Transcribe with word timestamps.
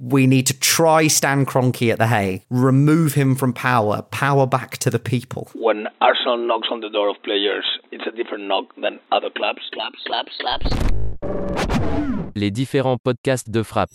we 0.00 0.26
need 0.26 0.46
to 0.46 0.58
try 0.58 1.06
Stan 1.06 1.44
Kroenke 1.44 1.92
at 1.92 1.98
the 1.98 2.06
Hague, 2.06 2.42
remove 2.48 3.12
him 3.14 3.34
from 3.34 3.52
power, 3.52 4.00
power 4.10 4.46
back 4.46 4.78
to 4.78 4.90
the 4.90 4.98
people. 4.98 5.50
When 5.54 5.88
Arsenal 6.00 6.38
knocks 6.38 6.68
on 6.72 6.80
the 6.80 6.88
door 6.88 7.10
of 7.10 7.22
players, 7.22 7.66
it's 7.92 8.04
a 8.06 8.16
different 8.16 8.44
knock 8.44 8.74
than 8.80 8.98
other 9.12 9.28
clubs. 9.28 9.60
Claps, 9.74 9.98
claps, 10.06 10.32
claps. 10.40 10.66
Les 12.34 12.50
différents 12.50 12.96
podcasts 13.04 13.50
de 13.50 13.62
frappe. 13.62 13.90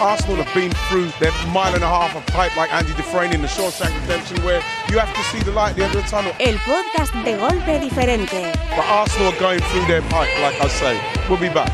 Arsenal 0.00 0.42
have 0.42 0.54
been 0.54 0.72
through 0.88 1.08
their 1.20 1.30
mile 1.52 1.74
and 1.74 1.84
a 1.84 1.86
half 1.86 2.16
of 2.16 2.26
pipe 2.34 2.56
like 2.56 2.72
Andy 2.72 2.92
Dufresne 2.94 3.32
in 3.34 3.42
the 3.42 3.48
Shawshank 3.48 3.94
Redemption 4.00 4.42
where 4.42 4.62
you 4.88 4.98
have 4.98 5.14
to 5.14 5.22
see 5.24 5.38
the 5.44 5.52
light 5.52 5.70
at 5.70 5.76
the 5.76 5.84
end 5.84 5.94
of 5.94 6.02
the 6.02 6.08
tunnel. 6.08 6.32
El 6.40 6.56
podcast 6.64 7.12
de 7.22 7.36
golpe 7.36 7.78
diferente. 7.78 8.52
But 8.74 8.86
Arsenal 8.86 9.32
are 9.32 9.38
going 9.38 9.60
through 9.60 9.84
their 9.86 10.02
pipe, 10.02 10.30
like 10.40 10.58
I 10.60 10.68
say. 10.68 10.98
We'll 11.28 11.38
be 11.38 11.50
back. 11.50 11.70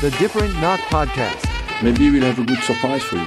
The 0.00 0.10
Different 0.18 0.54
Knock 0.60 0.80
Podcast. 0.88 1.47
Maybe 1.82 2.10
we'll 2.10 2.22
have 2.22 2.38
a 2.40 2.44
good 2.44 2.58
surprise 2.64 3.04
for 3.04 3.16
you. 3.16 3.26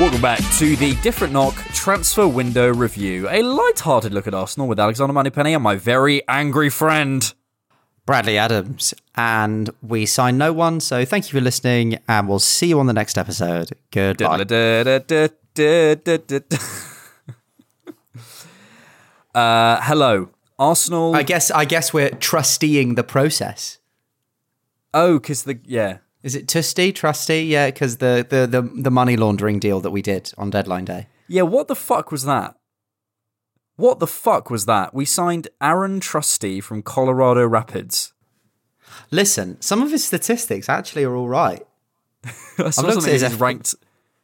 Welcome 0.00 0.22
back 0.22 0.38
to 0.58 0.74
the 0.76 0.94
Different 1.02 1.32
Knock 1.32 1.54
Transfer 1.74 2.26
Window 2.26 2.72
Review. 2.72 3.28
A 3.28 3.42
light-hearted 3.42 4.14
look 4.14 4.26
at 4.26 4.32
Arsenal 4.32 4.66
with 4.66 4.80
Alexander 4.80 5.12
Moneypenny 5.12 5.52
and 5.52 5.62
my 5.62 5.74
very 5.76 6.26
angry 6.28 6.70
friend. 6.70 7.32
Bradley 8.06 8.38
Adams. 8.38 8.94
And 9.16 9.68
we 9.82 10.06
sign 10.06 10.38
no 10.38 10.52
one, 10.54 10.80
so 10.80 11.04
thank 11.04 11.26
you 11.30 11.38
for 11.38 11.42
listening, 11.42 11.98
and 12.08 12.26
we'll 12.28 12.38
see 12.38 12.68
you 12.68 12.80
on 12.80 12.86
the 12.86 12.92
next 12.94 13.18
episode. 13.18 13.70
Goodbye. 13.90 14.44
Uh, 19.34 19.78
hello, 19.82 20.30
Arsenal. 20.58 21.14
I 21.14 21.22
guess 21.22 21.50
I 21.50 21.66
guess 21.66 21.92
we're 21.92 22.08
trusteeing 22.08 22.94
the 22.94 23.04
process. 23.04 23.76
oh, 24.94 25.18
because 25.18 25.42
the 25.42 25.58
yeah, 25.66 25.98
Is 26.26 26.34
it 26.34 26.48
trustee? 26.48 26.90
Trusty? 26.90 27.44
Yeah, 27.44 27.68
because 27.68 27.98
the, 27.98 28.26
the, 28.28 28.48
the, 28.48 28.62
the 28.82 28.90
money 28.90 29.16
laundering 29.16 29.60
deal 29.60 29.78
that 29.80 29.92
we 29.92 30.02
did 30.02 30.32
on 30.36 30.50
deadline 30.50 30.84
day. 30.84 31.06
yeah. 31.28 31.42
What 31.42 31.68
the 31.68 31.76
fuck 31.76 32.10
was 32.10 32.24
that? 32.24 32.56
What 33.76 34.00
the 34.00 34.08
fuck 34.08 34.50
was 34.50 34.66
that? 34.66 34.92
We 34.92 35.04
signed 35.04 35.46
Auston 35.62 36.00
Trusty 36.00 36.60
from 36.60 36.82
Colorado 36.82 37.46
Rapids. 37.46 38.12
Listen, 39.12 39.60
some 39.60 39.82
of 39.82 39.92
his 39.92 40.04
statistics 40.04 40.68
actually 40.68 41.04
are 41.04 41.14
all 41.14 41.28
right. 41.28 41.64
I 42.58 42.70
saw 42.70 42.90
something 42.90 43.12
he's 43.12 43.22
F- 43.22 43.40
ranked. 43.40 43.76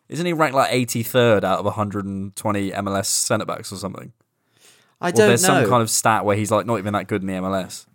Isn't 0.08 0.27
he 0.27 0.33
ranked 0.33 0.56
like 0.56 0.73
83rd 0.73 1.45
out 1.45 1.61
of 1.61 1.67
120 1.67 2.70
MLS 2.73 3.06
centre 3.06 3.47
backs 3.47 3.73
or 3.73 3.77
something? 3.77 4.12
I 5.00 5.12
don't 5.12 5.20
know. 5.20 5.27
there's 5.28 5.42
know. 5.42 5.61
some 5.61 5.70
kind 5.70 5.83
of 5.83 5.89
stat 5.89 6.25
where 6.25 6.36
he's 6.36 6.50
like 6.50 6.67
not 6.67 6.78
even 6.78 6.95
that 6.95 7.06
good 7.06 7.23
in 7.23 7.28
the 7.28 7.34
MLS. 7.34 7.86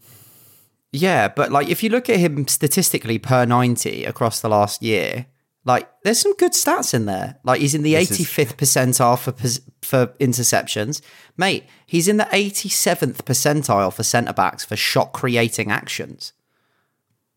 Yeah, 1.00 1.28
but 1.28 1.52
like 1.52 1.70
if 1.70 1.84
you 1.84 1.90
look 1.90 2.10
at 2.10 2.18
him 2.18 2.48
statistically 2.48 3.20
per 3.20 3.46
90 3.46 4.06
across 4.06 4.40
the 4.42 4.50
last 4.50 4.82
year, 4.82 5.28
like 5.64 5.88
there's 6.04 6.20
some 6.20 6.34
good 6.38 6.54
stats 6.54 6.94
in 6.94 7.06
there. 7.06 7.38
Like 7.44 7.62
he's 7.62 7.76
in 7.76 7.84
the 7.84 7.94
This 7.94 8.12
is- 8.12 8.28
85th 8.28 8.56
percentile 8.56 9.20
for 9.20 9.34
for 9.84 10.08
interceptions. 10.20 11.02
Mate, 11.38 11.66
he's 11.86 12.08
in 12.08 12.18
the 12.18 12.26
87th 12.32 13.18
percentile 13.24 13.94
for 13.94 14.04
centre 14.04 14.34
backs 14.34 14.66
for 14.66 14.76
shot 14.76 15.14
creating 15.14 15.70
actions. 15.72 16.34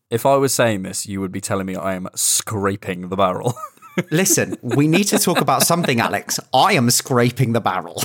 If 0.09 0.25
I 0.25 0.35
was 0.37 0.53
saying 0.53 0.81
this, 0.83 1.05
you 1.07 1.21
would 1.21 1.31
be 1.31 1.39
telling 1.41 1.65
me 1.67 1.75
I 1.75 1.93
am 1.93 2.07
scraping 2.15 3.09
the 3.09 3.15
barrel. 3.15 3.53
Listen, 4.11 4.57
we 4.61 4.87
need 4.87 5.05
to 5.05 5.19
talk 5.19 5.39
about 5.39 5.63
something, 5.63 5.99
Alex. 5.99 6.39
I 6.53 6.73
am 6.73 6.89
scraping 6.89 7.53
the 7.53 7.61
barrel. 7.61 8.01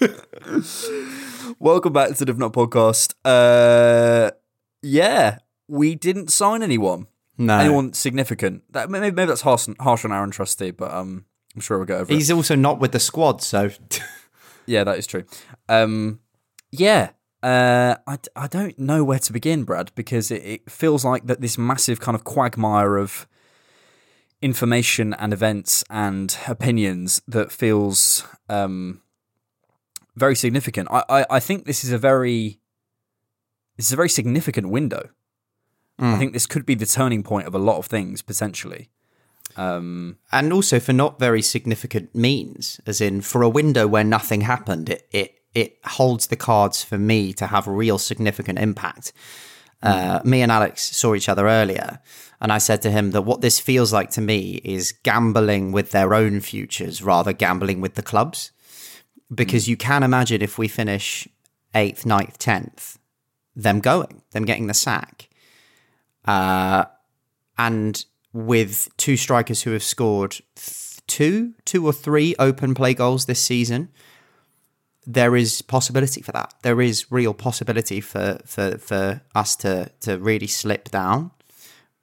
Welcome 1.58 1.92
back 1.92 2.08
to 2.10 2.14
the 2.14 2.24
Different 2.26 2.40
Knock 2.40 2.52
Podcast. 2.52 3.14
Uh, 3.24 4.30
yeah, 4.84 5.38
we 5.68 5.94
didn't 5.94 6.30
sign 6.30 6.62
anyone. 6.62 7.06
No. 7.36 7.58
Anyone 7.58 7.92
significant. 7.94 8.62
That, 8.72 8.90
maybe, 8.90 9.10
maybe 9.10 9.26
that's 9.26 9.40
harsh, 9.40 9.66
harsh 9.80 10.04
on 10.04 10.12
Auston 10.12 10.32
Trusty, 10.32 10.70
but 10.70 10.92
um, 10.92 11.24
I'm 11.54 11.60
sure 11.60 11.78
we'll 11.78 11.86
get 11.86 12.00
over 12.00 12.12
it. 12.12 12.14
He's 12.14 12.30
also 12.30 12.54
not 12.54 12.78
with 12.78 12.92
the 12.92 13.00
squad, 13.00 13.42
so 13.42 13.70
Yeah, 14.66 14.84
that 14.84 14.98
is 14.98 15.06
true. 15.06 15.24
Um, 15.68 16.20
yeah, 16.70 17.10
uh, 17.42 17.96
I, 18.06 18.18
I 18.36 18.46
don't 18.46 18.78
know 18.78 19.04
where 19.04 19.18
to 19.18 19.32
begin, 19.32 19.64
Brad, 19.64 19.92
because 19.94 20.30
it, 20.30 20.42
it 20.44 20.70
feels 20.70 21.04
like 21.04 21.26
that 21.26 21.40
this 21.40 21.58
massive 21.58 22.00
kind 22.00 22.14
of 22.14 22.24
quagmire 22.24 22.96
of 22.96 23.26
information 24.40 25.14
and 25.14 25.32
events 25.32 25.84
and 25.90 26.36
opinions 26.46 27.22
that 27.28 27.52
feels 27.52 28.26
um, 28.48 29.00
very 30.16 30.36
significant. 30.36 30.88
I, 30.90 31.04
I, 31.08 31.26
I 31.30 31.40
think 31.40 31.64
this 31.66 31.84
is 31.84 31.92
a 31.92 31.98
very 31.98 32.60
this 33.76 33.86
is 33.86 33.92
a 33.92 33.96
very 33.96 34.08
significant 34.08 34.68
window. 34.68 35.10
I 35.96 36.18
think 36.18 36.32
this 36.32 36.46
could 36.46 36.66
be 36.66 36.74
the 36.74 36.86
turning 36.86 37.22
point 37.22 37.46
of 37.46 37.54
a 37.54 37.58
lot 37.58 37.78
of 37.78 37.86
things 37.86 38.20
potentially. 38.20 38.88
Um, 39.56 40.16
and 40.32 40.52
also 40.52 40.80
for 40.80 40.92
not 40.92 41.20
very 41.20 41.42
significant 41.42 42.14
means, 42.14 42.80
as 42.86 43.00
in 43.00 43.20
for 43.20 43.42
a 43.42 43.48
window 43.48 43.86
where 43.86 44.02
nothing 44.02 44.40
happened, 44.40 44.90
it 44.90 45.06
it 45.12 45.34
it 45.54 45.78
holds 45.84 46.26
the 46.26 46.36
cards 46.36 46.82
for 46.82 46.98
me 46.98 47.32
to 47.34 47.46
have 47.46 47.68
real 47.68 47.98
significant 47.98 48.58
impact. 48.58 49.12
Uh, 49.82 50.20
me 50.24 50.40
and 50.40 50.50
Alex 50.50 50.96
saw 50.96 51.14
each 51.14 51.28
other 51.28 51.46
earlier, 51.46 52.00
and 52.40 52.50
I 52.50 52.58
said 52.58 52.82
to 52.82 52.90
him 52.90 53.10
that 53.12 53.22
what 53.22 53.42
this 53.42 53.60
feels 53.60 53.92
like 53.92 54.10
to 54.12 54.20
me 54.20 54.60
is 54.64 54.92
gambling 54.92 55.72
with 55.72 55.90
their 55.90 56.14
own 56.14 56.40
futures 56.40 57.02
rather 57.02 57.32
gambling 57.32 57.80
with 57.80 57.94
the 57.94 58.02
clubs, 58.02 58.50
because 59.32 59.68
you 59.68 59.76
can 59.76 60.02
imagine 60.02 60.42
if 60.42 60.58
we 60.58 60.68
finish 60.68 61.28
eighth, 61.74 62.06
ninth, 62.06 62.38
tenth, 62.38 62.98
them 63.56 63.80
going, 63.80 64.22
them 64.32 64.44
getting 64.44 64.66
the 64.66 64.74
sack. 64.74 65.28
Uh, 66.24 66.84
and 67.58 68.04
with 68.32 68.88
two 68.96 69.16
strikers 69.16 69.62
who 69.62 69.72
have 69.72 69.82
scored 69.82 70.36
two, 71.06 71.54
two 71.64 71.86
or 71.86 71.92
three 71.92 72.34
open 72.38 72.74
play 72.74 72.94
goals 72.94 73.26
this 73.26 73.42
season, 73.42 73.90
there 75.06 75.36
is 75.36 75.62
possibility 75.62 76.22
for 76.22 76.32
that. 76.32 76.54
There 76.62 76.80
is 76.80 77.10
real 77.12 77.34
possibility 77.34 78.00
for 78.00 78.38
for 78.46 78.78
for 78.78 79.20
us 79.34 79.56
to 79.56 79.90
to 80.00 80.18
really 80.18 80.46
slip 80.46 80.90
down. 80.90 81.30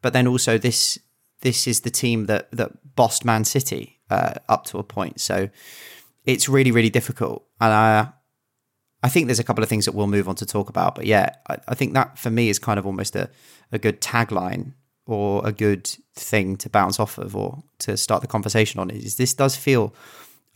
But 0.01 0.13
then 0.13 0.27
also 0.27 0.57
this 0.57 0.99
this 1.41 1.67
is 1.67 1.81
the 1.81 1.89
team 1.89 2.25
that 2.27 2.51
that 2.51 2.95
bossed 2.95 3.25
Man 3.25 3.43
City 3.43 3.99
uh, 4.09 4.33
up 4.47 4.65
to 4.65 4.77
a 4.77 4.83
point. 4.83 5.19
So 5.19 5.49
it's 6.25 6.47
really 6.47 6.71
really 6.71 6.89
difficult. 6.89 7.43
And 7.59 7.73
I 7.73 8.13
I 9.03 9.09
think 9.09 9.27
there's 9.27 9.39
a 9.39 9.43
couple 9.43 9.63
of 9.63 9.69
things 9.69 9.85
that 9.85 9.95
we'll 9.95 10.07
move 10.07 10.29
on 10.29 10.35
to 10.35 10.45
talk 10.45 10.69
about. 10.69 10.95
But 10.95 11.05
yeah, 11.05 11.35
I, 11.49 11.57
I 11.69 11.75
think 11.75 11.93
that 11.93 12.19
for 12.19 12.29
me 12.29 12.49
is 12.49 12.59
kind 12.59 12.77
of 12.77 12.85
almost 12.85 13.15
a, 13.15 13.29
a 13.71 13.79
good 13.79 14.01
tagline 14.01 14.73
or 15.07 15.45
a 15.45 15.51
good 15.51 15.87
thing 16.13 16.55
to 16.57 16.69
bounce 16.69 16.99
off 16.99 17.17
of 17.17 17.35
or 17.35 17.63
to 17.79 17.97
start 17.97 18.21
the 18.21 18.27
conversation 18.27 18.79
on 18.79 18.89
is 18.89 19.15
this 19.15 19.33
does 19.33 19.55
feel 19.55 19.93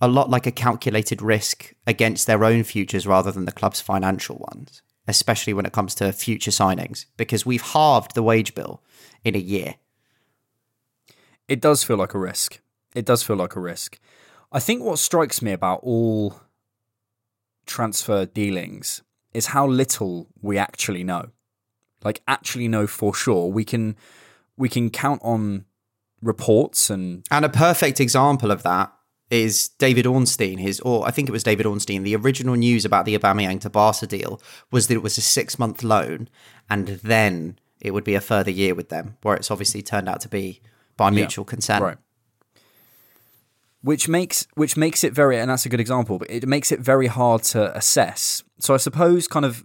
a 0.01 0.07
lot 0.07 0.29
like 0.29 0.45
a 0.45 0.51
calculated 0.51 1.21
risk 1.21 1.73
against 1.87 2.27
their 2.27 2.43
own 2.43 2.63
futures 2.63 3.07
rather 3.07 3.31
than 3.31 3.45
the 3.45 3.51
club's 3.51 3.81
financial 3.81 4.37
ones, 4.53 4.81
especially 5.07 5.53
when 5.53 5.65
it 5.65 5.73
comes 5.73 5.95
to 5.95 6.11
future 6.11 6.51
signings, 6.51 7.05
because 7.17 7.45
we've 7.45 7.61
halved 7.61 8.13
the 8.13 8.23
wage 8.23 8.53
bill 8.53 8.83
in 9.23 9.35
a 9.35 9.39
year. 9.39 9.75
It 11.47 11.61
does 11.61 11.83
feel 11.83 11.97
like 11.97 12.13
a 12.13 12.19
risk. 12.19 12.59
It 12.93 13.05
does 13.05 13.23
feel 13.23 13.35
like 13.35 13.55
a 13.55 13.59
risk. 13.59 13.99
I 14.51 14.59
think 14.59 14.83
what 14.83 14.99
strikes 14.99 15.41
me 15.41 15.51
about 15.51 15.79
all 15.83 16.41
transfer 17.65 18.25
dealings 18.25 19.01
is 19.33 19.47
how 19.47 19.67
little 19.67 20.27
we 20.41 20.57
actually 20.57 21.03
know. 21.03 21.29
Like 22.03 22.21
actually 22.27 22.67
know 22.67 22.87
for 22.87 23.13
sure. 23.13 23.47
We 23.47 23.63
can 23.63 23.95
we 24.57 24.69
can 24.69 24.89
count 24.89 25.21
on 25.23 25.65
reports 26.21 26.89
and 26.89 27.25
And 27.31 27.45
a 27.45 27.49
perfect 27.49 27.99
example 27.99 28.51
of 28.51 28.63
that 28.63 28.91
is 29.29 29.69
David 29.69 30.05
Ornstein. 30.05 30.59
His, 30.59 30.79
or 30.81 31.05
I 31.07 31.11
think 31.11 31.27
it 31.27 31.31
was 31.31 31.43
David 31.43 31.65
Ornstein. 31.65 32.03
The 32.03 32.15
original 32.15 32.55
news 32.55 32.85
about 32.85 33.05
the 33.05 33.17
Aubameyang 33.17 33.59
to 33.61 33.69
Barca 33.69 34.07
deal 34.07 34.41
was 34.71 34.87
that 34.87 34.95
it 34.95 35.03
was 35.03 35.17
a 35.17 35.21
six 35.21 35.57
month 35.57 35.83
loan, 35.83 36.29
and 36.69 36.87
then 36.87 37.59
it 37.81 37.91
would 37.91 38.03
be 38.03 38.15
a 38.15 38.21
further 38.21 38.51
year 38.51 38.75
with 38.75 38.89
them. 38.89 39.17
Where 39.23 39.35
it's 39.35 39.51
obviously 39.51 39.81
turned 39.81 40.07
out 40.07 40.21
to 40.21 40.29
be 40.29 40.61
by 40.95 41.09
mutual 41.09 41.45
consent. 41.45 41.83
Right. 41.83 41.97
Which 43.85 44.07
makes 44.07 44.47
which 44.55 44.75
makes 44.75 45.03
it 45.03 45.13
very 45.13 45.37
and 45.37 45.49
that's 45.51 45.67
a 45.67 45.69
good 45.69 45.79
example, 45.79 46.17
but 46.17 46.29
it 46.31 46.47
makes 46.47 46.71
it 46.71 46.79
very 46.79 47.05
hard 47.05 47.43
to 47.53 47.61
assess. 47.77 48.43
So 48.59 48.73
I 48.73 48.77
suppose 48.77 49.27
kind 49.27 49.45
of 49.45 49.63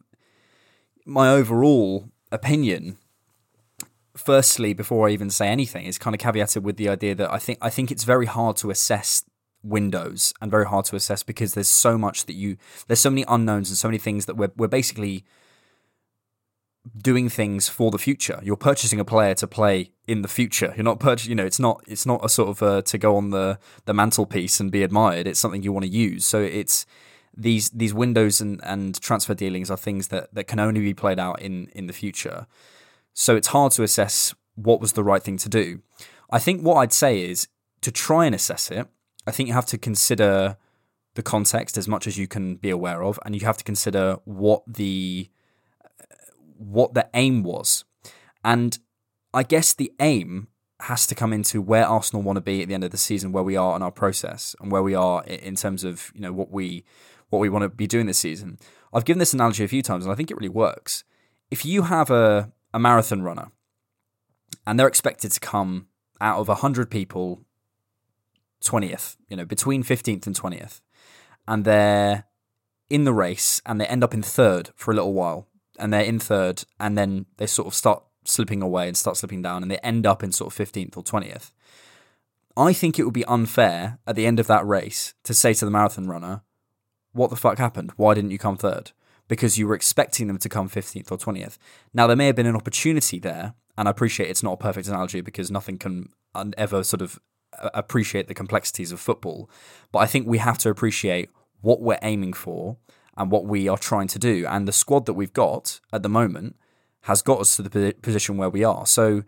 my 1.07 1.31
overall 1.31 2.11
opinion 2.31 2.99
firstly 4.15 4.75
before 4.75 5.09
I 5.09 5.13
even 5.13 5.31
say 5.31 5.49
anything 5.49 5.87
is 5.87 5.97
kind 5.97 6.15
of 6.15 6.21
caveated 6.21 6.63
with 6.63 6.77
the 6.77 6.91
idea 6.91 7.15
that 7.15 7.33
I 7.33 7.39
think 7.39 7.59
I 7.63 7.71
think 7.71 7.91
it's 7.91 8.05
very 8.05 8.27
hard 8.27 8.57
to 8.59 8.71
assess 8.71 9.25
windows 9.63 10.35
and 10.41 10.51
very 10.51 10.67
hard 10.67 10.85
to 10.87 10.97
assess 10.97 11.23
because 11.23 11.55
there's 11.55 11.69
so 11.69 11.97
much 11.97 12.27
that 12.27 12.35
you 12.35 12.59
there's 12.89 13.01
so 13.01 13.11
many 13.11 13.25
unknowns 13.27 13.71
and 13.71 13.79
so 13.79 13.89
many 13.89 13.99
things 13.99 14.27
that 14.27 14.37
we're 14.37 14.53
we're 14.57 14.69
basically 14.69 15.25
doing 16.97 17.29
things 17.29 17.69
for 17.69 17.91
the 17.91 17.99
future. 17.99 18.41
You're 18.43 18.57
purchasing 18.57 19.01
a 19.01 19.05
player 19.05 19.35
to 19.35 19.47
play 19.47 19.93
in 20.07 20.23
the 20.23 20.29
future. 20.29 20.73
You're 20.77 20.85
not 20.85 21.01
purchasing, 21.01 21.31
you 21.31 21.37
know, 21.37 21.45
it's 21.45 21.61
not 21.61 21.83
it's 21.87 22.07
not 22.07 22.25
a 22.25 22.29
sort 22.29 22.49
of 22.49 22.63
uh, 22.63 22.83
to 22.83 22.99
go 22.99 23.17
on 23.17 23.31
the 23.31 23.59
the 23.85 23.95
mantelpiece 23.95 24.61
and 24.61 24.73
be 24.73 24.83
admired. 24.83 25.27
It's 25.27 25.41
something 25.41 25.63
you 25.63 25.73
want 25.73 25.85
to 25.85 25.91
use. 25.91 26.25
So 26.25 26.41
it's 26.41 26.87
these 27.37 27.71
these 27.71 27.95
windows 27.95 28.41
and 28.41 28.61
and 28.65 29.01
transfer 29.01 29.35
dealings 29.35 29.71
are 29.71 29.77
things 29.77 30.09
that 30.09 30.35
that 30.35 30.45
can 30.45 30.59
only 30.59 30.81
be 30.81 30.95
played 30.95 31.19
out 31.19 31.41
in 31.41 31.69
in 31.75 31.87
the 31.87 31.93
future. 31.93 32.47
So 33.13 33.37
it's 33.37 33.49
hard 33.49 33.73
to 33.73 33.83
assess 33.83 34.35
what 34.55 34.81
was 34.81 34.93
the 34.93 35.05
right 35.05 35.23
thing 35.23 35.37
to 35.39 35.49
do. 35.49 35.81
I 36.31 36.39
think 36.39 36.63
what 36.63 36.77
I'd 36.77 36.93
say 36.93 37.23
is 37.23 37.49
to 37.83 37.91
try 37.91 38.27
and 38.27 38.35
assess 38.35 38.71
it, 38.71 38.87
I 39.27 39.31
think 39.31 39.49
you 39.49 39.55
have 39.55 39.67
to 39.67 39.79
consider 39.79 40.57
the 41.15 41.23
context 41.23 41.77
as 41.77 41.89
much 41.89 42.07
as 42.07 42.17
you 42.17 42.29
can 42.29 42.57
be 42.57 42.71
aware 42.71 43.03
of, 43.03 43.19
and 43.25 43.35
you 43.35 43.45
have 43.47 43.57
to 43.57 43.65
consider 43.65 44.17
what 44.25 44.63
the 44.67 45.29
what 46.61 46.95
the 46.95 47.09
aim 47.15 47.43
was. 47.43 47.85
And 48.45 48.79
I 49.33 49.43
guess 49.43 49.73
the 49.73 49.93
aim 50.01 50.49
has 50.81 51.07
to 51.07 51.15
come 51.15 51.33
into 51.33 51.61
where 51.61 51.87
Arsenal 51.87 52.23
want 52.23 52.37
to 52.37 52.41
be 52.41 52.63
at 52.63 52.69
the 52.69 52.75
end 52.75 52.85
of 52.85 52.91
the 52.91 52.97
season, 52.97 53.33
where 53.33 53.43
we 53.43 53.57
are 53.57 53.77
in 53.77 53.83
our 53.83 53.91
process, 53.91 54.57
and 54.61 54.73
where 54.73 54.83
we 54.83 54.95
are 54.95 55.23
in 55.25 55.55
terms 55.55 55.85
of 55.85 56.11
you 56.15 56.21
know 56.21 56.33
what 56.33 56.51
we 56.51 56.85
what 57.29 57.39
we 57.39 57.49
want 57.49 57.63
to 57.63 57.69
be 57.69 57.87
doing 57.87 58.07
this 58.07 58.19
season. 58.19 58.59
I've 58.93 59.05
given 59.05 59.19
this 59.19 59.35
analogy 59.35 59.65
a 59.65 59.69
few 59.69 59.83
times, 59.83 60.05
and 60.05 60.13
I 60.13 60.17
think 60.17 60.31
it 60.31 60.37
really 60.37 60.49
works. 60.49 61.05
If 61.51 61.65
you 61.65 61.83
have 61.83 62.11
a, 62.11 62.53
a 62.73 62.79
marathon 62.79 63.23
runner, 63.23 63.53
and 64.67 64.79
they're 64.79 64.89
expected 64.89 65.33
to 65.33 65.41
come 65.41 65.87
out 66.21 66.39
of 66.39 66.49
hundred 66.49 66.91
people, 66.91 67.45
twentieth, 68.63 69.17
you 69.29 69.37
know, 69.37 69.45
between 69.45 69.83
fifteenth 69.83 70.27
and 70.27 70.35
twentieth, 70.35 70.81
and 71.47 71.65
they're 71.65 72.25
in 72.89 73.05
the 73.05 73.13
race, 73.13 73.63
and 73.65 73.81
they 73.81 73.87
end 73.87 74.03
up 74.03 74.15
in 74.15 74.23
third 74.23 74.71
for 74.75 74.91
a 74.91 74.95
little 74.95 75.13
while, 75.13 75.47
and 75.81 75.93
they're 75.93 76.03
in 76.03 76.19
third, 76.19 76.65
and 76.79 76.97
then 76.97 77.27
they 77.39 77.47
sort 77.47 77.69
of 77.69 77.75
start 77.75 78.03
slipping 78.25 78.63
away 78.63 78.87
and 78.87 78.97
start 78.97 79.17
slipping 79.17 79.43
down, 79.43 79.63
and 79.63 79.71
they 79.71 79.79
end 79.79 80.07
up 80.07 80.23
in 80.23 80.33
sort 80.33 80.53
of 80.53 80.67
15th 80.67 80.97
or 80.97 81.03
20th. 81.03 81.51
I 82.57 82.73
think 82.73 82.99
it 82.99 83.05
would 83.05 83.15
be 83.15 83.25
unfair 83.25 83.99
at 84.07 84.17
the 84.17 84.27
end 84.27 84.41
of 84.41 84.47
that 84.49 84.67
race 84.67 85.15
to 85.25 85.35
say 85.35 85.55
to 85.55 85.65
the 85.65 85.71
marathon 85.71 86.09
runner, 86.09 86.43
What 87.13 87.31
the 87.31 87.37
fuck 87.37 87.59
happened? 87.59 87.93
Why 87.97 88.15
didn't 88.15 88.33
you 88.33 88.39
come 88.39 88.57
third? 88.57 88.93
Because 89.29 89.59
you 89.59 89.67
were 89.67 89.75
expecting 89.75 90.27
them 90.27 90.39
to 90.39 90.49
come 90.49 90.69
15th 90.69 91.11
or 91.11 91.17
20th. 91.19 91.57
Now, 91.95 92.07
there 92.07 92.17
may 92.17 92.27
have 92.27 92.37
been 92.37 92.47
an 92.47 92.57
opportunity 92.57 93.19
there, 93.19 93.55
and 93.79 93.89
I 93.89 93.91
appreciate 93.91 94.29
it's 94.29 94.43
not 94.43 94.55
a 94.55 94.57
perfect 94.57 94.89
analogy 94.89 95.21
because 95.21 95.51
nothing 95.51 95.79
can 95.79 96.09
ever 96.35 96.83
sort 96.83 97.03
of 97.03 97.19
uh, 97.59 97.71
appreciate 97.75 98.29
the 98.29 98.35
complexities 98.35 98.93
of 98.93 99.01
football. 99.01 99.49
But 99.93 100.01
I 100.01 100.07
think 100.07 100.27
we 100.27 100.39
have 100.39 100.59
to 100.59 100.71
appreciate 100.71 101.31
what 101.61 101.81
we're 101.81 101.99
aiming 102.03 102.33
for 102.33 102.77
and 103.17 103.31
what 103.31 103.45
we 103.45 103.69
are 103.69 103.79
trying 103.79 104.09
to 104.09 104.19
do. 104.19 104.47
And 104.49 104.67
the 104.67 104.73
squad 104.73 105.07
that 105.07 105.15
we've 105.15 105.33
got 105.33 105.81
at 105.93 106.03
the 106.03 106.09
moment 106.09 106.57
has 107.03 107.23
got 107.23 107.41
us 107.41 107.57
to 107.57 107.63
the 107.63 107.95
position 108.03 108.37
where 108.37 108.51
we 108.51 108.65
are. 108.65 108.87
So, 108.87 109.25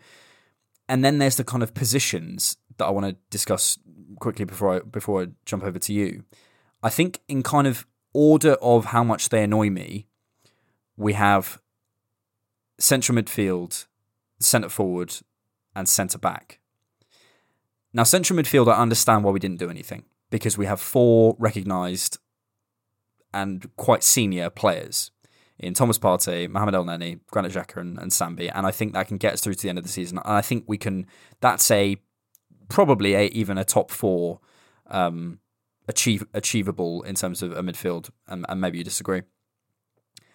and 0.89 1.05
then 1.05 1.19
there's 1.19 1.37
the 1.37 1.45
kind 1.45 1.63
of 1.63 1.75
positions 1.75 2.57
that 2.79 2.85
I 2.85 2.91
want 2.91 3.07
to 3.07 3.17
discuss 3.31 3.79
quickly 4.21 4.45
before 4.45 4.77
I 4.77 4.79
before 4.81 5.23
I 5.23 5.27
jump 5.47 5.65
over 5.65 5.79
to 5.79 5.93
you. 5.93 6.25
I 6.83 6.91
think 6.91 7.21
in 7.29 7.43
kind 7.43 7.67
of 7.67 7.87
order 8.13 8.55
of 8.55 8.87
how 8.87 9.05
much 9.05 9.29
they 9.29 9.43
annoy 9.43 9.71
me, 9.71 10.07
we 10.97 11.15
have 11.15 11.61
central 12.79 13.17
midfield, 13.17 13.87
centre 14.41 14.69
forward, 14.69 15.15
and 15.75 15.89
centre 15.89 16.19
back. 16.19 16.59
Now, 17.93 18.05
central 18.05 18.39
midfield, 18.39 18.73
I 18.73 18.81
understand 18.81 19.25
why 19.25 19.31
we 19.31 19.41
didn't 19.41 19.59
do 19.59 19.71
anything 19.71 20.05
because 20.31 20.57
we 20.57 20.67
have 20.67 20.81
four 20.81 21.37
recognised 21.39 22.19
and 23.33 23.69
quite 23.77 24.03
senior 24.03 24.51
players 24.51 25.11
in 25.59 25.75
Thomas 25.75 25.99
Partey, 25.99 26.49
Mohamed 26.49 26.75
Elneny, 26.75 27.21
Granit 27.31 27.53
Xhaka, 27.53 27.81
and, 27.81 27.99
and 27.99 28.11
Sambi, 28.11 28.51
and 28.53 28.67
I 28.67 28.71
think 28.71 28.93
that 28.93 29.09
can 29.09 29.17
get 29.17 29.35
us 29.35 29.41
through 29.41 29.55
to 29.55 29.63
the 29.63 29.69
end 29.69 29.79
of 29.79 29.85
the 29.85 29.91
season. 29.91 30.19
And 30.19 30.35
I 30.35 30.43
think 30.43 30.65
we 30.67 30.77
can. 30.77 31.07
That's 31.41 31.71
a 31.71 31.97
probably 32.69 33.15
a, 33.15 33.27
even 33.27 33.59
a 33.59 33.65
top 33.65 33.91
four 33.91 34.41
um, 34.89 35.39
achieve 35.89 36.25
achievable 36.35 37.03
in 37.03 37.15
terms 37.15 37.43
of 37.43 37.53
a 37.53 37.63
midfield, 37.63 38.11
and, 38.27 38.45
and 38.49 38.61
maybe 38.61 38.79
you 38.79 38.85
disagree. 38.85 39.23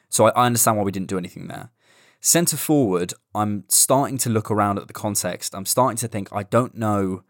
So 0.10 0.28
I, 0.28 0.30
I 0.30 0.46
understand 0.46 0.78
why 0.78 0.84
we 0.84 0.92
didn't 0.92 1.10
do 1.10 1.18
anything 1.18 1.48
there. 1.48 1.72
Centre 2.20 2.58
forward, 2.58 3.14
I'm 3.36 3.66
starting 3.70 4.18
to 4.20 4.30
look 4.30 4.50
around 4.50 4.80
at 4.80 4.88
the 4.88 4.94
context. 4.94 5.54
I'm 5.54 5.66
starting 5.66 5.98
to 5.98 6.08
think 6.08 6.30
I 6.32 6.44
don't 6.44 6.76
know 6.76 7.24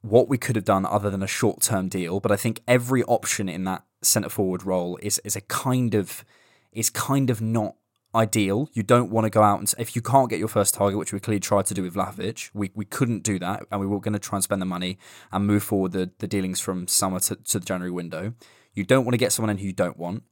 what 0.00 0.28
we 0.28 0.36
could 0.36 0.56
have 0.56 0.64
done 0.64 0.84
other 0.84 1.08
than 1.08 1.22
a 1.22 1.26
short 1.26 1.62
term 1.62 1.88
deal, 1.88 2.20
but 2.20 2.32
I 2.32 2.36
think 2.36 2.62
every 2.66 3.02
option 3.04 3.48
in 3.48 3.64
that 3.64 3.84
centre 4.04 4.28
forward 4.28 4.64
role 4.64 4.98
is 5.02 5.20
is 5.24 5.36
a 5.36 5.40
kind 5.40 5.94
of 5.94 6.24
is 6.72 6.90
kind 6.90 7.30
of 7.30 7.40
not 7.40 7.76
ideal. 8.14 8.68
You 8.72 8.82
don't 8.82 9.10
want 9.10 9.24
to 9.24 9.30
go 9.30 9.42
out 9.42 9.58
and 9.58 9.72
if 9.78 9.96
you 9.96 10.02
can't 10.02 10.30
get 10.30 10.38
your 10.38 10.48
first 10.48 10.74
target, 10.74 10.98
which 10.98 11.12
we 11.12 11.20
clearly 11.20 11.40
tried 11.40 11.66
to 11.66 11.74
do 11.74 11.82
with 11.82 11.94
Vlahovic, 11.94 12.50
we, 12.54 12.70
we 12.74 12.84
couldn't 12.84 13.22
do 13.22 13.38
that, 13.40 13.64
and 13.70 13.80
we 13.80 13.86
were 13.86 14.00
going 14.00 14.12
to 14.12 14.18
try 14.18 14.36
and 14.36 14.44
spend 14.44 14.62
the 14.62 14.66
money 14.66 14.98
and 15.32 15.46
move 15.46 15.62
forward 15.62 15.92
the, 15.92 16.10
the 16.18 16.26
dealings 16.26 16.60
from 16.60 16.86
summer 16.86 17.18
to, 17.20 17.36
to 17.36 17.58
the 17.58 17.64
January 17.64 17.90
window. 17.90 18.34
You 18.74 18.84
don't 18.84 19.04
want 19.04 19.14
to 19.14 19.18
get 19.18 19.32
someone 19.32 19.50
in 19.50 19.58
who 19.58 19.66
you 19.66 19.72
don't 19.72 19.98
want. 19.98 20.22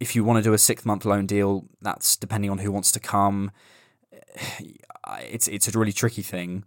If 0.00 0.16
you 0.16 0.24
want 0.24 0.38
to 0.38 0.42
do 0.42 0.52
a 0.52 0.58
six 0.58 0.84
month 0.84 1.04
loan 1.04 1.26
deal, 1.26 1.66
that's 1.80 2.16
depending 2.16 2.50
on 2.50 2.58
who 2.58 2.72
wants 2.72 2.90
to 2.92 3.00
come. 3.00 3.50
It's 5.20 5.48
it's 5.48 5.68
a 5.68 5.78
really 5.78 5.92
tricky 5.92 6.22
thing, 6.22 6.64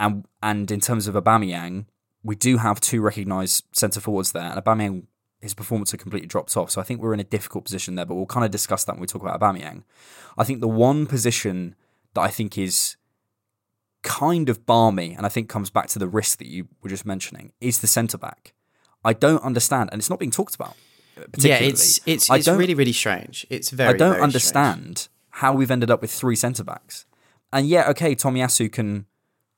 and 0.00 0.26
and 0.42 0.68
in 0.68 0.80
terms 0.80 1.06
of 1.06 1.14
Aubameyang, 1.14 1.86
we 2.24 2.34
do 2.34 2.56
have 2.56 2.80
two 2.80 3.00
recognised 3.00 3.66
centre 3.72 4.00
forwards 4.00 4.32
there, 4.32 4.50
and 4.50 4.60
Aubameyang 4.60 5.06
his 5.40 5.54
performance 5.54 5.90
had 5.90 6.00
completely 6.00 6.26
dropped 6.26 6.56
off. 6.56 6.70
So 6.70 6.80
I 6.80 6.84
think 6.84 7.00
we're 7.00 7.14
in 7.14 7.20
a 7.20 7.24
difficult 7.24 7.64
position 7.64 7.94
there, 7.94 8.04
but 8.04 8.14
we'll 8.14 8.26
kind 8.26 8.44
of 8.44 8.50
discuss 8.50 8.84
that 8.84 8.94
when 8.94 9.00
we 9.00 9.06
talk 9.06 9.22
about 9.22 9.40
Aubameyang. 9.40 9.84
I 10.36 10.44
think 10.44 10.60
the 10.60 10.68
one 10.68 11.06
position 11.06 11.74
that 12.14 12.22
I 12.22 12.28
think 12.28 12.58
is 12.58 12.96
kind 14.02 14.48
of 14.48 14.66
barmy, 14.66 15.14
and 15.14 15.24
I 15.24 15.28
think 15.28 15.48
comes 15.48 15.70
back 15.70 15.86
to 15.88 15.98
the 15.98 16.08
risk 16.08 16.38
that 16.38 16.48
you 16.48 16.68
were 16.82 16.90
just 16.90 17.06
mentioning, 17.06 17.52
is 17.60 17.80
the 17.80 17.86
centre 17.86 18.18
back. 18.18 18.54
I 19.04 19.12
don't 19.12 19.42
understand, 19.42 19.90
and 19.92 20.00
it's 20.00 20.10
not 20.10 20.18
being 20.18 20.30
talked 20.30 20.54
about. 20.54 20.74
Particularly. 21.14 21.64
Yeah, 21.64 21.70
it's 21.70 22.00
it's, 22.06 22.30
it's 22.30 22.48
really 22.48 22.74
really 22.74 22.92
strange. 22.92 23.46
It's 23.50 23.70
very. 23.70 23.94
I 23.94 23.96
don't 23.96 24.20
understand 24.20 24.98
strange. 24.98 25.08
how 25.30 25.52
we've 25.52 25.70
ended 25.70 25.90
up 25.90 26.00
with 26.00 26.12
three 26.12 26.36
centre 26.36 26.64
backs, 26.64 27.06
and 27.52 27.66
yeah, 27.68 27.88
okay, 27.90 28.14
Tomiyasu 28.14 28.70
can 28.70 29.06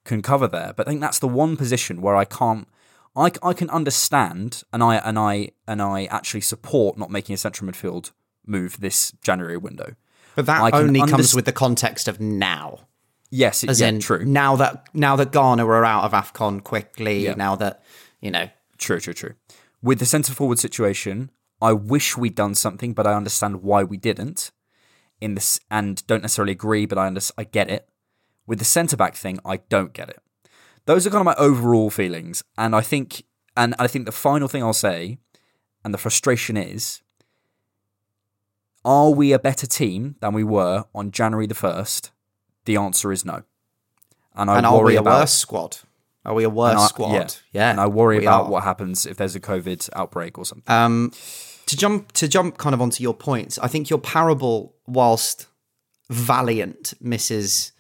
can 0.05 0.23
cover 0.23 0.49
there, 0.49 0.73
but 0.75 0.87
I 0.87 0.91
think 0.91 1.03
that's 1.03 1.19
the 1.19 1.29
one 1.29 1.57
position 1.57 2.01
where 2.01 2.17
I 2.17 2.25
can't 2.25 2.67
I, 3.17 3.31
I 3.43 3.53
can 3.53 3.69
understand 3.71 4.63
and 4.73 4.83
I 4.83 4.97
and 4.97 5.19
I 5.19 5.51
and 5.67 5.83
I 5.83 6.05
actually 6.07 6.43
support 6.43 6.97
not 6.97 7.11
making 7.11 7.35
a 7.35 7.37
central 7.37 7.71
midfield 7.71 8.13
move 8.47 8.81
this 8.81 9.13
January 9.23 9.57
window. 9.57 9.95
But 10.37 10.47
that 10.47 10.75
only 10.75 11.01
comes 11.01 11.35
with 11.35 11.45
the 11.45 11.53
context 11.53 12.09
of 12.09 12.21
now. 12.21 12.87
Yes, 13.31 13.63
as 13.65 13.81
yeah, 13.81 13.89
in 13.89 14.01
true. 14.01 14.25
Now 14.25 14.57
that 14.57 14.89
now 14.95 15.17
that 15.17 15.33
Ghana 15.33 15.67
are 15.67 15.85
out 15.85 16.05
of 16.05 16.13
Afcon 16.13 16.63
quickly, 16.63 17.25
Yeah. 17.25 17.35
now 17.35 17.57
that 17.57 17.83
you 18.21 18.31
know, 18.31 18.49
True, 18.79 18.99
true, 18.99 19.13
true. 19.13 19.35
With 19.83 19.99
the 19.99 20.07
centre 20.07 20.33
forward 20.33 20.59
situation, 20.59 21.31
I 21.61 21.75
wish 21.75 22.17
we'd 22.17 22.35
done 22.35 22.55
something, 22.55 22.95
but 22.95 23.07
I 23.07 23.15
understand 23.15 23.63
why 23.63 23.85
we 23.85 23.99
didn't. 23.99 24.51
In 25.21 25.35
this, 25.35 25.61
and 25.71 26.05
don't 26.07 26.23
necessarily 26.23 26.53
agree, 26.53 26.87
but 26.87 26.97
I 26.97 27.07
under, 27.07 27.21
I 27.37 27.45
get 27.45 27.71
it. 27.71 27.87
With 28.47 28.59
the 28.59 28.65
centre 28.65 28.97
back 28.97 29.15
thing, 29.15 29.39
I 29.45 29.59
don't 29.59 29.93
get 29.93 30.09
it. 30.09 30.21
Those 30.87 31.07
are 31.07 31.11
kind 31.11 31.21
of 31.21 31.27
my 31.27 31.35
overall 31.37 31.91
feelings, 31.91 32.43
and 32.57 32.75
I 32.75 32.81
think, 32.81 33.25
and 33.57 33.75
I 33.79 33.87
think 33.87 34.07
the 34.07 34.13
final 34.13 34.49
thing 34.49 34.63
I'll 34.63 34.73
say, 34.73 35.19
and 35.85 35.95
the 35.95 35.99
frustration 35.99 36.57
is, 36.57 37.03
are 38.85 39.11
we 39.11 39.33
a 39.33 39.39
better 39.39 39.67
team 39.67 40.17
than 40.21 40.33
we 40.33 40.45
were 40.45 40.85
on 40.95 41.11
January 41.11 41.47
the 41.47 41.55
first? 41.55 42.11
The 42.65 42.77
answer 42.77 43.13
is 43.13 43.25
no. 43.25 43.43
And 44.35 44.51
I 44.51 44.59
and 44.59 44.67
are 44.67 44.79
worry 44.79 44.93
we 44.93 44.97
a 44.97 45.01
about 45.01 45.21
worse 45.21 45.33
squad? 45.33 45.79
Are 46.25 46.35
we 46.35 46.45
a 46.45 46.51
worse 46.51 46.81
I- 46.81 46.87
squad? 46.87 47.13
Yeah. 47.13 47.29
yeah. 47.53 47.71
And 47.71 47.81
I 47.81 47.87
worry 47.87 48.19
about 48.19 48.47
are. 48.47 48.51
what 48.51 48.65
happens 48.65 49.07
if 49.07 49.17
there's 49.17 49.35
a 49.35 49.41
COVID 49.41 49.91
outbreak 49.95 50.39
or 50.39 50.45
something. 50.45 50.73
Um, 50.73 51.13
to 51.67 51.77
jump 51.77 52.13
to 52.13 52.29
jump 52.29 52.59
kind 52.59 52.75
of 52.75 52.81
onto 52.81 53.03
your 53.03 53.15
points, 53.15 53.59
I 53.59 53.69
think 53.69 53.91
your 53.91 53.99
parable, 53.99 54.75
whilst 54.87 55.47
valiant, 56.09 56.95
misses 57.01 57.73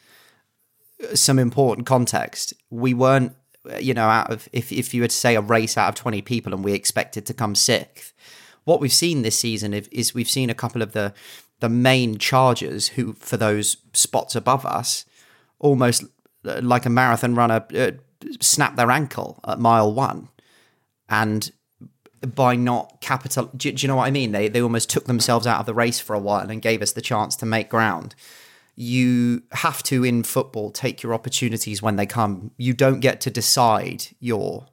some 1.14 1.38
important 1.38 1.87
context. 1.87 2.54
We 2.71 2.95
weren't, 2.95 3.35
you 3.78 3.95
know, 3.95 4.09
out 4.09 4.30
of 4.30 4.49
if 4.52 4.73
if 4.73 4.95
you 4.95 5.02
were 5.02 5.09
to 5.09 5.14
say 5.14 5.37
a 5.37 5.40
race 5.40 5.76
out 5.76 5.88
of 5.88 5.95
twenty 5.95 6.23
people 6.23 6.52
and 6.54 6.64
we 6.64 6.73
expected 6.73 7.26
to 7.26 7.35
come 7.35 7.54
sixth, 7.54 8.12
what 8.64 8.80
we've 8.80 8.92
seen 8.92 9.23
this 9.23 9.38
season 9.38 9.75
is, 9.75 10.14
we've 10.14 10.30
seen 10.30 10.50
a 10.50 10.54
couple 10.54 10.83
of 10.83 10.92
the 10.92 11.12
the 11.61 11.69
main 11.69 12.19
chargers 12.19 12.88
who 12.88 13.12
for 13.14 13.37
those 13.37 13.76
spots 13.92 14.35
above 14.35 14.64
us 14.64 15.04
almost 15.59 16.04
like 16.42 16.87
a 16.87 16.90
marathon 16.90 17.35
runner 17.35 17.66
uh, 17.76 17.90
snap 18.40 18.76
their 18.76 18.90
ankle 18.90 19.38
at 19.47 19.59
mile 19.59 19.92
one. 19.92 20.28
And 21.09 21.52
by 22.35 22.54
not 22.54 23.00
capital 23.00 23.50
do, 23.57 23.73
do 23.73 23.83
you 23.83 23.88
know 23.88 23.97
what 23.97 24.07
i 24.07 24.11
mean? 24.11 24.33
They 24.33 24.49
they 24.49 24.61
almost 24.61 24.90
took 24.90 25.07
themselves 25.07 25.47
out 25.47 25.61
of 25.61 25.66
the 25.66 25.75
race 25.75 26.00
for 26.00 26.14
a 26.14 26.19
while 26.19 26.50
and 26.50 26.61
gave 26.61 26.83
us 26.83 26.92
the 26.92 27.00
chance 27.00 27.35
to 27.37 27.47
make 27.47 27.71
ground 27.71 28.14
you 28.80 29.42
have 29.52 29.82
to 29.82 30.04
in 30.04 30.22
football 30.22 30.70
take 30.70 31.02
your 31.02 31.12
opportunities 31.12 31.82
when 31.82 31.96
they 31.96 32.06
come 32.06 32.50
you 32.56 32.72
don't 32.72 33.00
get 33.00 33.20
to 33.20 33.30
decide 33.30 34.06
your 34.18 34.66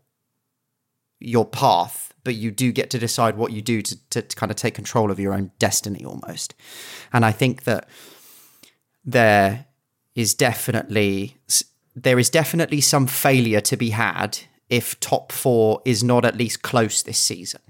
your 1.20 1.46
path 1.46 2.14
but 2.24 2.36
you 2.36 2.52
do 2.52 2.72
get 2.72 2.90
to 2.90 3.00
decide 3.00 3.38
what 3.38 3.52
you 3.52 3.62
do 3.62 3.82
to, 3.82 4.10
to, 4.10 4.22
to 4.22 4.36
kind 4.36 4.52
of 4.52 4.56
take 4.56 4.74
control 4.74 5.12
of 5.12 5.20
your 5.20 5.34
own 5.34 5.52
destiny 5.60 6.06
almost 6.06 6.54
and 7.12 7.26
i 7.26 7.32
think 7.32 7.64
that 7.64 7.88
there 9.04 9.66
is 10.16 10.34
definitely 10.34 11.38
there 11.96 12.20
is 12.20 12.30
definitely 12.30 12.80
some 12.80 13.08
failure 13.08 13.62
to 13.62 13.76
be 13.76 13.90
had 13.90 14.40
if 14.70 15.00
top 15.00 15.32
four 15.32 15.82
is 15.84 16.04
not 16.04 16.26
at 16.26 16.38
least 16.38 16.62
close 16.62 17.02
this 17.02 17.18
season. 17.18 17.62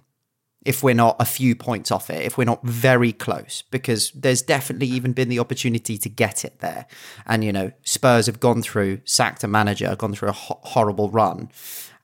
If 0.65 0.83
we're 0.83 0.93
not 0.93 1.15
a 1.19 1.25
few 1.25 1.55
points 1.55 1.91
off 1.91 2.09
it, 2.09 2.25
if 2.25 2.37
we're 2.37 2.43
not 2.43 2.63
very 2.63 3.13
close, 3.13 3.63
because 3.71 4.11
there's 4.11 4.41
definitely 4.41 4.87
even 4.87 5.13
been 5.13 5.29
the 5.29 5.39
opportunity 5.39 5.97
to 5.97 6.09
get 6.09 6.43
it 6.43 6.59
there. 6.59 6.87
And, 7.25 7.43
you 7.43 7.53
know, 7.53 7.71
Spurs 7.83 8.25
have 8.25 8.39
gone 8.39 8.61
through, 8.61 9.01
sacked 9.05 9.43
a 9.43 9.47
manager, 9.47 9.95
gone 9.95 10.13
through 10.13 10.29
a 10.29 10.33
ho- 10.33 10.59
horrible 10.63 11.09
run, 11.09 11.49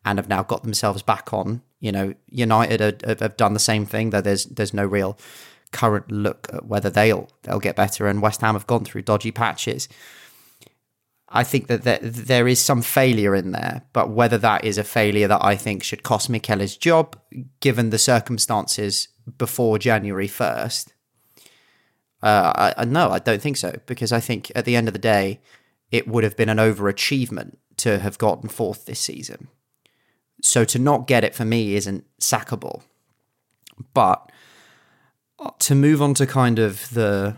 and 0.06 0.18
have 0.18 0.30
now 0.30 0.44
got 0.44 0.64
themselves 0.64 1.02
back 1.02 1.34
on. 1.34 1.62
You 1.80 1.92
know, 1.92 2.14
United 2.30 3.04
have 3.06 3.36
done 3.36 3.54
the 3.54 3.60
same 3.60 3.86
thing, 3.86 4.12
though 4.12 4.22
there's 4.22 4.46
there's 4.46 4.74
no 4.74 4.86
real 4.86 5.18
current 5.72 6.12
look 6.12 6.48
at 6.54 6.66
whether 6.66 6.90
they'll 6.90 7.28
they'll 7.42 7.60
get 7.60 7.76
better. 7.76 8.08
And 8.08 8.22
West 8.22 8.42
Ham 8.42 8.54
have 8.56 8.68
gone 8.68 8.86
through 8.86 9.02
dodgy 9.02 9.32
patches. 9.32 9.90
I 11.36 11.44
think 11.44 11.66
that 11.68 11.82
there, 11.82 11.98
there 12.00 12.48
is 12.48 12.62
some 12.62 12.84
failure 12.84 13.36
in 13.36 13.52
there, 13.52 13.82
but 13.92 14.12
whether 14.12 14.38
that 14.38 14.64
is 14.64 14.78
a 14.78 14.84
failure 14.84 15.28
that 15.28 15.44
I 15.44 15.56
think 15.56 15.84
should 15.84 16.04
cost 16.04 16.30
Mikel 16.30 16.60
his 16.60 16.78
job, 16.78 17.20
given 17.60 17.90
the 17.90 17.98
circumstances 17.98 19.08
before 19.40 19.80
January 19.80 20.28
1st, 20.28 20.94
uh, 22.22 22.54
I, 22.56 22.74
I, 22.78 22.86
no, 22.86 23.10
I 23.10 23.18
don't 23.18 23.42
think 23.42 23.58
so, 23.58 23.76
because 23.88 24.12
I 24.12 24.20
think 24.20 24.52
at 24.56 24.66
the 24.66 24.76
end 24.76 24.88
of 24.88 24.94
the 24.94 25.00
day, 25.00 25.42
it 25.92 26.08
would 26.08 26.24
have 26.24 26.38
been 26.38 26.50
an 26.50 26.60
overachievement 26.60 27.58
to 27.78 27.98
have 27.98 28.20
gotten 28.20 28.48
fourth 28.48 28.86
this 28.86 29.00
season. 29.00 29.48
So 30.44 30.64
to 30.66 30.78
not 30.78 31.08
get 31.08 31.24
it 31.24 31.34
for 31.34 31.46
me 31.46 31.76
isn't 31.76 32.06
sackable. 32.20 32.84
But 33.96 34.32
to 35.60 35.74
move 35.74 36.02
on 36.02 36.14
to 36.16 36.28
kind 36.28 36.60
of 36.60 36.90
the 36.92 37.38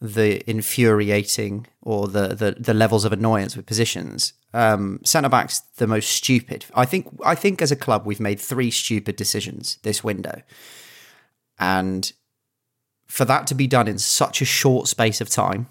the 0.00 0.48
infuriating 0.48 1.66
or 1.82 2.06
the, 2.06 2.28
the, 2.28 2.56
the 2.58 2.74
levels 2.74 3.04
of 3.04 3.12
annoyance 3.12 3.56
with 3.56 3.66
positions. 3.66 4.34
Um, 4.52 5.00
centre 5.04 5.28
backs 5.28 5.60
the 5.76 5.86
most 5.86 6.10
stupid. 6.10 6.66
I 6.74 6.84
think 6.84 7.08
I 7.24 7.34
think 7.34 7.60
as 7.60 7.72
a 7.72 7.76
club 7.76 8.06
we've 8.06 8.20
made 8.20 8.40
three 8.40 8.70
stupid 8.70 9.16
decisions 9.16 9.78
this 9.82 10.02
window, 10.02 10.42
and 11.58 12.10
for 13.06 13.24
that 13.26 13.46
to 13.48 13.54
be 13.54 13.66
done 13.66 13.86
in 13.86 13.98
such 13.98 14.40
a 14.40 14.46
short 14.46 14.88
space 14.88 15.20
of 15.20 15.28
time, 15.28 15.68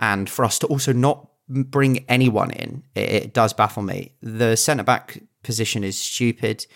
and 0.00 0.30
for 0.30 0.44
us 0.44 0.58
to 0.60 0.66
also 0.66 0.92
not 0.94 1.28
bring 1.46 2.04
anyone 2.08 2.50
in, 2.52 2.84
it, 2.94 3.10
it 3.10 3.34
does 3.34 3.52
baffle 3.52 3.82
me. 3.82 4.12
The 4.22 4.56
centre 4.56 4.84
back 4.84 5.22
position 5.42 5.84
is 5.84 5.98
stupid. 5.98 6.66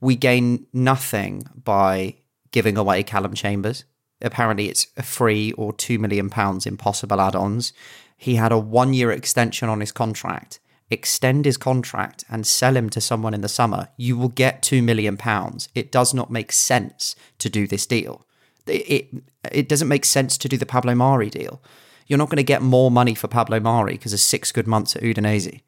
We 0.00 0.16
gain 0.16 0.66
nothing 0.74 1.44
by 1.64 2.16
giving 2.50 2.76
away 2.76 3.02
Callum 3.02 3.32
Chambers 3.32 3.84
apparently 4.20 4.68
it's 4.68 4.86
a 4.96 5.02
free 5.02 5.52
or 5.52 5.72
two 5.72 5.98
million 5.98 6.30
pounds 6.30 6.66
in 6.66 6.76
possible 6.76 7.20
add-ons. 7.20 7.72
He 8.16 8.36
had 8.36 8.52
a 8.52 8.58
one-year 8.58 9.10
extension 9.10 9.68
on 9.68 9.80
his 9.80 9.92
contract. 9.92 10.58
Extend 10.88 11.44
his 11.44 11.56
contract 11.56 12.24
and 12.30 12.46
sell 12.46 12.76
him 12.76 12.88
to 12.90 13.00
someone 13.00 13.34
in 13.34 13.40
the 13.40 13.48
summer. 13.48 13.88
You 13.96 14.16
will 14.16 14.28
get 14.28 14.62
two 14.62 14.82
million 14.82 15.16
pounds. 15.16 15.68
It 15.74 15.90
does 15.90 16.14
not 16.14 16.30
make 16.30 16.52
sense 16.52 17.16
to 17.38 17.50
do 17.50 17.66
this 17.66 17.86
deal. 17.86 18.24
It, 18.66 18.70
it, 18.72 19.22
it 19.52 19.68
doesn't 19.68 19.88
make 19.88 20.04
sense 20.04 20.38
to 20.38 20.48
do 20.48 20.56
the 20.56 20.66
Pablo 20.66 20.94
Mari 20.94 21.28
deal. 21.28 21.60
You're 22.06 22.18
not 22.18 22.28
going 22.28 22.36
to 22.36 22.44
get 22.44 22.62
more 22.62 22.90
money 22.90 23.14
for 23.14 23.26
Pablo 23.26 23.58
Mari 23.58 23.94
because 23.94 24.12
of 24.12 24.20
six 24.20 24.52
good 24.52 24.68
months 24.68 24.94
at 24.94 25.02
Udinese. 25.02 25.60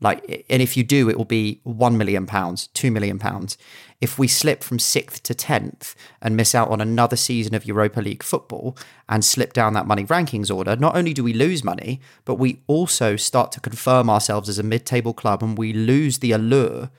Like, 0.00 0.44
and 0.50 0.60
if 0.60 0.76
you 0.76 0.82
do, 0.82 1.08
it 1.08 1.16
will 1.16 1.24
be 1.24 1.60
one 1.62 1.96
million 1.96 2.26
pounds, 2.26 2.66
two 2.68 2.90
million 2.90 3.18
pounds. 3.18 3.56
If 4.00 4.18
we 4.18 4.28
slip 4.28 4.62
from 4.62 4.78
sixth 4.78 5.22
to 5.22 5.34
tenth 5.34 5.94
and 6.20 6.36
miss 6.36 6.54
out 6.54 6.68
on 6.68 6.80
another 6.80 7.16
season 7.16 7.54
of 7.54 7.64
Europa 7.64 8.00
League 8.00 8.22
football 8.22 8.76
and 9.08 9.24
slip 9.24 9.52
down 9.52 9.72
that 9.74 9.86
money 9.86 10.04
rankings 10.04 10.54
order, 10.54 10.76
not 10.76 10.96
only 10.96 11.14
do 11.14 11.24
we 11.24 11.32
lose 11.32 11.64
money, 11.64 12.00
but 12.24 12.34
we 12.34 12.60
also 12.66 13.16
start 13.16 13.52
to 13.52 13.60
confirm 13.60 14.10
ourselves 14.10 14.48
as 14.48 14.58
a 14.58 14.64
mid-table 14.64 15.14
club, 15.14 15.42
and 15.42 15.56
we 15.56 15.72
lose 15.72 16.18
the 16.18 16.32
allure 16.32 16.90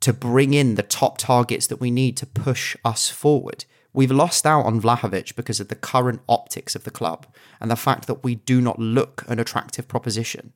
to 0.00 0.12
bring 0.12 0.52
in 0.52 0.74
the 0.74 0.82
top 0.82 1.16
targets 1.16 1.66
that 1.68 1.80
we 1.80 1.90
need 1.90 2.16
to 2.18 2.26
push 2.26 2.76
us 2.84 3.08
forward. 3.08 3.64
We've 3.94 4.10
lost 4.10 4.44
out 4.44 4.66
on 4.66 4.82
Vlahovic 4.82 5.36
because 5.36 5.60
of 5.60 5.68
the 5.68 5.76
current 5.76 6.20
optics 6.28 6.74
of 6.74 6.84
the 6.84 6.90
club 6.90 7.26
and 7.60 7.70
the 7.70 7.76
fact 7.76 8.06
that 8.08 8.24
we 8.24 8.34
do 8.34 8.60
not 8.60 8.78
look 8.78 9.24
an 9.28 9.38
attractive 9.38 9.86
proposition. 9.88 10.52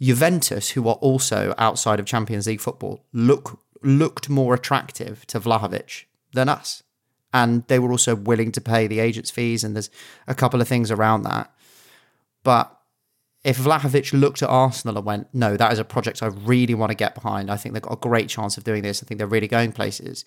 Juventus, 0.00 0.70
who 0.70 0.88
are 0.88 0.94
also 0.96 1.54
outside 1.58 1.98
of 1.98 2.06
Champions 2.06 2.46
League 2.46 2.60
football, 2.60 3.04
look 3.12 3.60
looked 3.82 4.28
more 4.28 4.54
attractive 4.54 5.24
to 5.26 5.38
Vlahovic 5.38 6.04
than 6.32 6.48
us. 6.48 6.82
And 7.32 7.64
they 7.68 7.78
were 7.78 7.90
also 7.90 8.14
willing 8.16 8.52
to 8.52 8.60
pay 8.60 8.86
the 8.86 9.00
agent's 9.00 9.30
fees, 9.30 9.62
and 9.62 9.74
there's 9.74 9.90
a 10.26 10.34
couple 10.34 10.60
of 10.60 10.68
things 10.68 10.90
around 10.90 11.22
that. 11.22 11.52
But 12.42 12.74
if 13.44 13.58
Vlahovic 13.58 14.18
looked 14.18 14.42
at 14.42 14.48
Arsenal 14.48 14.96
and 14.96 15.06
went, 15.06 15.28
no, 15.32 15.56
that 15.56 15.72
is 15.72 15.78
a 15.78 15.84
project 15.84 16.22
I 16.22 16.26
really 16.26 16.74
want 16.74 16.90
to 16.90 16.96
get 16.96 17.14
behind, 17.14 17.50
I 17.50 17.56
think 17.56 17.72
they've 17.72 17.82
got 17.82 17.92
a 17.92 17.96
great 17.96 18.28
chance 18.28 18.56
of 18.56 18.64
doing 18.64 18.82
this, 18.82 19.02
I 19.02 19.06
think 19.06 19.18
they're 19.18 19.26
really 19.26 19.48
going 19.48 19.72
places, 19.72 20.24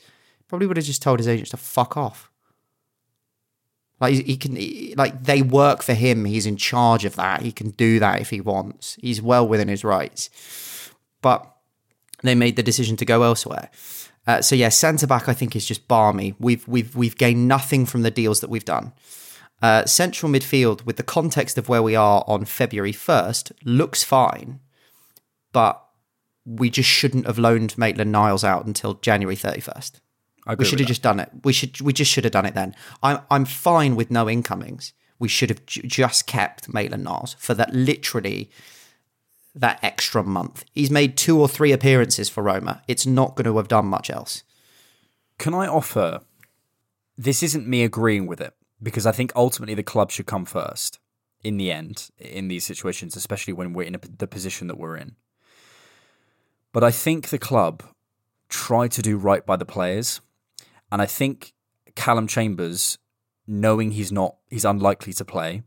probably 0.48 0.68
would 0.68 0.78
have 0.78 0.86
just 0.86 1.02
told 1.02 1.20
his 1.20 1.28
agents 1.28 1.52
to 1.52 1.58
fuck 1.58 1.98
off. 1.98 2.31
Like 4.02 4.16
he 4.16 4.36
can, 4.36 4.58
like 4.98 5.24
they 5.24 5.44
work 5.44 5.84
for 5.84 5.94
him. 5.94 6.26
He's 6.26 6.48
in 6.48 6.58
charge 6.58 7.06
of 7.06 7.16
that. 7.16 7.44
He 7.44 7.52
can 7.52 7.70
do 7.70 8.00
that 8.00 8.20
if 8.20 8.32
he 8.32 8.42
wants. 8.42 8.98
He's 9.00 9.22
well 9.22 9.48
within 9.48 9.68
his 9.68 9.84
rights. 9.84 10.32
But 11.22 11.48
they 12.24 12.34
made 12.34 12.56
the 12.56 12.64
decision 12.64 12.98
to 12.98 13.06
go 13.06 13.22
elsewhere. 13.22 13.70
Uh, 14.26 14.42
so 14.42 14.56
yeah, 14.56 14.70
centre 14.70 15.06
back 15.06 15.30
I 15.30 15.34
think 15.34 15.56
is 15.56 15.68
just 15.68 15.88
barmy. 15.88 16.34
We've 16.40 16.68
we've 16.68 16.96
we've 16.96 17.18
gained 17.18 17.48
nothing 17.48 17.86
from 17.86 18.02
the 18.02 18.12
deals 18.12 18.42
that 18.42 18.50
we've 18.50 18.66
done. 18.66 18.94
Uh, 19.62 19.86
central 19.86 20.32
midfield, 20.32 20.84
with 20.86 20.98
the 20.98 21.04
context 21.04 21.56
of 21.60 21.70
where 21.70 21.84
we 21.84 21.96
are 21.96 22.24
on 22.26 22.46
February 22.46 22.92
first, 22.92 23.52
looks 23.64 24.04
fine, 24.04 24.60
but 25.54 25.80
we 26.44 26.72
just 26.72 26.90
shouldn't 26.90 27.28
have 27.28 27.38
loaned 27.38 27.78
Maitland 27.78 28.12
Niles 28.12 28.44
out 28.44 28.66
until 28.66 28.96
January 28.96 29.36
thirty 29.36 29.62
first 29.62 30.02
we 30.58 30.66
should 30.66 30.80
have 30.80 30.88
just 30.88 31.02
done 31.02 31.20
it. 31.20 31.30
We 31.44 31.54
should. 31.54 31.80
We 31.82 31.94
just 31.94 32.12
should 32.12 32.24
have 32.24 32.34
done 32.34 32.46
it 32.46 32.56
then. 32.56 32.76
I'm. 33.04 33.20
I'm 33.30 33.46
fine 33.46 33.96
with 33.96 34.12
no 34.12 34.30
incomings. 34.30 34.94
We 35.20 35.28
should 35.28 35.50
have 35.50 35.66
j- 35.66 35.84
just 35.86 36.26
kept 36.26 36.74
Maitland 36.74 37.04
Niles 37.04 37.36
for 37.40 37.54
that. 37.54 37.74
Literally, 37.74 38.50
that 39.54 39.80
extra 39.84 40.24
month. 40.24 40.66
He's 40.74 40.90
made 40.90 41.18
two 41.18 41.40
or 41.40 41.48
three 41.48 41.72
appearances 41.72 42.30
for 42.30 42.44
Roma. 42.44 42.82
It's 42.88 43.06
not 43.06 43.36
going 43.36 43.46
to 43.46 43.58
have 43.58 43.68
done 43.68 43.86
much 43.86 44.10
else. 44.10 44.44
Can 45.38 45.54
I 45.54 45.68
offer? 45.68 46.22
This 47.18 47.44
isn't 47.44 47.68
me 47.68 47.84
agreeing 47.84 48.26
with 48.26 48.42
it 48.42 48.56
because 48.82 49.06
I 49.06 49.12
think 49.12 49.32
ultimately 49.36 49.76
the 49.76 49.84
club 49.84 50.12
should 50.12 50.26
come 50.26 50.46
first 50.46 51.00
in 51.44 51.58
the 51.58 51.72
end 51.72 52.10
in 52.18 52.48
these 52.48 52.64
situations, 52.64 53.16
especially 53.16 53.54
when 53.54 53.74
we're 53.74 53.88
in 53.88 53.96
a, 53.96 54.00
the 54.00 54.28
position 54.28 54.68
that 54.68 54.78
we're 54.78 54.98
in. 54.98 55.16
But 56.72 56.84
I 56.84 56.92
think 56.92 57.30
the 57.30 57.38
club 57.38 57.84
try 58.50 58.88
to 58.88 59.02
do 59.02 59.18
right 59.18 59.46
by 59.46 59.56
the 59.56 59.66
players 59.66 60.22
and 60.92 61.02
I 61.02 61.06
think 61.06 61.54
Callum 61.96 62.28
Chambers, 62.28 62.98
knowing 63.48 63.92
he's 63.92 64.12
not, 64.12 64.38
he's 64.50 64.66
unlikely 64.66 65.14
to 65.14 65.26
play. 65.26 65.64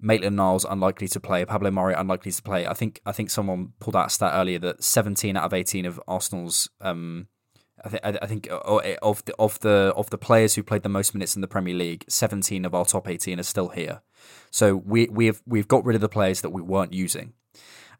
Maitland 0.00 0.36
Niles 0.36 0.66
unlikely 0.68 1.06
to 1.08 1.20
play. 1.20 1.44
Pablo 1.44 1.70
Mari 1.70 1.94
unlikely 1.94 2.32
to 2.32 2.42
play. 2.42 2.66
I 2.66 2.74
think 2.74 3.00
I 3.06 3.12
think 3.12 3.30
someone 3.30 3.72
pulled 3.78 3.94
out 3.94 4.08
a 4.08 4.10
stat 4.10 4.32
earlier 4.34 4.58
that 4.58 4.82
17 4.82 5.36
out 5.36 5.44
of 5.44 5.54
18 5.54 5.86
of 5.86 6.00
Arsenal's 6.08 6.68
um, 6.80 7.28
I, 7.84 7.88
th- 7.88 8.02
I 8.22 8.26
think 8.26 8.50
uh, 8.50 8.58
of 9.02 9.24
the 9.24 9.34
of 9.38 9.58
the 9.60 9.92
of 9.96 10.10
the 10.10 10.18
players 10.18 10.54
who 10.54 10.62
played 10.62 10.82
the 10.82 10.88
most 10.88 11.14
minutes 11.14 11.34
in 11.34 11.40
the 11.40 11.48
Premier 11.48 11.74
League, 11.74 12.04
17 12.08 12.64
of 12.64 12.74
our 12.74 12.84
top 12.84 13.08
18 13.08 13.40
are 13.40 13.44
still 13.44 13.68
here. 13.68 14.02
So 14.50 14.76
we 14.76 15.08
we've 15.08 15.42
we've 15.46 15.68
got 15.68 15.84
rid 15.84 15.94
of 15.94 16.00
the 16.00 16.08
players 16.08 16.42
that 16.42 16.50
we 16.50 16.62
weren't 16.62 16.92
using, 16.92 17.32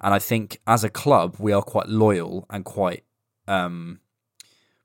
and 0.01 0.15
I 0.15 0.19
think 0.19 0.61
as 0.67 0.85
a 0.85 0.91
club 0.91 1.37
we 1.39 1.53
are 1.53 1.63
quite 1.63 1.89
loyal 1.89 2.47
and 2.49 2.65
quite 2.65 3.05
um, 3.49 4.01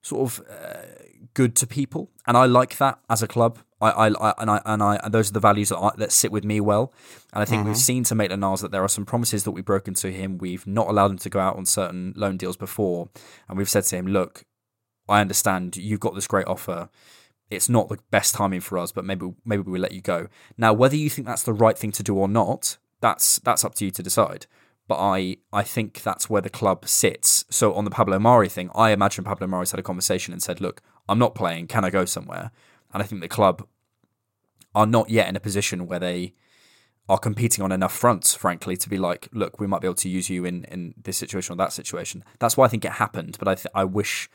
sort 0.01 0.32
of 0.32 0.46
uh, 0.50 1.03
good 1.38 1.56
to 1.56 1.67
people, 1.67 2.10
and 2.25 2.36
I 2.36 2.46
like 2.46 2.77
that 2.79 2.98
as 3.12 3.22
a 3.22 3.27
club. 3.27 3.60
I, 3.79 3.91
I, 3.91 4.08
I 4.08 4.34
and 4.39 4.50
I 4.50 4.62
and 4.65 4.82
I 4.82 5.00
and 5.03 5.13
those 5.13 5.29
are 5.29 5.34
the 5.34 5.39
values 5.39 5.70
that 5.70 5.77
I, 5.77 5.91
that 5.98 6.12
sit 6.12 6.32
with 6.32 6.44
me 6.44 6.60
well. 6.60 6.91
And 7.32 7.44
I 7.44 7.46
think 7.46 7.60
mm-hmm. 7.60 7.70
we've 7.70 7.77
seen 7.77 8.03
to 8.06 8.15
Maitland 8.15 8.41
Niles 8.41 8.62
that 8.62 8.72
there 8.72 8.84
are 8.84 8.88
some 8.88 9.06
promises 9.06 9.44
that 9.44 9.51
we've 9.51 9.63
broken 9.63 9.94
to 9.94 10.12
him. 10.12 10.39
We've 10.39 10.65
not 10.65 10.88
allowed 10.88 11.12
him 11.12 11.20
to 11.20 11.29
go 11.29 11.39
out 11.39 11.56
on 11.56 11.67
certain 11.67 12.13
loan 12.15 12.38
deals 12.38 12.58
before, 12.58 13.10
and 13.48 13.56
we've 13.56 13.70
said 13.70 13.84
to 13.84 13.98
him, 13.98 14.08
"Look, 14.08 14.46
I 15.08 15.22
understand 15.22 15.77
you've 15.77 16.00
got 16.00 16.15
this 16.15 16.25
great 16.25 16.48
offer. 16.48 16.89
It's 17.51 17.70
not 17.70 17.88
the 17.88 18.00
best 18.10 18.34
timing 18.34 18.62
for 18.62 18.79
us, 18.79 18.91
but 18.91 19.06
maybe 19.06 19.32
maybe 19.46 19.62
we 19.62 19.77
let 19.77 19.91
you 19.91 20.01
go." 20.01 20.29
Now, 20.58 20.74
whether 20.74 20.96
you 20.96 21.08
think 21.08 21.27
that's 21.27 21.44
the 21.44 21.53
right 21.53 21.77
thing 21.77 21.91
to 21.91 22.03
do 22.03 22.15
or 22.15 22.27
not, 22.27 22.79
that's 23.00 23.38
that's 23.39 23.63
up 23.63 23.75
to 23.75 23.86
you 23.86 23.91
to 23.91 24.01
decide 24.01 24.48
but 24.88 25.00
I 25.00 25.38
I 25.51 25.63
think 25.63 26.01
that's 26.01 26.29
where 26.29 26.41
the 26.41 26.50
club 26.50 26.88
sits. 26.88 27.46
So 27.50 27.74
on 27.74 27.84
the 27.84 27.91
Pablo 27.91 28.20
Mari 28.20 28.50
thing, 28.50 28.70
I 28.74 28.91
imagine 28.91 29.24
Pablo 29.24 29.46
Mari's 29.46 29.72
had 29.72 29.79
a 29.79 29.84
conversation 29.84 30.34
and 30.34 30.41
said, 30.41 30.62
"Look, 30.62 30.82
I'm 31.10 31.20
not 31.20 31.36
playing. 31.36 31.68
Can 31.68 31.86
I 31.86 31.90
go 31.90 32.06
somewhere?" 32.06 32.52
And 32.94 33.04
I 33.04 33.06
think 33.06 33.22
the 33.22 33.28
club 33.28 33.68
are 34.74 34.86
not 34.86 35.10
yet 35.10 35.28
in 35.28 35.36
a 35.36 35.40
position 35.40 35.88
where 35.88 36.00
they 36.00 36.34
are 37.10 37.18
competing 37.18 37.64
on 37.64 37.72
enough 37.72 37.94
fronts, 37.94 38.34
frankly, 38.36 38.76
to 38.78 38.90
be 38.90 38.98
like, 38.98 39.30
"Look, 39.32 39.60
we 39.60 39.68
might 39.68 39.82
be 39.82 39.88
able 39.88 39.96
to 39.96 40.10
use 40.10 40.30
you 40.30 40.46
in 40.46 40.66
in 40.66 40.94
this 41.02 41.18
situation 41.18 41.54
or 41.54 41.58
that 41.58 41.74
situation." 41.74 42.24
That's 42.40 42.58
why 42.58 42.66
I 42.66 42.68
think 42.68 42.86
it 42.86 42.94
happened. 42.94 43.38
But 43.40 43.48
I 43.48 43.56
th- 43.56 43.68
I 43.74 43.84
wish. 43.84 44.30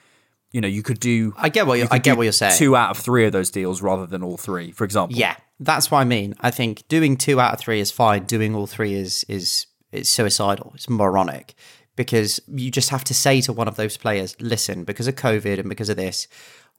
You 0.55 0.61
know, 0.61 0.69
you 0.69 0.83
could 0.83 1.01
do. 1.01 1.33
I 1.39 1.49
get 1.49 1.67
what 1.67 1.79
you 1.79 1.89
I 1.91 1.97
get 1.97 2.19
what 2.19 2.25
you're 2.25 2.33
saying. 2.33 2.59
Two 2.59 2.77
out 2.77 2.91
of 2.91 2.99
three 2.99 3.25
of 3.25 3.33
those 3.33 3.51
deals 3.51 3.81
rather 3.81 4.05
than 4.05 4.23
all 4.23 4.37
three, 4.37 4.71
for 4.71 4.85
example. 4.85 5.17
Yeah, 5.17 5.37
that's 5.59 5.91
what 5.91 6.01
I 6.01 6.05
mean. 6.05 6.35
I 6.41 6.51
think 6.51 6.87
doing 6.89 7.17
two 7.17 7.41
out 7.41 7.55
of 7.55 7.59
three 7.59 7.81
is 7.81 7.91
fine. 7.91 8.25
Doing 8.25 8.55
all 8.55 8.67
three 8.67 8.93
is 8.93 9.25
is 9.31 9.67
it's 9.93 10.11
suicidal. 10.11 10.73
It's 10.75 10.91
moronic 10.91 11.55
because 11.97 12.41
you 12.49 12.71
just 12.71 12.91
have 12.91 13.05
to 13.05 13.15
say 13.15 13.41
to 13.43 13.53
one 13.53 13.69
of 13.69 13.77
those 13.77 13.97
players, 13.97 14.37
listen, 14.41 14.85
because 14.85 15.07
of 15.07 15.15
COVID 15.15 15.59
and 15.59 15.69
because 15.69 15.89
of 15.89 15.97
this, 15.97 16.27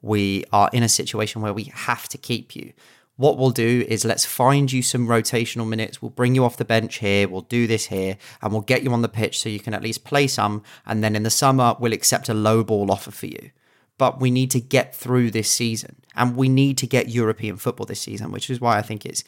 we 0.04 0.44
are 0.52 0.68
in 0.72 0.82
a 0.82 0.88
situation 0.88 1.40
where 1.40 1.54
we 1.54 1.64
have 1.64 2.08
to 2.10 2.18
keep 2.18 2.54
you. 2.54 2.72
What 3.16 3.38
we'll 3.38 3.50
do 3.50 3.84
is 3.88 4.04
let's 4.04 4.24
find 4.24 4.70
you 4.70 4.82
some 4.82 5.06
rotational 5.06 5.68
minutes. 5.68 6.02
We'll 6.02 6.10
bring 6.10 6.34
you 6.34 6.44
off 6.44 6.56
the 6.56 6.64
bench 6.64 6.96
here. 6.96 7.28
We'll 7.28 7.42
do 7.42 7.66
this 7.66 7.86
here 7.86 8.18
and 8.42 8.52
we'll 8.52 8.62
get 8.62 8.82
you 8.82 8.92
on 8.92 9.02
the 9.02 9.08
pitch 9.08 9.40
so 9.40 9.48
you 9.48 9.60
can 9.60 9.72
at 9.72 9.82
least 9.82 10.04
play 10.04 10.26
some. 10.26 10.62
And 10.84 11.02
then 11.02 11.16
in 11.16 11.22
the 11.22 11.30
summer, 11.30 11.76
we'll 11.78 11.92
accept 11.92 12.28
a 12.28 12.34
low 12.34 12.64
ball 12.64 12.90
offer 12.90 13.12
for 13.12 13.26
you. 13.26 13.50
But 13.96 14.20
we 14.20 14.30
need 14.30 14.50
to 14.50 14.60
get 14.60 14.94
through 14.94 15.30
this 15.30 15.50
season 15.50 16.02
and 16.16 16.36
we 16.36 16.48
need 16.48 16.76
to 16.78 16.86
get 16.86 17.08
European 17.08 17.56
football 17.56 17.86
this 17.86 18.00
season, 18.00 18.32
which 18.32 18.50
is 18.50 18.60
why 18.60 18.76
I 18.76 18.82
think 18.82 19.06
it's 19.06 19.22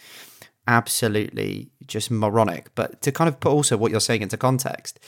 absolutely 0.66 1.70
just 1.86 2.10
moronic. 2.10 2.74
But 2.74 3.00
to 3.02 3.12
kind 3.12 3.28
of 3.28 3.38
put 3.38 3.52
also 3.52 3.76
what 3.76 3.92
you're 3.92 4.00
saying 4.00 4.22
into 4.22 4.36
context, 4.36 4.98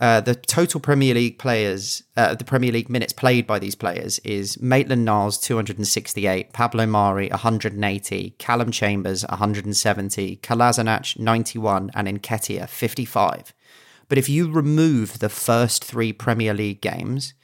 uh, 0.00 0.20
the 0.20 0.34
total 0.34 0.80
Premier 0.80 1.14
League 1.14 1.38
players, 1.38 2.02
uh, 2.16 2.34
the 2.34 2.44
Premier 2.44 2.72
League 2.72 2.90
minutes 2.90 3.12
played 3.12 3.46
by 3.46 3.60
these 3.60 3.76
players 3.76 4.18
is 4.20 4.60
Maitland 4.60 5.04
Niles 5.04 5.38
268, 5.38 6.52
Pablo 6.52 6.84
Mari 6.84 7.28
180, 7.28 8.30
Callum 8.38 8.72
Chambers 8.72 9.24
170, 9.28 10.36
Kolasinac 10.38 11.16
91, 11.18 11.92
and 11.94 12.08
Nketiah 12.08 12.68
55. 12.68 13.54
But 14.08 14.18
if 14.18 14.28
you 14.28 14.50
remove 14.50 15.20
the 15.20 15.28
first 15.28 15.84
three 15.84 16.12
Premier 16.12 16.54
League 16.54 16.80
games, 16.80 17.34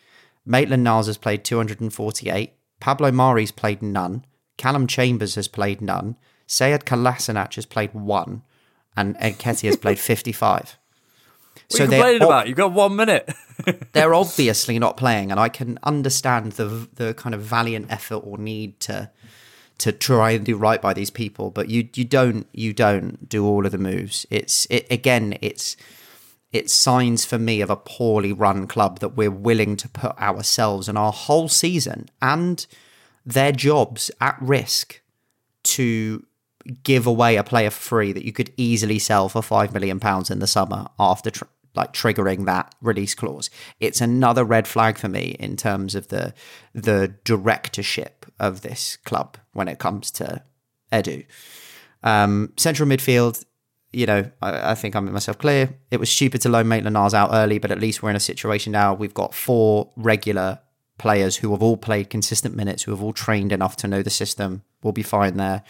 Maitland 0.45 0.83
Niles 0.83 1.07
has 1.07 1.19
played 1.19 1.45
248, 1.45 2.52
Pablo 2.80 3.12
Mari's 3.12 3.52
played 3.52 3.80
none, 3.80 4.25
Callum 4.57 4.88
Chambers 4.88 5.37
has 5.37 5.47
played 5.47 5.80
none, 5.80 6.16
Sead 6.49 6.85
Kolasinac 6.85 7.54
has 7.54 7.64
played 7.64 7.95
one, 7.95 8.42
and 8.97 9.16
Nketiah 9.19 9.66
has 9.66 9.76
played 9.76 9.99
55. 10.00 10.79
What 11.70 11.80
are 11.80 11.84
you 11.84 11.90
complaining 11.90 12.22
about? 12.22 12.48
You've 12.48 12.56
got 12.56 12.72
one 12.72 12.96
minute. 12.96 13.32
they're 13.92 14.14
obviously 14.14 14.78
not 14.78 14.96
playing, 14.96 15.30
and 15.30 15.38
I 15.38 15.48
can 15.48 15.78
understand 15.82 16.52
the 16.52 16.88
the 16.94 17.14
kind 17.14 17.34
of 17.34 17.42
valiant 17.42 17.90
effort 17.90 18.22
or 18.24 18.38
need 18.38 18.80
to 18.80 19.10
to 19.78 19.92
try 19.92 20.32
and 20.32 20.44
do 20.44 20.56
right 20.56 20.82
by 20.82 20.92
these 20.92 21.10
people, 21.10 21.50
but 21.50 21.68
you 21.68 21.88
you 21.94 22.04
don't 22.04 22.46
you 22.52 22.72
don't 22.72 23.28
do 23.28 23.46
all 23.46 23.64
of 23.66 23.72
the 23.72 23.78
moves. 23.78 24.26
It's 24.30 24.66
it 24.68 24.86
again. 24.90 25.38
It's 25.40 25.76
it's 26.52 26.74
signs 26.74 27.24
for 27.24 27.38
me 27.38 27.60
of 27.60 27.70
a 27.70 27.76
poorly 27.76 28.32
run 28.32 28.66
club 28.66 28.98
that 28.98 29.10
we're 29.10 29.30
willing 29.30 29.76
to 29.76 29.88
put 29.88 30.18
ourselves 30.18 30.88
and 30.88 30.98
our 30.98 31.12
whole 31.12 31.48
season 31.48 32.08
and 32.20 32.66
their 33.24 33.52
jobs 33.52 34.10
at 34.20 34.36
risk 34.40 35.00
to 35.62 36.26
give 36.82 37.06
away 37.06 37.36
a 37.36 37.44
player 37.44 37.70
for 37.70 37.80
free 37.80 38.12
that 38.12 38.24
you 38.24 38.32
could 38.32 38.52
easily 38.56 38.98
sell 38.98 39.28
for 39.28 39.42
five 39.42 39.72
million 39.72 40.00
pounds 40.00 40.30
in 40.30 40.40
the 40.40 40.46
summer 40.46 40.86
after 40.98 41.30
tr- 41.30 41.44
like 41.74 41.92
triggering 41.92 42.46
that 42.46 42.74
release 42.80 43.14
clause. 43.14 43.50
It's 43.78 44.00
another 44.00 44.44
red 44.44 44.66
flag 44.66 44.98
for 44.98 45.08
me 45.08 45.36
in 45.38 45.56
terms 45.56 45.94
of 45.94 46.08
the 46.08 46.34
the 46.74 47.14
directorship 47.24 48.26
of 48.38 48.62
this 48.62 48.96
club 48.96 49.36
when 49.52 49.68
it 49.68 49.78
comes 49.78 50.10
to 50.12 50.42
Edu. 50.92 51.24
Um, 52.02 52.52
central 52.56 52.88
midfield, 52.88 53.44
you 53.92 54.06
know, 54.06 54.30
I, 54.40 54.72
I 54.72 54.74
think 54.74 54.96
I 54.96 55.00
made 55.00 55.12
myself 55.12 55.38
clear. 55.38 55.74
It 55.90 56.00
was 56.00 56.10
stupid 56.10 56.40
to 56.42 56.48
loan 56.48 56.68
Maitland 56.68 56.94
Niles 56.94 57.14
out 57.14 57.30
early, 57.32 57.58
but 57.58 57.70
at 57.70 57.80
least 57.80 58.02
we're 58.02 58.10
in 58.10 58.16
a 58.16 58.20
situation 58.20 58.72
now. 58.72 58.94
We've 58.94 59.14
got 59.14 59.34
four 59.34 59.90
regular 59.96 60.60
players 60.98 61.36
who 61.36 61.52
have 61.52 61.62
all 61.62 61.76
played 61.76 62.10
consistent 62.10 62.54
minutes, 62.56 62.82
who 62.82 62.90
have 62.90 63.02
all 63.02 63.12
trained 63.12 63.52
enough 63.52 63.76
to 63.76 63.88
know 63.88 64.02
the 64.02 64.10
system. 64.10 64.62
We'll 64.82 64.92
be 64.92 65.02
fine 65.02 65.36
there. 65.36 65.62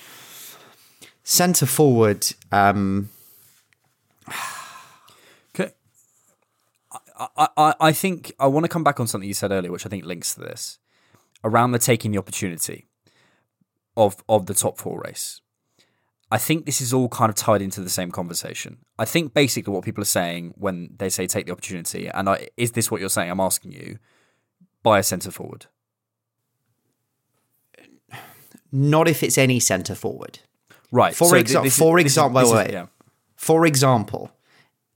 Centre 1.24 1.66
forward, 1.66 2.26
um. 2.50 3.10
I, 7.36 7.48
I, 7.56 7.74
I 7.80 7.92
think 7.92 8.32
I 8.38 8.46
want 8.46 8.64
to 8.64 8.68
come 8.68 8.84
back 8.84 8.98
on 9.00 9.06
something 9.06 9.28
you 9.28 9.34
said 9.34 9.50
earlier, 9.52 9.70
which 9.72 9.84
I 9.86 9.88
think 9.88 10.04
links 10.04 10.34
to 10.34 10.40
this 10.40 10.78
around 11.44 11.72
the 11.72 11.78
taking 11.78 12.10
the 12.12 12.18
opportunity 12.18 12.86
of 13.96 14.22
of 14.28 14.46
the 14.46 14.54
top 14.54 14.78
four 14.78 15.00
race. 15.04 15.40
I 16.32 16.38
think 16.38 16.64
this 16.64 16.80
is 16.80 16.92
all 16.94 17.08
kind 17.08 17.28
of 17.28 17.34
tied 17.34 17.60
into 17.60 17.80
the 17.80 17.90
same 17.90 18.10
conversation. 18.12 18.78
I 18.98 19.04
think 19.04 19.34
basically 19.34 19.72
what 19.74 19.84
people 19.84 20.00
are 20.02 20.04
saying 20.20 20.54
when 20.56 20.90
they 20.96 21.08
say 21.10 21.26
take 21.26 21.46
the 21.46 21.52
opportunity, 21.52 22.06
and 22.08 22.28
I, 22.28 22.48
is 22.56 22.72
this 22.72 22.90
what 22.90 23.00
you're 23.00 23.10
saying? 23.10 23.30
I'm 23.30 23.40
asking 23.40 23.72
you, 23.72 23.98
buy 24.84 25.00
a 25.00 25.02
centre 25.02 25.32
forward. 25.32 25.66
not 28.72 29.08
if 29.08 29.22
it's 29.22 29.36
any 29.38 29.58
centre 29.60 29.94
forward. 29.96 30.38
Right. 30.92 31.14
For, 31.14 31.28
so 31.28 31.36
exa- 31.36 31.76
for 31.76 31.98
is- 31.98 32.04
example, 32.04 32.40
is- 32.40 32.72
yeah. 32.72 32.86
For 33.36 33.66
example, 33.66 34.30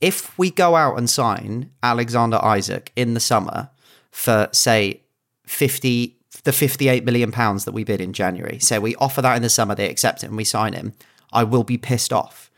if 0.00 0.37
we 0.38 0.50
go 0.50 0.76
out 0.76 0.98
and 0.98 1.09
sign 1.09 1.70
Alexander 1.83 2.40
Isak 2.44 2.92
in 2.96 3.14
the 3.14 3.20
summer 3.20 3.70
for 4.11 4.48
say 4.52 5.00
50 5.46 6.16
the 6.42 6.52
58 6.52 7.04
million 7.04 7.33
pounds 7.33 7.64
that 7.64 7.72
we 7.72 7.85
bid 7.85 8.00
in 8.00 8.12
January, 8.12 8.59
say 8.59 8.78
we 8.78 8.94
offer 8.96 9.22
that 9.22 9.37
in 9.37 9.42
the 9.42 9.48
summer, 9.48 9.74
they 9.74 9.88
accept 9.88 10.22
it 10.22 10.26
and 10.26 10.37
we 10.37 10.44
sign 10.44 10.74
him, 10.74 10.92
I 11.33 11.42
will 11.42 11.64
be 11.64 11.78
pissed 11.78 12.12
off 12.12 12.50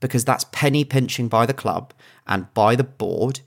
because 0.00 0.24
that's 0.24 0.46
penny 0.50 0.84
pinching 0.84 1.28
by 1.28 1.44
the 1.46 1.52
club 1.52 1.92
and 2.26 2.52
by 2.54 2.74
the 2.74 2.84
board 2.84 3.40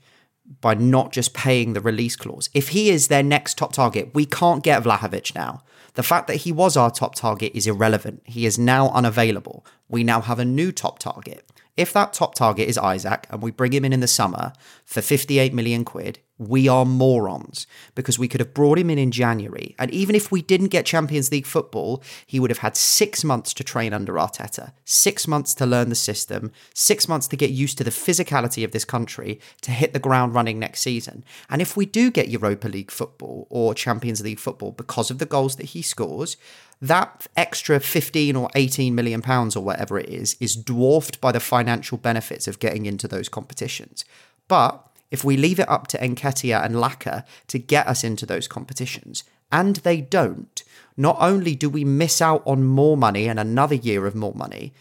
by 0.60 0.74
not 0.74 1.12
just 1.12 1.34
paying 1.34 1.72
the 1.72 1.80
release 1.80 2.16
clause. 2.16 2.48
If 2.54 2.70
he 2.70 2.90
is 2.90 3.08
their 3.08 3.22
next 3.22 3.58
top 3.58 3.72
target, 3.72 4.10
we 4.14 4.24
can't 4.24 4.62
get 4.62 4.82
Vlahovic 4.82 5.34
now. 5.34 5.62
The 5.94 6.02
fact 6.02 6.26
that 6.28 6.36
he 6.36 6.52
was 6.52 6.76
our 6.76 6.90
top 6.90 7.14
target 7.14 7.52
is 7.54 7.66
irrelevant. 7.66 8.22
He 8.24 8.46
is 8.46 8.58
now 8.58 8.88
unavailable. 8.90 9.66
We 9.88 10.04
now 10.04 10.20
have 10.20 10.38
a 10.38 10.44
new 10.44 10.72
top 10.72 10.98
target. 10.98 11.44
If 11.78 11.92
that 11.92 12.12
top 12.12 12.34
target 12.34 12.68
is 12.68 12.76
Isak 12.76 13.28
and 13.30 13.40
we 13.40 13.52
bring 13.52 13.72
him 13.72 13.84
in 13.84 13.92
in 13.92 14.00
the 14.00 14.08
summer 14.08 14.52
for 14.84 15.00
58 15.00 15.54
million 15.54 15.84
quid, 15.84 16.18
we 16.38 16.68
are 16.68 16.84
morons 16.84 17.66
because 17.94 18.18
we 18.18 18.28
could 18.28 18.40
have 18.40 18.54
brought 18.54 18.78
him 18.78 18.90
in 18.90 18.98
in 18.98 19.10
January. 19.10 19.74
And 19.78 19.90
even 19.90 20.14
if 20.14 20.30
we 20.30 20.40
didn't 20.40 20.68
get 20.68 20.86
Champions 20.86 21.30
League 21.32 21.46
football, 21.46 22.02
he 22.26 22.38
would 22.38 22.50
have 22.50 22.58
had 22.58 22.76
six 22.76 23.24
months 23.24 23.52
to 23.54 23.64
train 23.64 23.92
under 23.92 24.14
Arteta, 24.14 24.72
six 24.84 25.26
months 25.26 25.52
to 25.54 25.66
learn 25.66 25.88
the 25.88 25.94
system, 25.94 26.52
six 26.74 27.08
months 27.08 27.26
to 27.28 27.36
get 27.36 27.50
used 27.50 27.76
to 27.78 27.84
the 27.84 27.90
physicality 27.90 28.64
of 28.64 28.70
this 28.70 28.84
country 28.84 29.40
to 29.62 29.72
hit 29.72 29.92
the 29.92 29.98
ground 29.98 30.34
running 30.34 30.58
next 30.58 30.80
season. 30.80 31.24
And 31.50 31.60
if 31.60 31.76
we 31.76 31.86
do 31.86 32.10
get 32.10 32.28
Europa 32.28 32.68
League 32.68 32.90
football 32.90 33.46
or 33.50 33.74
Champions 33.74 34.20
League 34.22 34.38
football 34.38 34.72
because 34.72 35.10
of 35.10 35.18
the 35.18 35.26
goals 35.26 35.56
that 35.56 35.66
he 35.66 35.82
scores, 35.82 36.36
that 36.80 37.26
extra 37.36 37.80
15 37.80 38.36
or 38.36 38.48
18 38.54 38.94
million 38.94 39.22
pounds 39.22 39.56
or 39.56 39.64
whatever 39.64 39.98
it 39.98 40.08
is 40.08 40.36
is 40.38 40.54
dwarfed 40.54 41.20
by 41.20 41.32
the 41.32 41.40
financial 41.40 41.98
benefits 41.98 42.46
of 42.46 42.60
getting 42.60 42.86
into 42.86 43.08
those 43.08 43.28
competitions. 43.28 44.04
But 44.46 44.87
if 45.10 45.24
we 45.24 45.36
leave 45.36 45.58
it 45.58 45.68
up 45.68 45.86
to 45.88 45.98
Nketiah 45.98 46.64
and 46.64 46.74
Laca 46.74 47.24
to 47.48 47.58
get 47.58 47.86
us 47.86 48.04
into 48.04 48.26
those 48.26 48.48
competitions, 48.48 49.24
and 49.50 49.76
they 49.76 50.00
don't, 50.00 50.62
not 50.96 51.16
only 51.20 51.54
do 51.54 51.70
we 51.70 51.84
miss 51.84 52.20
out 52.20 52.42
on 52.46 52.64
more 52.64 52.96
money 52.96 53.28
and 53.28 53.38
another 53.38 53.74
year 53.74 54.06
of 54.06 54.14
more 54.14 54.34
money, 54.34 54.72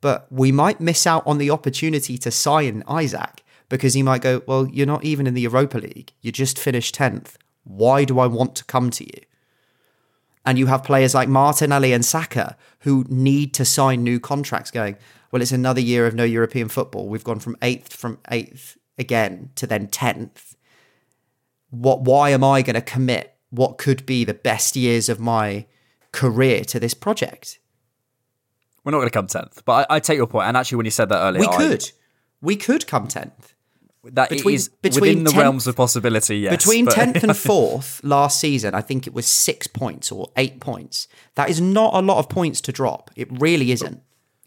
but 0.00 0.26
we 0.30 0.52
might 0.52 0.80
miss 0.80 1.06
out 1.06 1.26
on 1.26 1.38
the 1.38 1.50
opportunity 1.50 2.18
to 2.18 2.30
sign 2.30 2.82
Isak 2.88 3.42
because 3.68 3.94
he 3.94 4.02
might 4.02 4.22
go, 4.22 4.42
Well, 4.46 4.66
you're 4.66 4.86
not 4.86 5.04
even 5.04 5.26
in 5.26 5.34
the 5.34 5.42
Europa 5.42 5.78
League. 5.78 6.12
You 6.20 6.30
just 6.30 6.58
finished 6.58 6.94
10th. 6.94 7.36
Why 7.64 8.04
do 8.04 8.18
I 8.18 8.26
want 8.26 8.54
to 8.56 8.64
come 8.64 8.90
to 8.90 9.04
you? 9.04 9.22
And 10.44 10.58
you 10.58 10.66
have 10.66 10.82
players 10.82 11.14
like 11.14 11.28
Martinelli 11.28 11.92
and 11.92 12.04
Saka 12.04 12.56
who 12.80 13.04
need 13.08 13.54
to 13.54 13.64
sign 13.64 14.02
new 14.02 14.18
contracts 14.18 14.72
going, 14.72 14.96
well, 15.30 15.40
it's 15.40 15.52
another 15.52 15.80
year 15.80 16.06
of 16.06 16.14
no 16.14 16.24
European 16.24 16.68
football. 16.68 17.08
We've 17.08 17.24
gone 17.24 17.38
from 17.38 17.56
eighth 17.62 17.94
from 17.94 18.18
eighth 18.30 18.76
again 18.98 19.50
to 19.56 19.66
then 19.66 19.88
tenth. 19.88 20.56
What 21.70 22.02
why 22.02 22.30
am 22.30 22.44
I 22.44 22.62
gonna 22.62 22.82
commit 22.82 23.34
what 23.50 23.78
could 23.78 24.04
be 24.06 24.24
the 24.24 24.34
best 24.34 24.76
years 24.76 25.08
of 25.08 25.20
my 25.20 25.66
career 26.12 26.64
to 26.64 26.78
this 26.80 26.94
project? 26.94 27.58
We're 28.84 28.90
not 28.90 28.98
going 28.98 29.08
to 29.08 29.12
come 29.12 29.28
tenth, 29.28 29.62
but 29.64 29.88
I, 29.88 29.96
I 29.96 30.00
take 30.00 30.16
your 30.16 30.26
point. 30.26 30.48
And 30.48 30.56
actually, 30.56 30.76
when 30.78 30.86
you 30.86 30.90
said 30.90 31.08
that 31.10 31.20
earlier, 31.22 31.40
We 31.42 31.46
I- 31.46 31.56
could. 31.56 31.90
We 32.40 32.56
could 32.56 32.88
come 32.88 33.06
tenth. 33.06 33.54
that 34.02 34.28
between- 34.30 34.56
is 34.56 34.68
between 34.68 35.00
within 35.00 35.24
the 35.24 35.30
realms 35.30 35.68
of 35.68 35.76
possibility. 35.76 36.38
Yes, 36.38 36.56
Between 36.56 36.86
but- 36.86 36.94
10th 36.94 37.22
and 37.22 37.30
4th 37.48 38.00
last 38.02 38.40
season, 38.40 38.74
I 38.74 38.80
think 38.80 39.06
it 39.06 39.14
was 39.14 39.26
six 39.28 39.68
points 39.68 40.10
or 40.10 40.32
eight 40.36 40.58
points. 40.58 41.06
That 41.36 41.48
is 41.48 41.60
not 41.60 41.94
a 41.94 42.00
lot 42.02 42.18
of 42.18 42.28
points 42.28 42.60
to 42.62 42.72
drop. 42.72 43.12
It 43.14 43.28
really 43.30 43.70
isn't. 43.70 44.02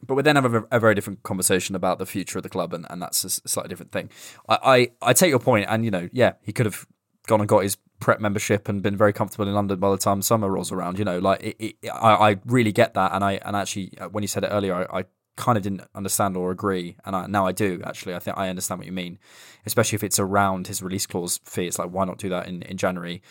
But 0.05 0.15
we 0.15 0.23
then 0.23 0.35
have 0.35 0.53
a, 0.53 0.63
a 0.71 0.79
very 0.79 0.95
different 0.95 1.23
conversation 1.23 1.75
about 1.75 1.99
the 1.99 2.05
future 2.05 2.39
of 2.39 2.43
the 2.43 2.49
club, 2.49 2.73
and, 2.73 2.85
and 2.89 3.01
that's 3.01 3.23
a 3.23 3.29
slightly 3.29 3.69
different 3.69 3.91
thing. 3.91 4.09
I, 4.47 4.57
I, 5.01 5.09
I 5.09 5.13
take 5.13 5.29
your 5.29 5.39
point, 5.39 5.67
and 5.69 5.85
you 5.85 5.91
know, 5.91 6.09
yeah, 6.11 6.33
he 6.41 6.53
could 6.53 6.65
have 6.65 6.85
gone 7.27 7.39
and 7.39 7.49
got 7.49 7.63
his 7.63 7.77
prep 7.99 8.19
membership 8.19 8.67
and 8.69 8.81
been 8.81 8.95
very 8.95 9.13
comfortable 9.13 9.47
in 9.47 9.53
London 9.53 9.79
by 9.79 9.89
the 9.89 9.97
time 9.97 10.21
summer 10.21 10.49
rolls 10.49 10.71
around. 10.71 10.99
You 10.99 11.05
know, 11.05 11.19
like 11.19 11.41
it, 11.43 11.55
it, 11.59 11.75
I, 11.89 12.31
I 12.31 12.37
really 12.45 12.71
get 12.71 12.93
that, 12.93 13.13
and 13.13 13.23
I 13.23 13.33
and 13.45 13.55
actually 13.55 13.97
uh, 13.99 14.09
when 14.09 14.23
you 14.23 14.27
said 14.27 14.43
it 14.43 14.47
earlier, 14.47 14.75
I, 14.91 14.99
I 14.99 15.05
kind 15.37 15.57
of 15.57 15.63
didn't 15.63 15.81
understand 15.93 16.37
or 16.37 16.51
agree, 16.51 16.95
and 17.05 17.15
I, 17.15 17.27
now 17.27 17.45
I 17.45 17.51
do 17.51 17.81
actually. 17.85 18.15
I 18.15 18.19
think 18.19 18.37
I 18.37 18.49
understand 18.49 18.79
what 18.79 18.87
you 18.87 18.93
mean, 18.93 19.19
especially 19.65 19.95
if 19.95 20.03
it's 20.03 20.19
around 20.19 20.67
his 20.67 20.81
release 20.81 21.05
clause 21.05 21.39
fee. 21.45 21.67
It's 21.67 21.79
like 21.79 21.89
why 21.89 22.05
not 22.05 22.17
do 22.17 22.29
that 22.29 22.47
in 22.47 22.61
in 22.63 22.77
January? 22.77 23.21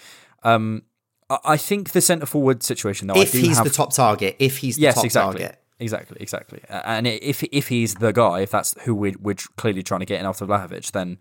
Um, 0.42 0.82
I, 1.30 1.38
I 1.44 1.56
think 1.56 1.92
the 1.92 2.00
centre 2.00 2.26
forward 2.26 2.62
situation 2.62 3.08
though, 3.08 3.20
if 3.20 3.32
he's 3.32 3.56
have, 3.56 3.64
the 3.64 3.72
top 3.72 3.94
target, 3.94 4.37
if 4.38 4.58
he's 4.58 4.76
the 4.76 4.82
yes, 4.82 4.96
top 4.96 5.04
exactly. 5.04 5.40
target. 5.40 5.60
Exactly, 5.84 6.16
exactly. 6.20 6.60
And 6.68 7.06
if 7.06 7.42
if 7.44 7.68
he's 7.68 7.94
the 7.96 8.12
guy, 8.12 8.40
if 8.40 8.50
that's 8.50 8.74
who 8.84 8.94
we're, 8.94 9.14
we're 9.20 9.36
clearly 9.56 9.82
trying 9.82 10.00
to 10.00 10.06
get 10.06 10.18
in 10.20 10.26
after 10.26 10.46
Vlahovic, 10.46 10.90
then 10.92 11.18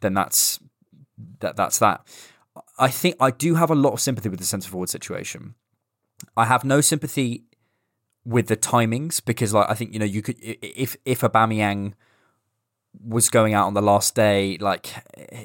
then 0.00 0.14
that's 0.14 0.60
that 1.40 1.56
that's 1.56 1.78
that. 1.78 2.06
I 2.78 2.88
think 2.88 3.16
I 3.20 3.30
do 3.30 3.54
have 3.54 3.70
a 3.70 3.74
lot 3.74 3.92
of 3.94 4.00
sympathy 4.00 4.28
with 4.28 4.38
the 4.38 4.44
centre 4.46 4.68
forward 4.68 4.90
situation. 4.90 5.54
I 6.36 6.44
have 6.44 6.62
no 6.64 6.80
sympathy 6.80 7.44
with 8.24 8.46
the 8.48 8.56
timings 8.56 9.24
because, 9.24 9.54
like, 9.54 9.68
I 9.70 9.74
think 9.74 9.92
you 9.94 9.98
know 9.98 10.04
you 10.04 10.22
could 10.22 10.36
if 10.40 10.96
if 11.04 11.20
Aubameyang 11.22 11.94
was 13.00 13.30
going 13.30 13.54
out 13.54 13.66
on 13.66 13.74
the 13.74 13.82
last 13.82 14.14
day, 14.14 14.58
like, 14.58 14.88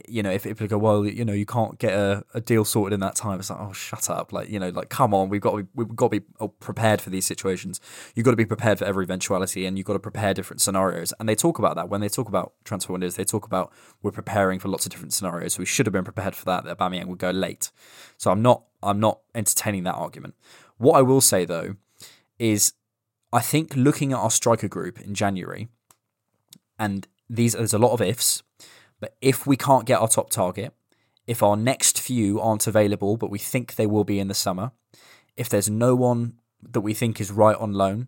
you 0.07 0.21
know, 0.21 0.29
if 0.29 0.43
people 0.43 0.67
go, 0.67 0.77
well, 0.77 1.05
you 1.05 1.23
know, 1.23 1.33
you 1.33 1.45
can't 1.45 1.79
get 1.79 1.93
a, 1.93 2.23
a 2.33 2.41
deal 2.41 2.65
sorted 2.65 2.93
in 2.93 2.99
that 2.99 3.15
time. 3.15 3.39
It's 3.39 3.49
like, 3.49 3.59
oh, 3.59 3.71
shut 3.71 4.09
up, 4.09 4.33
like, 4.33 4.49
you 4.49 4.59
know, 4.59 4.69
like, 4.69 4.89
come 4.89 5.13
on, 5.13 5.29
we've 5.29 5.41
got 5.41 5.51
to 5.51 5.63
be, 5.63 5.69
we've 5.73 5.95
got 5.95 6.11
to 6.11 6.19
be 6.19 6.25
oh, 6.39 6.49
prepared 6.49 7.01
for 7.01 7.09
these 7.09 7.25
situations. 7.25 7.79
You've 8.15 8.25
got 8.25 8.31
to 8.31 8.37
be 8.37 8.45
prepared 8.45 8.79
for 8.79 8.85
every 8.85 9.05
eventuality, 9.05 9.65
and 9.65 9.77
you've 9.77 9.87
got 9.87 9.93
to 9.93 9.99
prepare 9.99 10.33
different 10.33 10.61
scenarios. 10.61 11.13
And 11.19 11.27
they 11.27 11.35
talk 11.35 11.57
about 11.57 11.75
that 11.77 11.89
when 11.89 12.01
they 12.01 12.09
talk 12.09 12.27
about 12.27 12.53
transfer 12.65 12.91
windows. 12.91 13.15
They 13.15 13.23
talk 13.23 13.45
about 13.45 13.71
we're 14.01 14.11
preparing 14.11 14.59
for 14.59 14.67
lots 14.67 14.85
of 14.85 14.91
different 14.91 15.13
scenarios. 15.13 15.57
We 15.57 15.65
should 15.65 15.85
have 15.85 15.93
been 15.93 16.03
prepared 16.03 16.35
for 16.35 16.45
that. 16.45 16.65
That 16.65 16.77
Aubameyang 16.77 17.07
would 17.07 17.19
go 17.19 17.31
late. 17.31 17.71
So 18.17 18.29
I'm 18.29 18.41
not 18.41 18.63
I'm 18.83 18.99
not 18.99 19.19
entertaining 19.33 19.83
that 19.83 19.95
argument. 19.95 20.35
What 20.77 20.97
I 20.97 21.01
will 21.01 21.21
say 21.21 21.45
though 21.45 21.75
is 22.37 22.73
I 23.33 23.41
think 23.41 23.75
looking 23.75 24.13
at 24.13 24.19
our 24.19 24.31
striker 24.31 24.67
group 24.67 25.01
in 25.01 25.13
January, 25.13 25.69
and 26.77 27.07
these 27.29 27.53
there's 27.53 27.73
a 27.73 27.79
lot 27.79 27.93
of 27.93 28.01
ifs, 28.01 28.43
but 28.99 29.15
if 29.21 29.45
we 29.45 29.57
can't 29.57 29.85
get 29.85 29.99
our 29.99 30.07
top 30.07 30.29
target, 30.29 30.73
if 31.25 31.43
our 31.43 31.57
next 31.57 31.99
few 31.99 32.39
aren't 32.39 32.67
available, 32.67 33.17
but 33.17 33.29
we 33.29 33.39
think 33.39 33.75
they 33.75 33.85
will 33.85 34.03
be 34.03 34.19
in 34.19 34.27
the 34.27 34.33
summer, 34.33 34.71
if 35.35 35.49
there's 35.49 35.69
no 35.69 35.95
one 35.95 36.39
that 36.61 36.81
we 36.81 36.93
think 36.93 37.19
is 37.19 37.31
right 37.31 37.57
on 37.57 37.73
loan, 37.73 38.07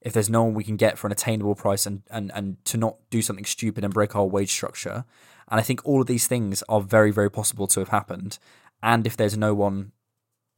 if 0.00 0.12
there's 0.12 0.30
no 0.30 0.44
one 0.44 0.54
we 0.54 0.64
can 0.64 0.76
get 0.76 0.98
for 0.98 1.06
an 1.06 1.12
attainable 1.12 1.54
price 1.54 1.86
and, 1.86 2.02
and, 2.10 2.30
and 2.34 2.64
to 2.64 2.76
not 2.76 2.96
do 3.10 3.22
something 3.22 3.44
stupid 3.44 3.84
and 3.84 3.94
break 3.94 4.14
our 4.14 4.26
wage 4.26 4.50
structure, 4.50 5.04
and 5.48 5.60
I 5.60 5.62
think 5.62 5.84
all 5.84 6.00
of 6.00 6.06
these 6.06 6.26
things 6.26 6.62
are 6.68 6.80
very, 6.80 7.10
very 7.10 7.30
possible 7.30 7.66
to 7.68 7.80
have 7.80 7.88
happened. 7.88 8.38
And 8.82 9.06
if 9.06 9.16
there's 9.16 9.36
no 9.36 9.54
one, 9.54 9.92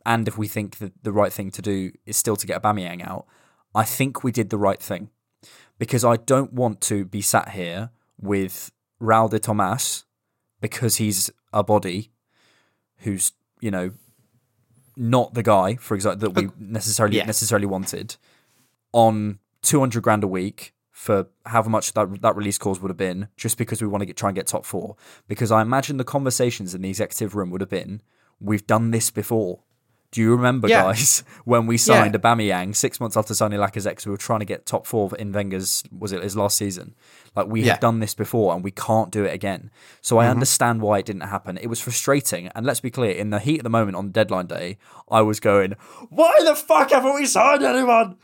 and 0.04 0.26
if 0.26 0.38
we 0.38 0.48
think 0.48 0.78
that 0.78 0.92
the 1.02 1.12
right 1.12 1.32
thing 1.32 1.50
to 1.52 1.62
do 1.62 1.92
is 2.06 2.16
still 2.16 2.36
to 2.36 2.46
get 2.46 2.56
a 2.56 2.60
Aubameyang 2.60 3.06
out, 3.06 3.26
I 3.74 3.84
think 3.84 4.24
we 4.24 4.32
did 4.32 4.50
the 4.50 4.58
right 4.58 4.80
thing 4.80 5.10
because 5.78 6.04
I 6.04 6.16
don't 6.16 6.52
want 6.52 6.80
to 6.82 7.04
be 7.04 7.20
sat 7.20 7.50
here 7.50 7.90
with 8.20 8.70
Raul 9.00 9.30
de 9.30 9.38
Tomas 9.38 10.04
because 10.60 10.96
he's 10.96 11.30
a 11.52 11.62
body 11.62 12.10
who's 12.98 13.32
you 13.60 13.70
know 13.70 13.92
not 14.96 15.34
the 15.34 15.44
guy, 15.44 15.76
for 15.76 15.94
example, 15.94 16.28
that 16.28 16.40
we 16.40 16.48
oh, 16.48 16.52
necessarily 16.58 17.18
yeah. 17.18 17.24
necessarily 17.24 17.66
wanted 17.66 18.16
on 18.92 19.38
two 19.62 19.80
hundred 19.80 20.02
grand 20.02 20.24
a 20.24 20.28
week 20.28 20.74
for 20.90 21.28
however 21.46 21.70
much 21.70 21.92
that 21.92 22.20
that 22.22 22.36
release 22.36 22.58
clause 22.58 22.80
would 22.80 22.90
have 22.90 22.96
been, 22.96 23.28
just 23.36 23.56
because 23.56 23.80
we 23.80 23.88
want 23.88 24.02
to 24.02 24.06
get 24.06 24.16
try 24.16 24.28
and 24.28 24.36
get 24.36 24.48
top 24.48 24.66
four. 24.66 24.96
Because 25.28 25.52
I 25.52 25.62
imagine 25.62 25.96
the 25.96 26.04
conversations 26.04 26.74
in 26.74 26.82
the 26.82 26.88
executive 26.88 27.36
room 27.36 27.50
would 27.50 27.60
have 27.60 27.70
been, 27.70 28.02
"We've 28.40 28.66
done 28.66 28.90
this 28.90 29.10
before." 29.10 29.62
Do 30.10 30.22
you 30.22 30.30
remember, 30.30 30.68
Yeah. 30.68 30.84
guys, 30.84 31.22
when 31.44 31.66
we 31.66 31.76
signed 31.76 32.14
a 32.14 32.18
Aubameyang 32.18 32.74
six 32.74 32.98
months 32.98 33.16
after 33.16 33.34
signing 33.34 33.58
Lacazette? 33.58 34.06
we 34.06 34.10
were 34.10 34.16
trying 34.16 34.38
to 34.38 34.46
get 34.46 34.64
top 34.64 34.86
four 34.86 35.14
in 35.16 35.32
Wenger's 35.32 35.82
was 35.96 36.12
it 36.12 36.22
his 36.22 36.34
last 36.36 36.56
season? 36.56 36.94
Like 37.36 37.46
we 37.46 37.62
Yeah. 37.62 37.72
have 37.72 37.80
done 37.80 38.00
this 38.00 38.14
before 38.14 38.54
and 38.54 38.64
we 38.64 38.70
can't 38.70 39.10
do 39.10 39.24
it 39.24 39.34
again. 39.34 39.70
So 40.00 40.18
I 40.18 40.24
mm-hmm. 40.24 40.30
understand 40.32 40.80
why 40.80 40.98
it 40.98 41.06
didn't 41.06 41.22
happen. 41.22 41.58
It 41.58 41.66
was 41.66 41.80
frustrating, 41.80 42.48
and 42.54 42.64
let's 42.64 42.80
be 42.80 42.90
clear: 42.90 43.10
in 43.10 43.30
the 43.30 43.38
heat 43.38 43.60
of 43.60 43.64
the 43.64 43.70
moment 43.70 43.96
on 43.96 44.10
deadline 44.10 44.46
day, 44.46 44.78
I 45.10 45.20
was 45.20 45.40
going, 45.40 45.74
"Why 46.08 46.34
the 46.42 46.54
fuck 46.54 46.90
haven't 46.90 47.14
we 47.14 47.26
signed 47.26 47.62
anyone?" 47.62 48.16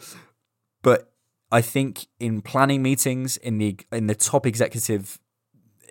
But 0.82 1.12
I 1.52 1.60
think 1.60 2.06
in 2.18 2.40
planning 2.40 2.82
meetings, 2.82 3.36
in 3.36 3.58
the 3.58 3.76
in 3.92 4.06
the 4.06 4.14
top 4.14 4.46
executive, 4.46 5.18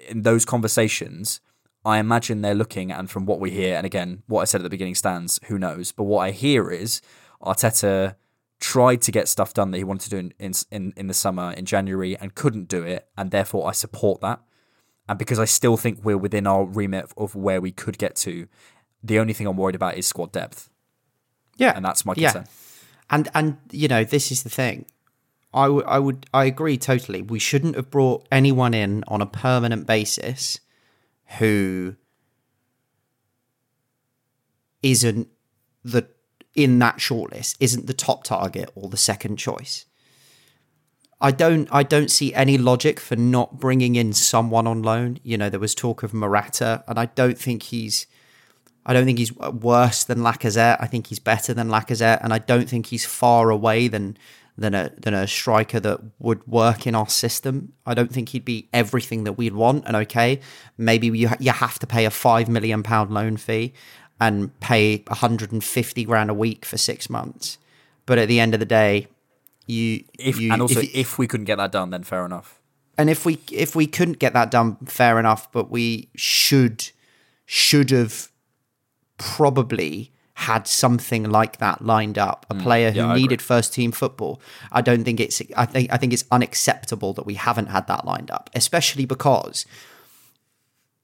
in 0.08 0.24
those 0.24 0.44
conversations, 0.44 1.40
I 1.86 2.00
imagine 2.00 2.42
they're 2.42 2.56
looking, 2.56 2.92
and 2.92 3.10
from 3.10 3.26
what 3.26 3.40
we 3.40 3.52
hear, 3.52 3.76
and 3.76 3.86
again, 3.86 4.24
what 4.28 4.42
I 4.42 4.46
said 4.46 4.62
at 4.62 4.64
the 4.64 4.70
beginning 4.70 4.96
stands. 4.96 5.40
Who 5.48 5.58
knows? 5.60 5.92
But 5.92 6.04
what 6.06 6.20
I 6.20 6.32
hear 6.32 6.72
is 6.72 7.02
Arteta 7.42 8.16
tried 8.60 9.02
to 9.02 9.12
get 9.12 9.28
stuff 9.28 9.54
done 9.54 9.72
that 9.72 9.78
he 9.78 9.84
wanted 9.84 10.10
to 10.10 10.22
do 10.22 10.30
in 10.40 10.54
in 10.72 10.94
in, 10.96 11.08
the 11.08 11.14
summer 11.14 11.52
in 11.52 11.66
January 11.66 12.18
and 12.18 12.34
couldn't 12.36 12.70
do 12.70 12.84
it, 12.84 13.08
and 13.18 13.32
therefore 13.32 13.68
I 13.68 13.74
support 13.74 14.22
that. 14.22 14.40
And 15.10 15.20
because 15.20 15.40
I 15.40 15.46
still 15.46 15.76
think 15.76 16.00
we're 16.04 16.18
within 16.18 16.48
our 16.48 16.64
remit 16.64 17.12
of 17.18 17.36
where 17.36 17.60
we 17.60 17.72
could 17.74 17.98
get 17.98 18.16
to, 18.18 18.48
the 19.04 19.20
only 19.20 19.34
thing 19.34 19.48
I'm 19.48 19.58
worried 19.58 19.76
about 19.76 19.98
is 19.98 20.08
squad 20.08 20.32
depth, 20.32 20.70
Yeah, 21.58 21.74
and 21.76 21.84
that's 21.84 22.06
my 22.06 22.14
concern. 22.14 22.44
yeah. 22.46 22.52
And 23.10 23.30
and 23.36 23.58
you 23.72 23.90
know 23.90 24.06
this 24.06 24.32
is 24.32 24.44
the 24.44 24.50
thing. 24.50 24.86
I 25.54 25.66
I 25.66 26.00
would 26.00 26.26
I 26.34 26.46
agree 26.46 26.78
totally. 26.78 27.22
We 27.22 27.40
shouldn't 27.40 27.76
have 27.76 27.92
brought 27.92 28.26
anyone 28.32 28.74
in 28.74 29.04
on 29.10 29.22
a 29.22 29.26
permanent 29.26 29.86
basis 29.86 30.62
who 31.40 31.96
isn't 34.82 35.28
the 35.84 36.08
in 36.56 36.78
that 36.80 36.98
shortlist 36.98 37.56
isn't 37.60 37.88
the 37.88 37.94
top 37.94 38.24
target 38.24 38.70
or 38.76 38.90
the 38.90 38.98
second 38.98 39.38
choice. 39.38 39.86
I 41.20 41.32
don't 41.32 41.70
I 41.72 41.84
don't 41.84 42.12
see 42.12 42.34
any 42.34 42.58
logic 42.58 43.00
for 43.00 43.16
not 43.16 43.60
bringing 43.60 43.96
in 43.96 44.14
someone 44.14 44.68
on 44.68 44.84
loan. 44.84 45.20
You 45.24 45.38
know, 45.38 45.50
there 45.50 45.60
was 45.60 45.74
talk 45.74 46.04
of 46.04 46.14
Morata, 46.14 46.84
and 46.88 47.00
I 47.00 47.06
don't 47.06 47.38
think 47.38 47.64
he's 47.64 48.08
I 48.86 48.94
don't 48.94 49.06
think 49.06 49.18
he's 49.18 49.34
worse 49.34 50.04
than 50.04 50.20
Lacazette. 50.20 50.78
I 50.82 50.88
think 50.88 51.08
he's 51.08 51.20
better 51.20 51.54
than 51.54 51.70
Lacazette, 51.70 52.22
and 52.22 52.34
I 52.34 52.40
don't 52.40 52.70
think 52.70 52.88
he's 52.88 53.06
far 53.06 53.50
away 53.50 53.88
than 53.88 54.18
than 54.58 54.74
a 54.76 54.92
than 54.98 55.14
a 55.14 55.26
striker 55.28 55.80
that 55.80 56.00
would 56.20 56.46
work 56.48 56.86
in 56.86 56.94
our 56.96 57.10
system. 57.10 57.74
I 57.86 57.94
don't 57.94 58.12
think 58.14 58.30
he'd 58.30 58.46
be 58.46 58.70
everything 58.74 59.24
that 59.24 59.34
we'd 59.34 59.54
want. 59.56 59.86
And 59.88 59.96
okay, 59.96 60.40
maybe 60.78 61.08
you 61.18 61.30
ha- 61.30 61.38
you 61.40 61.52
have 61.52 61.80
to 61.80 61.88
pay 61.88 62.06
a 62.06 62.12
five 62.12 62.48
million 62.50 62.84
pound 62.84 63.12
loan 63.12 63.38
fee 63.38 63.74
and 64.20 64.58
pay 64.60 65.04
150 65.08 66.04
grand 66.06 66.30
a 66.30 66.34
week 66.34 66.66
for 66.66 66.78
six 66.78 67.10
months. 67.10 67.58
But 68.06 68.18
at 68.20 68.28
the 68.28 68.40
end 68.40 68.54
of 68.54 68.60
the 68.60 68.66
day, 68.66 69.08
you 69.66 70.04
If 70.20 70.40
you, 70.40 70.52
and 70.54 70.62
also 70.62 70.82
if- 70.82 70.94
if 70.96 71.18
we 71.18 71.26
couldn't 71.28 71.46
get 71.46 71.56
that 71.58 71.72
done, 71.72 71.90
then 71.90 72.04
fair 72.04 72.26
enough. 72.26 72.60
and 72.98 73.10
if 73.10 73.26
we 73.26 73.40
if 73.52 73.76
we 73.76 73.88
couldn't 73.88 74.20
get 74.20 74.34
that 74.34 74.52
done, 74.52 74.76
fair 74.86 75.20
enough. 75.20 75.52
But 75.52 75.72
we 75.72 76.10
should 76.16 76.92
should 77.46 77.90
have 77.90 78.30
probably 79.18 80.12
had 80.36 80.68
something 80.68 81.30
like 81.30 81.58
that 81.58 81.86
lined 81.86 82.18
up. 82.18 82.46
A 82.50 82.56
player 82.56 82.92
who 82.92 83.00
Mm. 83.00 83.04
yeah, 83.04 83.12
I 83.12 83.16
needed 83.16 83.42
first 83.42 83.74
team 83.74 83.92
football. 83.92 84.42
I 84.72 84.82
don't 84.82 85.04
think 85.04 85.20
it's. 85.20 85.42
I 85.56 85.66
think 85.66 85.92
I 85.94 85.98
think 85.98 86.12
it's 86.14 86.26
unacceptable 86.32 87.14
that 87.14 87.26
we 87.26 87.36
haven't 87.36 87.68
had 87.68 87.88
that 87.88 88.06
lined 88.06 88.32
up, 88.32 88.50
especially 88.56 89.06
because. 89.06 89.66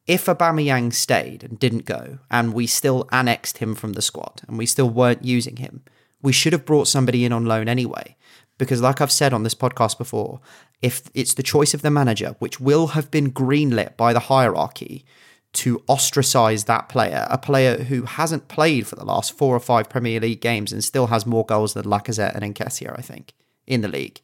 If 0.07 0.25
Aubameyang 0.25 0.91
stayed 0.91 1.43
and 1.43 1.59
didn't 1.59 1.85
go, 1.85 2.17
and 2.31 2.51
we 2.55 2.65
still 2.65 3.07
annexed 3.11 3.59
him 3.59 3.75
from 3.75 3.93
the 3.93 4.01
squad, 4.01 4.41
and 4.47 4.57
we 4.57 4.65
still 4.65 4.89
weren't 4.89 5.23
using 5.23 5.57
him, 5.57 5.83
we 6.19 6.31
should 6.33 6.51
have 6.53 6.65
brought 6.65 6.87
somebody 6.87 7.25
in 7.25 7.31
on 7.31 7.45
loan 7.45 7.69
anyway. 7.69 8.15
Because, 8.57 8.81
like 8.81 9.01
I've 9.01 9.11
said 9.11 9.33
on 9.33 9.43
this 9.43 9.53
podcast 9.53 9.99
before, 9.99 10.41
if 10.81 11.03
it's 11.13 11.35
the 11.35 11.43
choice 11.43 11.75
of 11.75 11.83
the 11.83 11.91
manager, 11.91 12.35
which 12.39 12.59
will 12.59 12.87
have 12.87 13.11
been 13.11 13.31
greenlit 13.31 13.95
by 13.97 14.11
the 14.11 14.19
hierarchy 14.21 15.05
to 15.51 15.83
ostracize 15.89 16.65
that 16.65 16.89
player, 16.89 17.25
a 17.29 17.37
player 17.37 17.83
who 17.83 18.03
hasn't 18.03 18.47
played 18.47 18.85
for 18.85 18.95
the 18.95 19.05
last 19.05 19.37
four 19.37 19.55
or 19.55 19.59
five 19.59 19.89
Premier 19.89 20.19
League 20.19 20.41
games 20.41 20.71
and 20.71 20.83
still 20.83 21.07
has 21.07 21.25
more 21.25 21.45
goals 21.45 21.73
than 21.73 21.85
Lacazette 21.85 22.35
and 22.35 22.55
Nketiah, 22.55 22.97
I 22.97 23.01
think, 23.01 23.33
in 23.65 23.81
the 23.81 23.87
league. 23.87 24.21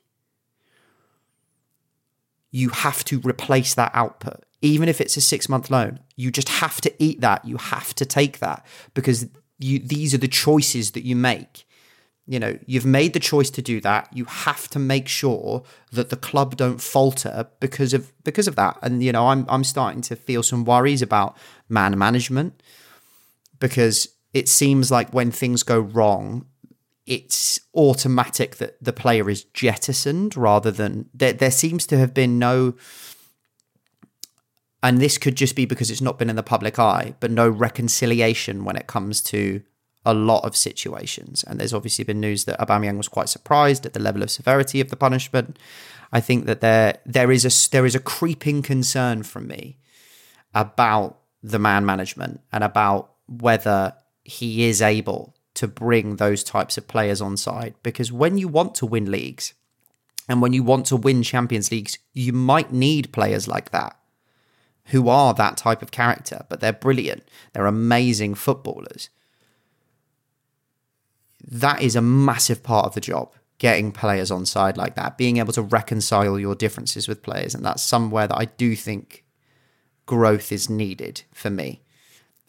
You 2.52 2.70
have 2.70 3.04
to 3.06 3.20
replace 3.22 3.74
that 3.74 3.92
output. 3.94 4.44
Even 4.62 4.88
if 4.88 5.02
it's 5.02 5.18
a 5.18 5.22
six 5.22 5.50
month 5.50 5.70
loan, 5.70 6.00
you 6.16 6.32
just 6.32 6.50
have 6.50 6.80
to 6.82 6.94
eat 7.04 7.22
that. 7.22 7.44
You 7.44 7.58
have 7.58 7.94
to 7.96 8.06
take 8.06 8.40
that 8.40 8.66
because 8.94 9.28
you, 9.58 9.80
these 9.80 10.14
are 10.14 10.20
the 10.20 10.28
choices 10.28 10.92
that 10.92 11.04
you 11.04 11.16
make 11.16 11.66
you 12.28 12.40
know 12.40 12.58
you've 12.66 12.86
made 12.86 13.14
the 13.14 13.20
choice 13.20 13.50
to 13.52 13.62
do 13.62 13.80
that. 13.82 14.10
You 14.12 14.26
have 14.26 14.68
to 14.70 14.80
make 14.80 15.08
sure 15.08 15.64
that 15.92 16.10
the 16.10 16.16
club 16.16 16.58
don't 16.58 16.82
falter 16.82 17.48
because 17.60 17.94
of 17.94 18.12
because 18.24 18.48
of 18.48 18.56
that. 18.56 18.78
And 18.82 19.04
you 19.04 19.12
know 19.12 19.28
i'm 19.28 19.46
i'm 19.50 19.64
starting 19.64 20.02
to 20.02 20.16
feel 20.16 20.44
some 20.44 20.66
worries 20.66 21.02
about 21.02 21.38
man 21.70 21.98
management 21.98 22.62
because 23.60 24.10
it 24.34 24.50
seems 24.50 24.92
like 24.92 25.14
when 25.14 25.32
things 25.32 25.64
go 25.64 25.80
wrong 25.80 26.46
it's 27.06 27.60
automatic 27.76 28.56
that 28.56 28.84
the 28.84 28.94
player 28.94 29.30
is 29.30 29.44
jettisoned 29.44 30.36
rather 30.36 30.72
than 30.72 31.08
there, 31.14 31.34
there 31.34 31.52
seems 31.52 31.86
to 31.86 31.98
have 31.98 32.14
been 32.14 32.40
no 32.40 32.74
and 34.82 35.00
this 35.00 35.18
could 35.18 35.36
just 35.36 35.56
be 35.56 35.66
because 35.66 35.90
it's 35.90 36.02
not 36.02 36.18
been 36.18 36.30
in 36.30 36.36
the 36.36 36.44
public 36.44 36.80
eye 36.80 37.14
but 37.20 37.32
no 37.32 37.48
reconciliation 37.48 38.66
when 38.66 38.76
it 38.76 38.88
comes 38.88 39.22
to 39.22 39.62
a 40.06 40.14
lot 40.14 40.44
of 40.46 40.56
situations. 40.56 41.44
And 41.44 41.60
there's 41.60 41.74
obviously 41.74 42.04
been 42.06 42.20
news 42.22 42.46
that 42.46 42.60
Aubameyang 42.60 42.98
was 42.98 43.08
quite 43.08 43.30
surprised 43.30 43.86
at 43.86 43.94
the 43.94 44.00
level 44.00 44.24
of 44.24 44.30
severity 44.32 44.82
of 44.82 44.90
the 44.90 44.96
punishment. 44.96 45.58
I 46.12 46.22
think 46.22 46.46
that 46.46 46.62
there 46.62 47.00
there 47.06 47.32
is 47.32 47.46
a 47.46 47.72
there 47.72 47.86
is 47.86 47.96
a 47.96 48.00
creeping 48.00 48.62
concern 48.62 49.24
from 49.24 49.48
me 49.48 49.78
about 50.54 51.18
the 51.44 51.60
man 51.60 51.86
management 51.86 52.42
and 52.52 52.64
about 52.64 53.12
whether 53.28 53.94
he 54.24 54.66
is 54.66 54.82
able 54.82 55.36
to 55.56 55.68
bring 55.68 56.16
those 56.18 56.44
types 56.44 56.78
of 56.78 56.88
players 56.88 57.22
on 57.22 57.38
side 57.38 57.76
because 57.84 58.12
when 58.12 58.38
you 58.38 58.48
want 58.48 58.76
to 58.76 58.86
win 58.86 59.12
leagues 59.12 59.54
and 60.28 60.42
when 60.42 60.54
you 60.54 60.64
want 60.64 60.86
to 60.88 60.96
win 60.96 61.22
Champions 61.24 61.72
Leagues, 61.72 61.98
you 62.14 62.34
might 62.34 62.72
need 62.74 63.12
players 63.14 63.48
like 63.48 63.72
that. 63.72 63.96
who 64.90 65.10
are 65.10 65.34
that 65.34 65.58
type 65.58 65.82
of 65.82 65.90
character, 65.92 66.46
but 66.50 66.60
they're 66.60 66.72
brilliant. 66.74 67.24
They're 67.54 67.66
amazing 67.66 68.36
footballers. 68.36 69.10
That 71.48 71.82
is 71.82 71.96
a 71.96 72.02
massive 72.02 72.64
part 72.64 72.86
of 72.86 72.96
the 72.96 73.02
job, 73.02 73.32
getting 73.58 73.92
players 73.92 74.32
on 74.32 74.46
side 74.46 74.78
like 74.78 74.96
that, 74.96 75.18
being 75.18 75.38
able 75.38 75.54
to 75.54 75.62
reconcile 75.62 76.40
your 76.40 76.56
differences 76.56 77.08
with 77.08 77.24
players. 77.24 77.54
And 77.54 77.64
that's 77.64 77.84
somewhere 77.84 78.28
that 78.28 78.38
I 78.38 78.46
do 78.46 78.76
think 78.76 79.24
growth 80.06 80.52
is 80.52 80.70
needed 80.70 81.24
for 81.34 81.50
me. 81.50 81.82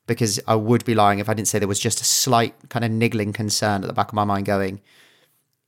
Because 0.06 0.40
I 0.46 0.54
would 0.54 0.84
be 0.84 0.94
lying 0.94 1.18
if 1.18 1.28
I 1.28 1.34
didn't 1.34 1.48
say 1.48 1.58
there 1.58 1.66
was 1.66 1.80
just 1.80 2.00
a 2.00 2.04
slight 2.04 2.54
kind 2.68 2.84
of 2.84 2.90
niggling 2.90 3.32
concern 3.32 3.82
at 3.82 3.88
the 3.88 3.92
back 3.92 4.08
of 4.08 4.14
my 4.14 4.24
mind 4.24 4.46
going, 4.46 4.80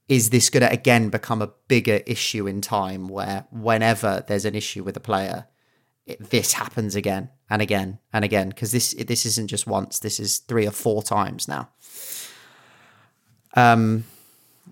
is 0.09 0.31
this 0.31 0.49
going 0.49 0.63
to 0.63 0.73
again 0.73 1.11
become 1.11 1.43
a 1.43 1.53
bigger 1.67 2.01
issue 2.07 2.47
in 2.47 2.61
time 2.61 3.09
where 3.09 3.47
whenever 3.51 4.25
there's 4.27 4.45
an 4.45 4.55
issue 4.55 4.85
with 4.85 4.97
a 4.97 5.01
player, 5.01 5.47
it, 6.07 6.31
this 6.31 6.55
happens 6.55 6.95
again 6.95 7.31
and 7.51 7.61
again 7.61 7.99
and 8.13 8.25
again 8.25 8.49
because 8.49 8.73
this 8.73 8.95
this 8.95 9.27
isn't 9.27 9.49
just 9.49 9.67
once 9.67 9.99
this 9.99 10.19
is 10.19 10.39
three 10.39 10.67
or 10.67 10.71
four 10.71 11.03
times 11.03 11.47
now 11.47 11.69
um 13.55 14.05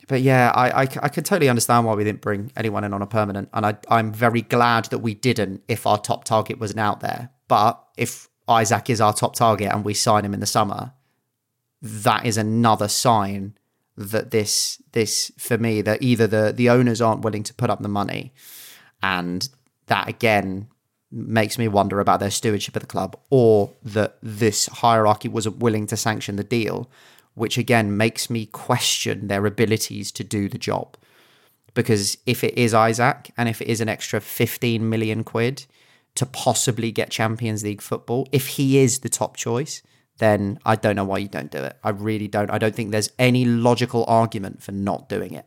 but 0.09 0.21
yeah 0.21 0.53
I, 0.55 0.83
I 0.83 0.83
i 0.83 1.09
could 1.09 1.25
totally 1.25 1.49
understand 1.49 1.87
why 1.87 1.95
we 1.95 2.05
didn't 2.05 2.21
bring 2.21 2.53
anyone 2.57 2.85
in 2.85 2.93
on 2.93 3.03
a 3.03 3.07
permanent 3.07 3.49
and 3.53 3.67
i 3.67 3.77
i'm 3.89 4.13
very 4.13 4.43
glad 4.43 4.87
that 4.87 4.99
we 4.99 5.15
didn't 5.15 5.63
if 5.69 5.87
our 5.87 5.99
top 5.99 6.25
target 6.25 6.61
wasn't 6.61 6.81
out 6.81 7.01
there. 7.01 7.31
But 7.49 7.83
if 7.97 8.29
Isak 8.51 8.91
is 8.91 9.01
our 9.01 9.13
top 9.13 9.37
target 9.37 9.73
and 9.73 9.85
we 9.85 9.95
sign 9.95 10.25
him 10.25 10.35
in 10.35 10.41
the 10.41 10.47
summer 10.47 10.93
that 11.83 12.25
is 12.25 12.37
another 12.37 12.89
sign 12.89 13.57
that 13.97 14.31
this 14.31 14.83
this 14.93 15.33
for 15.39 15.57
me 15.57 15.81
that 15.83 16.03
either 16.03 16.27
the 16.27 16.53
the 16.53 16.69
owners 16.69 17.01
aren't 17.01 17.23
willing 17.23 17.43
to 17.43 17.55
put 17.55 17.71
up 17.71 17.81
the 17.81 17.89
money 17.89 18.33
and 19.03 19.49
that 19.87 20.09
again 20.09 20.69
makes 21.11 21.57
me 21.57 21.69
wonder 21.69 22.01
about 22.01 22.21
their 22.21 22.31
stewardship 22.31 22.77
of 22.77 22.83
the 22.83 22.87
club 22.87 23.17
or 23.31 23.71
that 23.83 24.19
this 24.23 24.67
hierarchy 24.67 25.29
wasn't 25.29 25.57
willing 25.59 25.87
to 25.87 25.97
sanction 25.97 26.37
the 26.37 26.45
deal 26.45 26.91
which 27.37 27.57
again 27.57 27.97
makes 27.97 28.29
me 28.29 28.47
question 28.47 29.29
their 29.29 29.47
abilities 29.47 30.11
to 30.11 30.25
do 30.25 30.49
the 30.49 30.59
job 30.59 30.97
because 31.75 32.19
if 32.27 32.43
it 32.43 32.59
is 32.59 32.75
Isak 32.75 33.31
and 33.37 33.49
if 33.49 33.63
it 33.63 33.69
is 33.69 33.81
an 33.81 33.89
extra 33.89 34.21
15 34.21 34.89
million 34.89 35.23
quid 35.23 35.67
to 36.17 36.27
possibly 36.27 36.91
get 36.91 37.11
Champions 37.11 37.63
League 37.63 37.83
football 37.83 38.27
if 38.33 38.49
he 38.49 38.79
is 38.79 39.01
the 39.01 39.09
top 39.09 39.37
choice 39.37 39.83
then 40.19 40.59
I 40.65 40.77
don't 40.77 40.97
know 40.97 41.05
why 41.05 41.19
you 41.19 41.29
don't 41.29 41.51
do 41.51 41.59
it. 41.59 41.77
I 41.85 41.91
really 41.91 42.29
don't. 42.29 42.51
I 42.51 42.59
don't 42.59 42.75
think 42.75 42.91
there's 42.91 43.11
any 43.19 43.45
logical 43.45 44.05
argument 44.09 44.63
for 44.63 44.73
not 44.73 45.09
doing 45.09 45.35
it. 45.35 45.47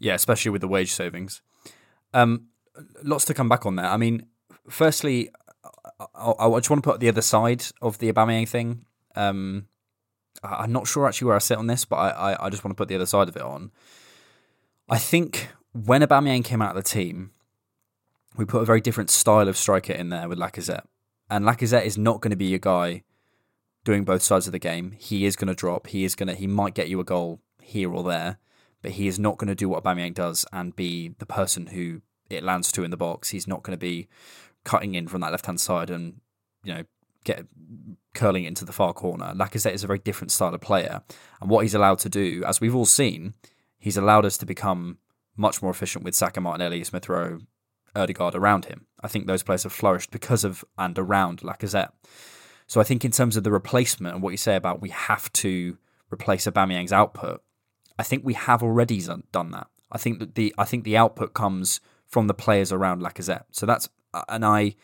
Yeah, 0.00 0.14
especially 0.14 0.50
with 0.50 0.62
the 0.62 0.68
wage 0.68 0.90
savings. 0.92 1.40
Um, 2.12 2.46
lots 3.04 3.24
to 3.26 3.34
come 3.34 3.48
back 3.48 3.64
on 3.66 3.76
there. 3.76 3.86
I 3.86 3.96
mean, 3.96 4.26
firstly, 4.68 5.30
I, 6.14 6.32
I 6.40 6.58
just 6.58 6.70
want 6.70 6.82
to 6.82 6.90
put 6.90 6.98
the 7.00 7.08
other 7.08 7.20
side 7.22 7.64
of 7.80 7.98
the 7.98 8.12
Aubameyang 8.12 8.48
thing. 8.48 8.84
Um, 9.14 9.66
I- 10.42 10.62
I'm 10.64 10.72
not 10.72 10.86
sure 10.88 11.06
actually 11.06 11.26
where 11.26 11.36
I 11.36 11.40
sit 11.40 11.58
on 11.58 11.66
this, 11.68 11.84
but 11.84 11.96
I, 11.96 12.08
I, 12.32 12.46
I 12.46 12.50
just 12.50 12.64
want 12.64 12.72
to 12.72 12.80
put 12.80 12.88
the 12.88 12.94
other 12.96 13.06
side 13.06 13.28
of 13.28 13.36
it 13.36 13.42
on. 13.42 13.70
I 14.88 14.98
think 14.98 15.48
when 15.72 16.00
Aubameyang 16.02 16.44
came 16.44 16.62
out 16.62 16.76
of 16.76 16.82
the 16.82 16.88
team, 16.88 17.30
we 18.36 18.44
put 18.44 18.62
a 18.62 18.64
very 18.64 18.80
different 18.80 19.10
style 19.10 19.48
of 19.48 19.56
striker 19.56 19.92
in 19.92 20.08
there 20.08 20.28
with 20.28 20.38
Lacazette, 20.38 20.86
and 21.28 21.44
Lacazette 21.44 21.84
is 21.84 21.98
not 21.98 22.20
going 22.20 22.30
to 22.30 22.36
be 22.36 22.54
a 22.54 22.58
guy 22.58 23.02
doing 23.84 24.04
both 24.04 24.22
sides 24.22 24.46
of 24.46 24.52
the 24.52 24.58
game. 24.58 24.92
He 24.98 25.24
is 25.26 25.36
going 25.36 25.48
to 25.48 25.54
drop. 25.54 25.88
He 25.88 26.04
is 26.04 26.14
going 26.14 26.28
to. 26.28 26.34
He 26.34 26.46
might 26.46 26.74
get 26.74 26.88
you 26.88 27.00
a 27.00 27.04
goal 27.04 27.40
here 27.60 27.92
or 27.92 28.02
there, 28.02 28.38
but 28.82 28.92
he 28.92 29.06
is 29.06 29.18
not 29.18 29.38
going 29.38 29.48
to 29.48 29.54
do 29.54 29.68
what 29.68 29.82
Aubameyang 29.82 30.14
does 30.14 30.44
and 30.52 30.74
be 30.74 31.14
the 31.18 31.26
person 31.26 31.68
who 31.68 32.02
it 32.28 32.42
lands 32.42 32.70
to 32.72 32.84
in 32.84 32.90
the 32.90 32.96
box. 32.96 33.30
He's 33.30 33.46
not 33.46 33.62
going 33.62 33.76
to 33.76 33.80
be 33.80 34.08
cutting 34.64 34.94
in 34.94 35.08
from 35.08 35.20
that 35.20 35.32
left 35.32 35.46
hand 35.46 35.60
side 35.60 35.90
and 35.90 36.20
you 36.62 36.74
know 36.74 36.84
get 37.24 37.46
curling 38.14 38.44
it 38.44 38.48
into 38.48 38.64
the 38.64 38.72
far 38.72 38.92
corner. 38.92 39.32
Lacazette 39.34 39.72
is 39.72 39.84
a 39.84 39.86
very 39.86 39.98
different 39.98 40.32
style 40.32 40.54
of 40.54 40.60
player, 40.60 41.02
and 41.40 41.50
what 41.50 41.60
he's 41.60 41.74
allowed 41.74 41.98
to 42.00 42.08
do, 42.08 42.42
as 42.46 42.60
we've 42.60 42.74
all 42.74 42.86
seen, 42.86 43.34
he's 43.78 43.96
allowed 43.96 44.24
us 44.24 44.38
to 44.38 44.46
become 44.46 44.98
much 45.36 45.62
more 45.62 45.70
efficient 45.70 46.04
with 46.04 46.14
Saka, 46.14 46.40
Martinelli, 46.40 46.84
Smith 46.84 47.08
Rowe, 47.08 47.40
Odegaard 47.94 48.34
around 48.34 48.66
him. 48.66 48.86
I 49.02 49.08
think 49.08 49.26
those 49.26 49.42
players 49.42 49.64
have 49.64 49.72
flourished 49.72 50.10
because 50.10 50.44
of 50.44 50.64
and 50.78 50.98
around 50.98 51.40
Lacazette. 51.40 51.90
So 52.66 52.80
I 52.80 52.84
think 52.84 53.04
in 53.04 53.10
terms 53.10 53.36
of 53.36 53.42
the 53.42 53.50
replacement 53.50 54.14
and 54.14 54.22
what 54.22 54.30
you 54.30 54.36
say 54.36 54.54
about 54.54 54.80
we 54.80 54.90
have 54.90 55.32
to 55.34 55.76
replace 56.12 56.46
Aubameyang's 56.46 56.92
output, 56.92 57.42
I 58.00 58.02
think 58.02 58.24
we 58.24 58.32
have 58.34 58.62
already 58.62 58.98
done- 59.02 59.50
that. 59.50 59.68
I 59.92 59.98
think 59.98 60.20
that 60.20 60.34
the 60.34 60.54
I 60.56 60.64
think 60.64 60.84
the 60.84 60.96
output 60.96 61.34
comes 61.34 61.80
from 62.06 62.28
the 62.28 62.34
players 62.44 62.72
around 62.72 63.02
Lacazette. 63.02 63.44
So 63.50 63.66
that's 63.66 63.88
uh, 64.14 64.22
and 64.28 64.42
I 64.44 64.74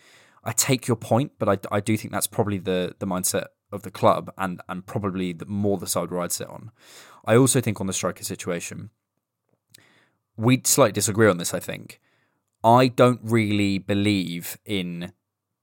I 0.44 0.52
take 0.52 0.87
your 0.87 0.98
point, 0.98 1.33
but 1.38 1.48
I, 1.48 1.76
I 1.79 1.81
do 1.81 1.96
think 1.96 2.12
that's 2.12 2.26
probably 2.26 2.59
the 2.59 2.94
the 2.98 3.07
mindset 3.07 3.46
of 3.72 3.83
the 3.83 3.90
club 3.90 4.31
and 4.37 4.61
and 4.68 4.85
probably 4.85 5.33
the, 5.33 5.46
more 5.46 5.79
the 5.79 5.87
side 5.87 6.11
where 6.11 6.20
I'd 6.20 6.33
sit 6.33 6.48
on. 6.48 6.70
I 7.24 7.37
also 7.37 7.61
think 7.61 7.81
on 7.81 7.87
the 7.87 7.98
striker 8.00 8.22
situation, 8.22 8.90
we 10.37 10.61
slightly 10.64 10.92
disagree 10.92 11.31
on 11.31 11.38
this. 11.38 11.55
I 11.55 11.61
think 11.61 12.00
I 12.62 12.88
don't 12.88 13.20
really 13.22 13.79
believe 13.79 14.59
in 14.66 15.12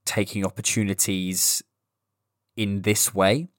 taking 0.05 0.43
opportunities 0.43 1.61
in 2.55 2.81
this 2.81 3.13
way. 3.13 3.49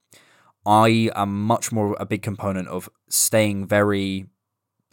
I 0.65 1.11
am 1.15 1.43
much 1.43 1.71
more 1.71 1.95
a 1.99 2.05
big 2.05 2.23
component 2.23 2.67
of 2.67 2.89
staying 3.07 3.67
very, 3.67 4.27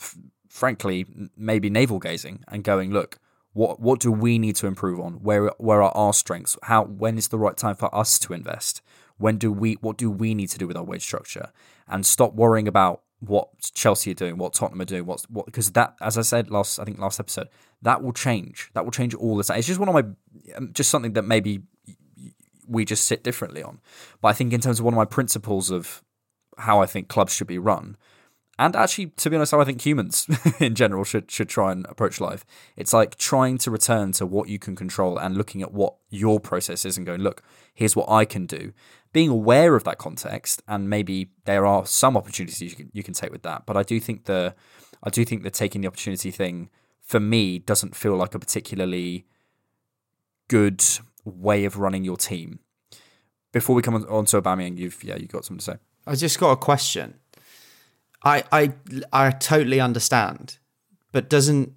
f- 0.01 0.16
frankly, 0.48 1.07
maybe 1.37 1.70
navel 1.70 1.98
gazing 1.98 2.44
and 2.48 2.64
going, 2.64 2.92
look, 2.92 3.18
what 3.55 3.81
what 3.81 4.01
do 4.01 4.11
we 4.11 4.38
need 4.38 4.57
to 4.57 4.66
improve 4.66 4.98
on? 4.98 5.14
Where 5.14 5.53
where 5.59 5.83
are 5.83 5.94
our 5.94 6.14
strengths? 6.14 6.57
How 6.62 6.85
when 6.85 7.18
is 7.18 7.29
the 7.29 7.38
right 7.38 7.57
time 7.57 7.77
for 7.77 7.94
us 7.94 8.18
to 8.20 8.33
invest? 8.33 8.81
When 9.18 9.37
do 9.37 9.53
we 9.53 9.75
what 9.75 9.98
do 9.98 10.11
we 10.11 10.35
need 10.35 10.48
to 10.48 10.59
do 10.59 10.66
with 10.66 10.77
our 10.77 10.85
wage 10.85 11.03
structure? 11.03 11.51
And 11.87 12.07
stop 12.07 12.33
worrying 12.35 12.66
about 12.66 13.03
what 13.20 13.51
Chelsea 13.75 14.11
are 14.11 14.14
doing, 14.14 14.37
what 14.37 14.53
Tottenham 14.53 14.81
are 14.81 14.87
doing, 14.87 15.07
what's 15.07 15.25
what 15.25 15.46
because 15.46 15.72
that, 15.72 15.94
as 16.01 16.18
I 16.18 16.22
said 16.22 16.51
last, 16.51 16.79
I 16.79 16.85
think 16.85 16.98
last 16.98 17.20
episode, 17.20 17.48
that 17.83 18.03
will 18.03 18.12
change. 18.12 18.70
That 18.75 18.85
will 18.85 18.90
change 18.90 19.14
all 19.14 19.37
the 19.37 19.44
time. 19.44 19.59
It's 19.59 19.66
just 19.66 19.79
one 19.79 19.88
of 19.88 19.94
my, 19.94 20.05
um, 20.57 20.72
just 20.72 20.90
something 20.90 21.12
that 21.12 21.22
maybe 21.22 21.62
we 22.66 22.85
just 22.85 23.05
sit 23.05 23.22
differently 23.22 23.62
on. 23.62 23.81
But 24.20 24.29
I 24.29 24.33
think 24.33 24.53
in 24.53 24.61
terms 24.61 24.81
of 24.81 24.85
one 24.85 24.94
of 24.94 24.98
my 24.98 25.05
principles 25.05 25.70
of 25.70 26.03
how 26.59 26.81
I 26.81 26.87
think 26.87 27.09
clubs 27.09 27.35
should 27.35 27.47
be 27.47 27.59
run, 27.59 27.97
and 28.59 28.77
actually, 28.77 29.07
to 29.07 29.31
be 29.31 29.37
honest, 29.37 29.53
how 29.53 29.61
I 29.61 29.65
think 29.65 29.85
humans 29.85 30.27
in 30.61 30.75
general 30.75 31.05
should 31.05 31.31
should 31.31 31.49
try 31.49 31.73
and 31.73 31.87
approach 31.88 32.21
life. 32.21 32.45
It's 32.77 32.93
like 32.93 33.17
trying 33.17 33.59
to 33.59 33.71
return 33.71 34.12
to 34.12 34.27
what 34.27 34.49
you 34.49 34.59
can 34.59 34.77
control 34.77 35.19
and 35.19 35.37
looking 35.37 35.62
at 35.62 35.73
what 35.73 35.95
your 36.11 36.38
process 36.38 36.85
is 36.85 36.97
and 36.97 37.07
going, 37.07 37.21
look, 37.23 37.43
here's 37.75 37.97
what 37.97 38.11
I 38.11 38.25
can 38.25 38.47
do. 38.47 38.73
Being 39.12 39.31
aware 39.31 39.75
of 39.75 39.85
that 39.85 39.99
context, 39.99 40.62
and 40.69 40.88
maybe 40.88 41.31
there 41.45 41.67
are 41.67 41.87
some 41.87 42.17
opportunities 42.17 42.61
you 42.61 42.71
can 42.77 42.91
you 42.93 43.03
can 43.03 43.15
take 43.15 43.33
with 43.33 43.43
that. 43.43 43.65
But 43.65 43.77
I 43.77 43.83
do 43.83 43.99
think 43.99 44.25
the 44.27 44.55
I 45.03 45.11
do 45.11 45.25
think 45.25 45.43
that 45.45 45.55
taking 45.55 45.81
the 45.81 45.88
opportunity 45.88 46.31
thing 46.31 46.69
for 47.01 47.21
me 47.21 47.59
doesn't 47.59 47.97
feel 47.97 48.17
like 48.17 48.35
a 48.35 48.38
particularly 48.38 49.27
good 50.49 50.85
way 51.25 51.65
of 51.65 51.79
running 51.79 52.05
your 52.05 52.17
team. 52.17 52.61
Before 53.51 53.75
we 53.75 53.83
come 53.83 53.95
on, 53.95 54.05
on 54.07 54.27
to 54.27 54.41
Aubameyang, 54.41 54.77
you've 54.79 55.03
yeah, 55.03 55.17
you 55.17 55.27
got 55.27 55.45
something 55.47 55.59
to 55.59 55.65
say. 55.65 55.91
I 56.07 56.15
just 56.15 56.38
got 56.38 56.53
a 56.53 56.57
question. 56.57 57.15
I 58.25 58.45
I 58.53 58.73
I 59.12 59.31
totally 59.31 59.81
understand, 59.81 60.59
but 61.12 61.29
doesn't 61.29 61.75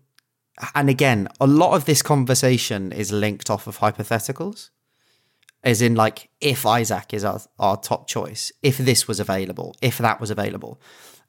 and 0.73 0.89
again, 0.89 1.27
a 1.41 1.47
lot 1.47 1.75
of 1.75 1.85
this 1.85 2.01
conversation 2.01 2.91
is 2.91 3.11
linked 3.11 3.49
off 3.49 3.67
of 3.67 3.79
hypotheticals. 3.79 4.69
As 5.63 5.81
in 5.81 5.95
like 5.95 6.29
if 6.39 6.63
Isak 6.65 7.13
is 7.13 7.25
our, 7.25 7.41
our 7.57 7.75
top 7.75 8.07
choice, 8.07 8.51
if 8.61 8.77
this 8.77 9.07
was 9.07 9.19
available, 9.19 9.75
if 9.81 9.97
that 9.97 10.21
was 10.21 10.29
available. 10.29 10.79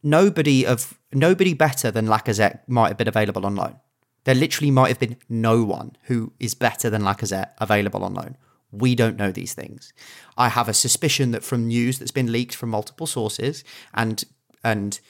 Nobody 0.02 0.66
of 0.66 0.98
nobody 1.12 1.54
better 1.54 1.90
than 1.90 2.06
Lacazette 2.06 2.60
might 2.68 2.88
have 2.88 2.98
been 2.98 3.08
available 3.08 3.46
on 3.46 3.56
loan. 3.56 3.80
There 4.24 4.34
literally 4.34 4.70
might 4.70 4.88
have 4.88 4.98
been 4.98 5.16
no 5.28 5.64
one 5.64 5.96
who 6.02 6.32
is 6.38 6.54
better 6.54 6.90
than 6.90 7.02
Lacazette 7.02 7.52
available 7.58 8.04
on 8.04 8.14
loan. 8.14 8.36
We 8.78 8.94
don't 8.94 9.16
know 9.16 9.32
these 9.32 9.54
things. 9.54 9.92
I 10.36 10.48
have 10.48 10.68
a 10.68 10.74
suspicion 10.74 11.30
that 11.32 11.44
from 11.44 11.66
news 11.66 11.98
that's 11.98 12.10
been 12.10 12.32
leaked 12.32 12.54
from 12.54 12.70
multiple 12.70 13.06
sources 13.06 13.64
and 13.94 14.24
and 14.64 15.00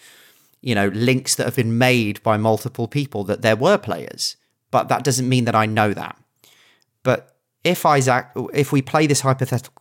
you 0.67 0.75
know, 0.75 0.89
links 0.89 1.37
that 1.37 1.45
have 1.45 1.55
been 1.55 1.79
made 1.79 2.21
by 2.25 2.37
multiple 2.37 2.89
people 2.89 3.23
that 3.23 3.41
there 3.41 3.55
were 3.55 3.79
players, 3.79 4.37
but 4.73 4.89
that 4.89 5.05
doesn't 5.05 5.29
mean 5.29 5.45
that 5.45 5.55
I 5.55 5.65
know 5.65 5.95
that. 5.95 6.17
But 7.05 7.37
if 7.63 7.85
Isak, 7.85 8.33
if 8.53 8.73
we 8.73 8.83
play 8.83 9.07
this 9.07 9.21
hypothetical 9.21 9.73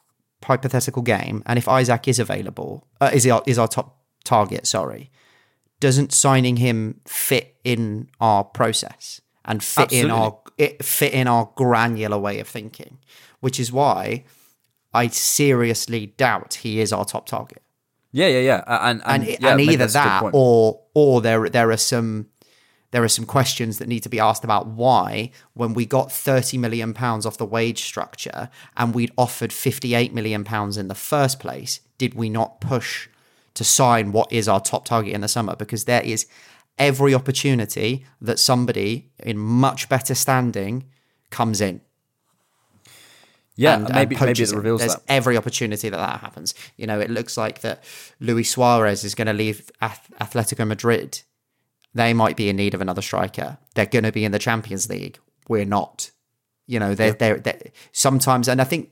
hypothetical 0.43 1.01
game, 1.01 1.41
and 1.47 1.57
if 1.57 1.67
Isak 1.67 2.07
is 2.07 2.19
available, 2.19 2.87
uh, 3.01 3.09
is 3.11 3.25
our, 3.25 3.41
is 3.47 3.57
our 3.57 3.67
top 3.67 3.97
target? 4.23 4.67
Sorry, 4.67 5.09
doesn't 5.79 6.13
signing 6.13 6.57
him 6.57 7.01
fit 7.07 7.55
in 7.63 8.09
our 8.19 8.43
process 8.43 9.21
and 9.43 9.63
fit 9.63 9.91
in 9.91 10.11
our 10.11 10.39
it 10.59 10.85
fit 10.85 11.13
in 11.13 11.27
our 11.27 11.51
granular 11.55 12.19
way 12.19 12.39
of 12.39 12.47
thinking, 12.47 12.99
which 13.45 13.59
is 13.59 13.71
why 13.71 14.23
I 14.91 15.05
seriously 15.09 16.07
doubt 16.17 16.55
he 16.63 16.79
is 16.79 16.91
our 16.91 17.05
top 17.05 17.27
target. 17.27 17.61
Yeah, 18.11 18.25
yeah, 18.25 18.39
yeah, 18.39 18.63
and 18.65 19.03
and, 19.05 19.23
And, 19.23 19.37
yeah, 19.39 19.51
and 19.51 19.61
either 19.61 19.77
that's 19.85 19.95
a 19.95 19.99
good 19.99 20.31
that 20.31 20.31
or 20.33 20.81
or 20.95 21.21
there 21.21 21.47
there 21.47 21.69
are 21.69 21.77
some 21.77 22.25
there 22.89 23.03
are 23.03 23.15
some 23.17 23.25
questions 23.25 23.77
that 23.77 23.87
need 23.87 24.01
to 24.01 24.09
be 24.09 24.19
asked 24.19 24.43
about 24.43 24.65
why 24.65 25.29
when 25.53 25.75
we 25.75 25.85
got 25.85 26.11
30 26.11 26.57
million 26.57 26.95
pounds 26.95 27.23
off 27.23 27.37
the 27.37 27.45
wage 27.45 27.83
structure 27.83 28.49
and 28.75 28.95
we'd 28.95 29.11
offered 29.15 29.53
58 29.53 30.11
million 30.11 30.43
pounds 30.43 30.75
in 30.75 30.87
the 30.87 30.95
first 30.95 31.39
place 31.39 31.81
did 31.99 32.15
we 32.15 32.29
not 32.29 32.59
push 32.59 33.09
to 33.53 33.63
sign 33.63 34.11
what 34.11 34.31
is 34.31 34.47
our 34.47 34.59
top 34.59 34.85
target 34.85 35.13
in 35.13 35.21
the 35.21 35.27
summer? 35.27 35.55
Because 35.55 35.85
there 35.85 36.01
is 36.03 36.25
every 36.79 37.13
opportunity 37.13 38.07
that 38.19 38.39
somebody 38.39 39.11
in 39.19 39.37
much 39.37 39.87
better 39.87 40.15
standing 40.15 40.85
comes 41.29 41.61
in 41.61 41.81
yeah, 43.55 43.75
and- 43.75 43.85
and 43.85 43.95
maybe 43.95 44.15
maybe 44.15 44.25
poaches 44.27 44.51
it 44.51 44.55
reveals 44.55 44.81
There's 44.81 44.95
that. 44.95 45.03
every 45.07 45.37
opportunity 45.37 45.89
that 45.89 45.97
that 45.97 46.19
happens. 46.21 46.53
You 46.77 46.87
know, 46.87 46.99
it 46.99 47.09
looks 47.09 47.37
like 47.37 47.61
that 47.61 47.83
Luis 48.19 48.49
Suarez 48.51 49.03
is 49.03 49.15
going 49.15 49.27
to 49.27 49.33
leave 49.33 49.69
Ath- 49.81 50.09
Atletico 50.19 50.67
Madrid. 50.67 51.21
They 51.93 52.13
might 52.13 52.35
be 52.35 52.49
in 52.49 52.57
need 52.57 52.73
of 52.73 52.81
another 52.81 53.01
striker. 53.01 53.57
They're 53.73 53.85
going 53.85 54.03
to 54.03 54.11
be 54.11 54.25
in 54.25 54.31
the 54.33 54.39
Champions 54.39 54.89
League. 54.89 55.17
We're 55.47 55.65
not. 55.65 56.11
You 56.67 56.79
know, 56.79 56.95
they're, 56.95 57.13
they're, 57.13 57.37
they're 57.39 57.61
sometimes, 57.91 58.47
and 58.47 58.59
I 58.59 58.63
think, 58.65 58.91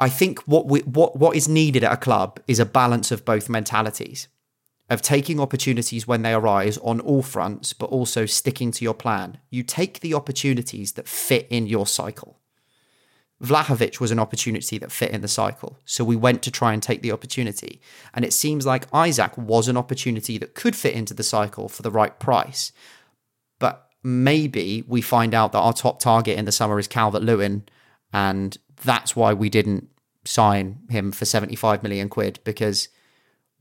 I 0.00 0.08
think 0.08 0.40
what 0.40 0.66
we 0.66 0.80
what 0.80 1.16
what 1.16 1.34
is 1.36 1.48
needed 1.48 1.82
at 1.82 1.92
a 1.92 1.96
club 1.96 2.38
is 2.46 2.60
a 2.60 2.66
balance 2.66 3.10
of 3.10 3.24
both 3.24 3.48
mentalities, 3.48 4.28
of 4.88 5.02
taking 5.02 5.40
opportunities 5.40 6.06
when 6.06 6.22
they 6.22 6.32
arise 6.32 6.78
on 6.78 7.00
all 7.00 7.22
fronts, 7.22 7.72
but 7.72 7.86
also 7.90 8.24
sticking 8.26 8.70
to 8.72 8.84
your 8.84 8.94
plan. 8.94 9.38
You 9.50 9.62
take 9.64 10.00
the 10.00 10.14
opportunities 10.14 10.92
that 10.92 11.08
fit 11.08 11.48
in 11.50 11.66
your 11.66 11.86
cycle. 11.86 12.37
Vlahovic 13.42 14.00
was 14.00 14.10
an 14.10 14.18
opportunity 14.18 14.78
that 14.78 14.90
fit 14.90 15.12
in 15.12 15.20
the 15.20 15.28
cycle. 15.28 15.78
So 15.84 16.02
we 16.02 16.16
went 16.16 16.42
to 16.42 16.50
try 16.50 16.72
and 16.72 16.82
take 16.82 17.02
the 17.02 17.12
opportunity. 17.12 17.80
And 18.12 18.24
it 18.24 18.32
seems 18.32 18.66
like 18.66 18.88
Isak 18.92 19.38
was 19.38 19.68
an 19.68 19.76
opportunity 19.76 20.38
that 20.38 20.54
could 20.54 20.74
fit 20.74 20.94
into 20.94 21.14
the 21.14 21.22
cycle 21.22 21.68
for 21.68 21.82
the 21.82 21.90
right 21.90 22.18
price. 22.18 22.72
But 23.60 23.88
maybe 24.02 24.82
we 24.88 25.00
find 25.00 25.34
out 25.34 25.52
that 25.52 25.58
our 25.58 25.72
top 25.72 26.00
target 26.00 26.36
in 26.36 26.46
the 26.46 26.52
summer 26.52 26.78
is 26.80 26.88
Calvert 26.88 27.22
Lewin. 27.22 27.64
And 28.12 28.58
that's 28.82 29.14
why 29.14 29.34
we 29.34 29.48
didn't 29.48 29.88
sign 30.24 30.80
him 30.90 31.12
for 31.12 31.24
75 31.24 31.82
million 31.82 32.08
quid 32.08 32.40
because 32.42 32.88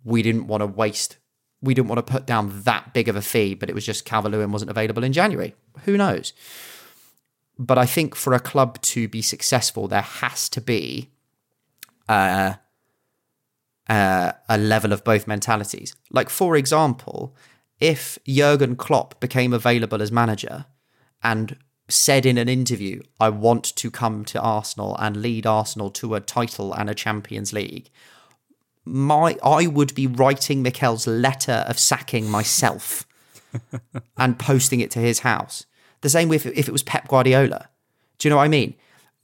we 0.04 0.24
didn't 0.24 0.48
want 0.48 0.62
to 0.62 0.68
waste, 0.68 1.18
we 1.62 1.74
didn't 1.74 1.88
want 1.88 2.06
to 2.06 2.12
put 2.12 2.26
down 2.26 2.64
that 2.64 2.94
big 2.94 3.08
of 3.08 3.16
a 3.16 3.22
fee, 3.22 3.54
but 3.54 3.70
it 3.70 3.76
was 3.76 3.86
just 3.86 4.06
Calvert 4.06 4.32
Lewin 4.32 4.52
wasn't 4.52 4.72
available 4.72 5.04
in 5.04 5.14
January. 5.14 5.54
Who 5.86 5.98
knows? 5.98 6.34
But 7.60 7.78
I 7.78 7.86
think 7.86 8.16
for 8.16 8.34
a 8.34 8.40
club 8.40 8.82
to 8.82 9.08
be 9.08 9.22
successful, 9.22 9.88
there 9.88 10.02
has 10.02 10.50
to 10.50 10.62
be 10.62 11.10
uh, 12.08 12.54
uh, 13.90 14.32
a 14.48 14.58
level 14.58 14.94
of 14.94 15.04
both 15.04 15.28
mentalities. 15.28 15.96
Like, 16.12 16.30
for 16.30 16.56
example, 16.56 17.36
if 17.80 18.18
Jurgen 18.28 18.76
Klopp 18.76 19.20
became 19.20 19.54
available 19.54 20.02
as 20.02 20.12
manager 20.12 20.66
and 21.24 21.58
said 21.90 22.26
in 22.26 22.38
an 22.38 22.50
interview, 22.50 23.02
I 23.20 23.30
want 23.30 23.64
to 23.78 23.90
come 23.90 24.26
to 24.26 24.42
Arsenal 24.42 24.96
and 25.00 25.18
lead 25.18 25.46
Arsenal 25.46 25.90
to 25.92 26.16
a 26.16 26.20
title 26.20 26.74
and 26.74 26.90
a 26.90 26.96
Champions 26.96 27.54
League, 27.54 27.90
my 28.84 29.38
I 29.44 29.68
would 29.68 29.94
be 29.96 30.08
writing 30.08 30.62
Mikel's 30.62 31.08
letter 31.08 31.66
of 31.68 31.78
sacking 31.78 32.30
myself 32.30 33.06
and 34.18 34.40
posting 34.40 34.80
it 34.80 34.92
to 34.92 35.00
his 35.00 35.20
house. 35.20 35.66
The 36.02 36.10
same 36.10 36.30
with 36.30 36.46
if 36.46 36.68
it 36.68 36.72
was 36.72 36.84
Pep 36.84 37.08
Guardiola. 37.08 37.70
Do 38.18 38.28
you 38.28 38.30
know 38.30 38.38
what 38.38 38.44
I 38.44 38.48
mean? 38.48 38.76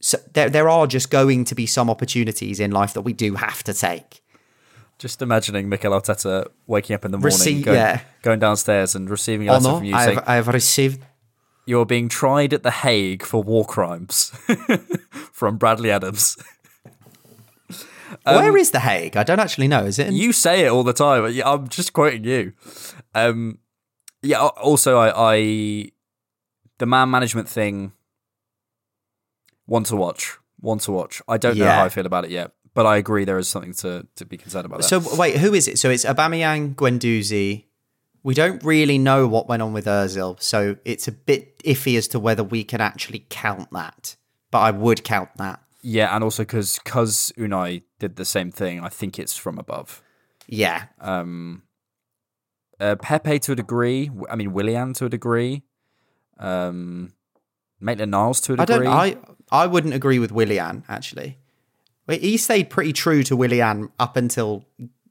So 0.02 0.18
there, 0.34 0.50
there 0.50 0.70
are 0.70 0.86
just 0.86 1.10
going 1.10 1.46
to 1.46 1.56
be 1.56 1.66
some 1.66 1.90
opportunities 1.90 2.60
in 2.60 2.72
life 2.72 2.94
that 2.94 3.02
we 3.02 3.14
do 3.14 3.36
have 3.36 3.64
to 3.64 3.74
take. 3.74 4.22
Just 5.00 5.22
imagining 5.22 5.70
Mikel 5.70 5.92
Arteta 5.92 6.48
waking 6.68 6.94
up 6.94 7.06
in 7.06 7.12
the 7.12 7.18
morning, 7.18 7.62
going, 7.62 7.78
yeah. 7.78 8.02
going 8.22 8.40
downstairs 8.40 8.96
and 8.96 9.10
receiving 9.10 9.50
a 9.50 9.54
letter 9.54 9.68
Honor, 9.68 9.78
from 9.78 9.86
you 9.86 9.96
I 9.96 10.06
saying 10.06 10.18
have, 10.18 10.28
I 10.28 10.36
have 10.36 10.48
received. 10.50 11.04
you're 11.66 11.86
being 11.86 12.10
tried 12.10 12.54
at 12.54 12.64
the 12.64 12.72
Hague 12.72 13.24
for 13.24 13.42
war 13.42 13.66
crimes 13.66 14.30
from 15.32 15.58
Bradley 15.58 15.90
Adams. 15.90 16.38
Where 18.24 18.56
is 18.58 18.72
the 18.72 18.80
Hague? 18.80 19.18
I 19.18 19.24
don't 19.24 19.40
actually 19.40 19.68
know. 19.68 19.84
Is 19.86 20.00
it? 20.00 20.08
In, 20.08 20.14
Um, 20.14 20.20
You 20.20 20.32
say 20.32 20.66
it 20.66 20.70
all 20.70 20.84
the 20.84 20.94
time. 20.94 21.42
I'm 21.44 21.68
just 21.68 21.94
quoting 21.94 22.24
you. 22.24 22.54
Um, 23.16 23.60
yeah. 24.22 24.40
Also, 24.40 24.98
I, 24.98 25.34
I 25.34 25.92
the 26.84 26.88
man 26.88 27.10
management 27.10 27.48
thing. 27.48 27.94
One 29.66 29.86
to 29.86 29.96
watch. 29.96 30.38
One 30.60 30.80
to 30.80 30.92
watch. 30.92 31.22
I 31.30 31.38
don't 31.38 31.58
know 31.58 31.66
how 31.66 31.86
I 31.86 31.90
feel 31.90 32.06
about 32.06 32.26
it 32.26 32.32
yet, 32.32 32.52
but 32.74 32.86
I 32.86 32.98
agree 32.98 33.24
there 33.24 33.38
is 33.38 33.48
something 33.48 33.74
to 33.76 34.06
to 34.18 34.26
be 34.26 34.38
concerned 34.38 34.66
about. 34.66 34.84
so 34.84 35.02
wait, 35.18 35.38
who 35.38 35.54
is 35.54 35.68
it? 35.70 35.80
So 35.80 35.90
it's 35.90 36.04
Aubameyang, 36.06 36.76
Guendouzi. 36.76 37.66
We 38.24 38.34
don't 38.34 38.62
really 38.64 38.98
know 38.98 39.28
what 39.28 39.48
went 39.50 39.62
on 39.62 39.72
with 39.74 39.86
Özil, 39.86 40.42
so 40.42 40.76
it's 40.86 41.08
a 41.08 41.12
bit 41.12 41.60
iffy 41.64 41.98
as 41.98 42.08
to 42.10 42.20
whether 42.20 42.44
we 42.44 42.64
can 42.66 42.82
actually 42.82 43.26
count 43.30 43.70
that. 43.72 44.16
But 44.52 44.60
I 44.60 44.72
would 44.72 45.04
count 45.04 45.30
that. 45.38 45.60
yeah, 45.82 46.14
and 46.16 46.24
also 46.24 46.44
because 46.44 46.80
because 46.84 47.32
Unai 47.38 47.84
did 48.00 48.16
the 48.18 48.26
same 48.26 48.52
thing, 48.52 48.82
I 48.88 48.90
think 48.90 49.18
it's 49.20 49.38
from 49.38 49.58
above. 49.58 50.02
Yeah, 50.48 50.88
Um, 51.00 51.64
uh, 52.80 52.96
Pepe 52.96 53.40
to 53.40 53.54
a 53.54 53.56
degree. 53.56 54.12
I 54.30 54.36
mean, 54.36 54.52
Willian 54.52 54.94
to 54.96 55.06
a 55.06 55.10
degree. 55.10 55.64
Um, 56.44 57.14
Maitland 57.80 58.12
Niles 58.12 58.40
to 58.42 58.54
a 58.54 58.62
I 58.62 58.66
degree. 58.66 58.86
don't. 58.86 58.94
I 58.94 59.18
I 59.52 59.68
wouldn't 59.68 59.94
agree 59.94 60.20
with 60.20 60.32
Willian 60.32 60.84
actually. 60.88 61.38
He 62.08 62.38
stayed 62.38 62.70
pretty 62.70 62.92
true 62.94 63.24
to 63.24 63.36
Willian 63.36 63.90
up 64.00 64.18
until 64.18 64.66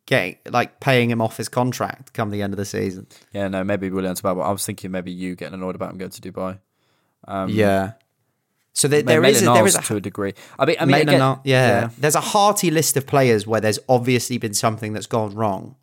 getting 0.07 0.37
like 0.51 0.79
paying 0.81 1.11
him 1.11 1.21
off 1.23 1.37
his 1.39 1.49
contract 1.49 2.13
come 2.13 2.31
the 2.31 2.43
end 2.43 2.53
of 2.53 2.59
the 2.59 2.65
season. 2.65 3.07
Yeah, 3.33 3.49
no, 3.49 3.65
maybe 3.65 3.89
Willian's 3.91 4.21
bad, 4.21 4.35
but 4.35 4.43
I 4.43 4.51
was 4.53 4.65
thinking 4.67 4.91
maybe 4.91 5.11
you 5.11 5.35
getting 5.35 5.55
annoyed 5.55 5.75
about 5.75 5.91
him 5.93 5.99
going 5.99 6.11
to 6.11 6.21
Dubai. 6.21 6.59
Um, 7.27 7.49
yeah. 7.49 7.93
So 8.75 8.89
there, 8.89 9.03
there 9.03 9.23
is 9.25 9.43
a, 9.43 9.47
there 9.47 9.67
is 9.67 9.75
a, 9.77 9.83
to 9.83 9.97
a 9.97 10.01
degree. 10.01 10.33
I 10.59 10.65
mean, 10.65 10.77
I 10.81 10.85
mean, 10.87 10.95
again- 11.03 11.19
Niles- 11.19 11.39
yeah. 11.45 11.91
There's 11.99 12.15
a 12.15 12.21
hearty 12.21 12.71
list 12.71 12.97
of 12.97 13.07
players 13.07 13.47
where 13.47 13.61
there's 13.61 13.79
obviously 13.89 14.39
been 14.39 14.55
something 14.55 14.93
that's 14.95 15.07
gone 15.07 15.35
wrong, 15.35 15.77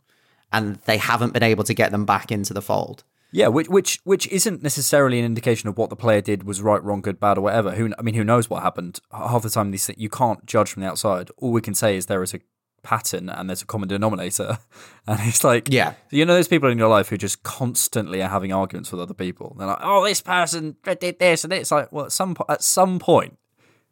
and 0.52 0.76
they 0.86 0.98
haven't 0.98 1.34
been 1.34 1.44
able 1.44 1.64
to 1.66 1.74
get 1.74 1.92
them 1.92 2.06
back 2.06 2.32
into 2.32 2.54
the 2.54 2.62
fold. 2.64 3.04
Yeah, 3.32 3.48
which 3.48 3.68
which 3.70 4.00
which 4.06 4.28
isn't 4.28 4.64
necessarily 4.64 5.20
an 5.20 5.26
indication 5.26 5.70
of 5.70 5.78
what 5.78 5.90
the 5.90 5.96
player 5.96 6.22
did 6.22 6.44
was 6.44 6.62
right, 6.62 6.84
wrong, 6.84 7.02
good, 7.02 7.20
bad, 7.20 7.38
or 7.38 7.42
whatever. 7.42 7.72
Who 7.72 7.92
I 7.98 8.02
mean, 8.02 8.16
who 8.16 8.24
knows 8.24 8.50
what 8.50 8.64
happened? 8.64 9.00
Half 9.12 9.44
the 9.44 9.50
time, 9.52 9.70
these 9.72 9.86
things, 9.86 10.00
you 10.00 10.10
can't 10.10 10.44
judge 10.46 10.72
from 10.72 10.82
the 10.82 10.90
outside. 10.90 11.30
All 11.38 11.52
we 11.52 11.62
can 11.62 11.76
say 11.76 11.96
is 11.96 12.08
there 12.08 12.24
is 12.24 12.34
a 12.34 12.40
pattern 12.82 13.28
and 13.30 13.50
there's 13.50 13.62
a 13.62 13.66
common 13.66 13.88
denominator, 13.90 14.58
and 15.08 15.20
it's 15.24 15.44
like 15.44 15.68
Yeah. 15.70 15.94
you 16.12 16.26
know, 16.26 16.34
those 16.34 16.48
people 16.48 16.70
in 16.70 16.78
your 16.80 16.88
life 16.88 17.10
who 17.10 17.18
just 17.18 17.44
constantly 17.44 18.22
are 18.24 18.30
having 18.30 18.52
arguments 18.54 18.92
with 18.92 19.02
other 19.02 19.14
people. 19.14 19.56
They're 19.60 19.68
like, 19.68 19.80
oh, 19.82 20.04
this 20.06 20.22
person 20.22 20.78
did 21.00 21.20
this, 21.20 21.44
and 21.44 21.54
it's 21.54 21.72
like, 21.72 21.92
well, 21.92 22.06
at 22.06 22.12
some 22.12 22.34
po- 22.36 22.46
at 22.50 22.64
some 22.64 22.98
point. 23.00 23.38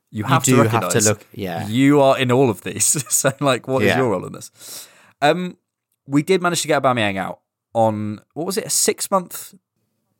You 0.09 0.23
have 0.23 0.43
do 0.45 0.63
to 0.63 0.69
have 0.69 0.89
to 0.89 1.01
look- 1.01 1.27
yeah. 1.33 1.67
you 1.67 1.99
are 2.01 2.17
in 2.17 2.31
all 2.31 2.49
of 2.49 2.61
these. 2.61 2.85
so, 3.13 3.33
like, 3.41 3.67
what 3.67 3.83
is 3.83 3.89
Yeah. 3.89 3.97
your 3.97 4.11
role 4.11 4.25
in 4.25 4.31
this? 4.31 4.87
Um, 5.21 5.57
we 6.07 6.23
did 6.23 6.41
manage 6.41 6.61
to 6.61 6.67
get 6.69 6.81
Aubameyang 6.81 7.17
out 7.17 7.41
on 7.77 8.19
what 8.33 8.47
was 8.47 8.57
it, 8.57 8.65
a 8.65 8.69
six 8.71 9.11
month 9.11 9.53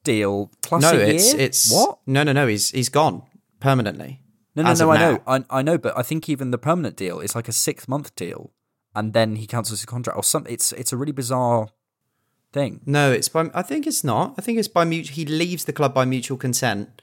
deal 0.04 0.52
plus 0.62 0.84
no, 0.84 0.92
a 0.92 0.98
year? 0.98 1.08
it's 1.08 1.34
it's 1.34 1.72
what? 1.72 1.98
No, 2.06 2.22
no, 2.22 2.32
no. 2.32 2.46
He's 2.46 2.70
he's 2.70 2.90
gone 2.90 3.24
permanently. 3.60 4.22
No, 4.56 4.64
no, 4.64 4.74
no. 4.74 4.84
of 4.84 4.90
I 4.90 4.98
know. 4.98 5.24
I, 5.28 5.60
I 5.60 5.62
know, 5.64 5.78
but 5.78 5.98
I 5.98 6.04
think 6.04 6.30
even 6.30 6.52
the 6.52 6.60
permanent 6.60 6.96
deal 6.96 7.20
is 7.20 7.36
like 7.36 7.48
a 7.48 7.52
six 7.52 7.88
month 7.88 8.16
deal, 8.16 8.52
and 8.96 9.14
then 9.14 9.38
he 9.38 9.48
cancels 9.48 9.80
his 9.80 9.86
contract 9.86 10.18
or 10.18 10.24
something. 10.24 10.54
It's 10.54 10.72
it's 10.74 10.94
a 10.94 10.98
really 10.98 11.12
bizarre 11.12 11.70
thing. 12.54 12.82
No, 12.86 13.12
it's 13.12 13.28
by. 13.28 13.50
I 13.56 13.64
think 13.64 13.88
it's 13.88 14.04
not. 14.04 14.36
I 14.38 14.42
think 14.42 14.60
it's 14.60 14.68
by 14.68 14.86
mutual. 14.86 15.16
He 15.16 15.26
leaves 15.26 15.66
the 15.66 15.74
club 15.74 15.96
by 15.96 16.06
mutual 16.06 16.38
consent 16.38 17.02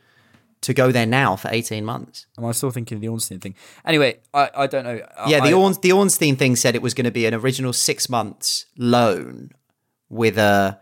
to 0.61 0.73
go 0.73 0.93
there 0.93 1.07
now 1.07 1.35
for 1.35 1.49
eighteen 1.51 1.85
months. 1.85 2.27
Am 2.39 2.45
I 2.45 2.53
still 2.53 2.71
thinking 2.71 3.01
the 3.01 3.09
Ornstein 3.09 3.41
thing? 3.41 3.57
Anyway, 3.85 4.21
I, 4.33 4.51
I 4.55 4.67
don't 4.69 4.85
know. 4.85 5.01
Yeah, 5.27 5.41
the 5.41 5.49
I, 5.49 5.53
Orn, 5.53 5.75
the 5.83 5.91
Ornstein 5.91 6.37
thing 6.37 6.55
said 6.55 6.77
it 6.77 6.83
was 6.83 6.95
going 6.95 7.07
to 7.07 7.11
be 7.11 7.27
an 7.27 7.35
original 7.35 7.73
six 7.73 8.09
months 8.09 8.67
loan 8.79 9.51
with 10.15 10.39
a 10.39 10.79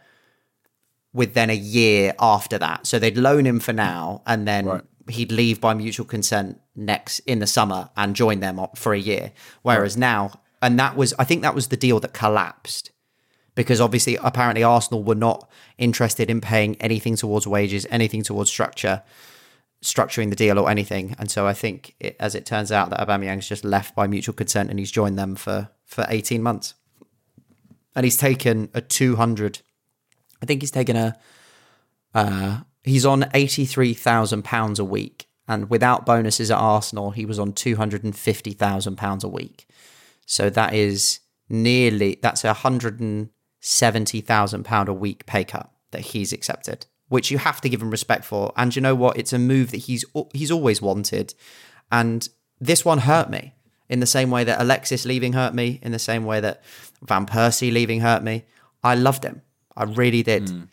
with 1.14 1.34
then 1.34 1.50
a 1.50 1.54
year 1.54 2.14
after 2.18 2.56
that. 2.58 2.86
So 2.86 2.98
they'd 2.98 3.18
loan 3.18 3.44
him 3.44 3.60
for 3.60 3.72
now, 3.74 4.22
and 4.26 4.48
then 4.48 4.64
Right. 4.66 4.82
he'd 5.08 5.30
leave 5.30 5.60
by 5.60 5.74
mutual 5.74 6.06
consent 6.06 6.58
next 6.74 7.18
in 7.20 7.38
the 7.38 7.46
summer 7.46 7.90
and 7.96 8.16
join 8.16 8.40
them 8.40 8.58
for 8.74 8.94
a 8.94 8.98
year. 8.98 9.32
Whereas 9.60 9.94
now, 9.96 10.40
and 10.62 10.78
that 10.78 10.96
was 10.96 11.12
I 11.18 11.24
think 11.24 11.42
that 11.42 11.54
was 11.54 11.68
the 11.68 11.76
deal 11.76 12.00
that 12.00 12.12
collapsed 12.14 12.90
because 13.54 13.80
obviously, 13.80 14.16
apparently, 14.16 14.62
Arsenal 14.62 15.02
were 15.04 15.14
not 15.14 15.50
interested 15.76 16.30
in 16.30 16.40
paying 16.40 16.76
anything 16.80 17.16
towards 17.16 17.46
wages, 17.46 17.86
anything 17.90 18.22
towards 18.22 18.48
structure, 18.50 19.02
structuring 19.84 20.30
the 20.30 20.36
deal 20.36 20.58
or 20.58 20.70
anything. 20.70 21.14
And 21.18 21.30
so 21.30 21.46
I 21.46 21.52
think, 21.52 21.94
it, 22.00 22.16
as 22.18 22.34
it 22.34 22.46
turns 22.46 22.72
out, 22.72 22.88
that 22.90 23.00
Aubameyang's 23.06 23.48
just 23.48 23.64
left 23.64 23.94
by 23.94 24.06
mutual 24.06 24.34
consent 24.34 24.70
and 24.70 24.78
he's 24.78 24.90
joined 24.90 25.18
them 25.18 25.34
for 25.36 25.68
for 25.84 26.06
18 26.08 26.42
months. 26.42 26.72
And 27.94 28.04
he's 28.04 28.16
taken 28.16 28.70
a 28.72 28.80
200, 28.80 29.60
I 30.40 30.46
think 30.46 30.62
he's 30.62 30.70
taken 30.70 30.96
a, 30.96 31.14
uh, 32.14 32.60
he's 32.82 33.04
on 33.04 33.28
83,000 33.34 34.42
pounds 34.42 34.78
a 34.78 34.84
week. 34.84 35.26
And 35.48 35.68
without 35.68 36.06
bonuses 36.06 36.50
at 36.50 36.58
Arsenal, 36.58 37.10
he 37.10 37.26
was 37.26 37.38
on 37.38 37.52
250,000 37.52 38.96
pounds 38.96 39.24
a 39.24 39.28
week. 39.28 39.66
So 40.24 40.48
that 40.50 40.72
is 40.72 41.20
nearly, 41.48 42.18
that's 42.22 42.44
a 42.44 42.48
170,000 42.48 44.64
pound 44.64 44.88
a 44.88 44.94
week 44.94 45.26
pay 45.26 45.44
cut 45.44 45.70
that 45.90 46.00
he's 46.00 46.32
accepted, 46.32 46.86
which 47.08 47.30
you 47.30 47.38
have 47.38 47.60
to 47.60 47.68
give 47.68 47.82
him 47.82 47.90
respect 47.90 48.24
for. 48.24 48.52
And 48.56 48.74
you 48.74 48.80
know 48.80 48.94
what? 48.94 49.18
It's 49.18 49.32
a 49.32 49.38
move 49.38 49.72
that 49.72 49.78
he's, 49.78 50.04
he's 50.32 50.50
always 50.50 50.80
wanted. 50.80 51.34
And 51.90 52.28
this 52.60 52.84
one 52.84 52.98
hurt 52.98 53.28
me 53.28 53.54
in 53.88 54.00
the 54.00 54.06
same 54.06 54.30
way 54.30 54.44
that 54.44 54.60
Alexis 54.60 55.04
leaving 55.04 55.34
hurt 55.34 55.54
me, 55.54 55.78
in 55.82 55.92
the 55.92 55.98
same 55.98 56.24
way 56.24 56.40
that 56.40 56.62
Van 57.02 57.26
Persie 57.26 57.72
leaving 57.72 58.00
hurt 58.00 58.22
me. 58.22 58.44
I 58.82 58.94
loved 58.94 59.24
him. 59.24 59.42
I 59.76 59.84
really 59.84 60.22
did. 60.22 60.46
Mm. 60.46 60.68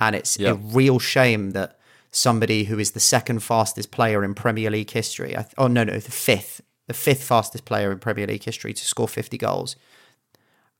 And 0.00 0.16
it's 0.16 0.38
a 0.40 0.54
real 0.54 0.98
shame 0.98 1.52
that 1.52 1.78
somebody 2.10 2.64
who 2.64 2.78
is 2.78 2.90
the 2.90 3.00
second 3.00 3.40
fastest 3.40 3.90
player 3.90 4.24
in 4.24 4.34
Premier 4.34 4.70
League 4.70 4.90
history, 4.90 5.34
oh 5.56 5.68
no, 5.68 5.84
no, 5.84 5.94
the 5.94 6.10
fifth, 6.10 6.60
the 6.86 6.94
fifth 6.94 7.22
fastest 7.22 7.64
player 7.64 7.92
in 7.92 7.98
Premier 7.98 8.26
League 8.26 8.42
history 8.42 8.72
to 8.72 8.84
score 8.84 9.08
50 9.08 9.38
goals. 9.38 9.76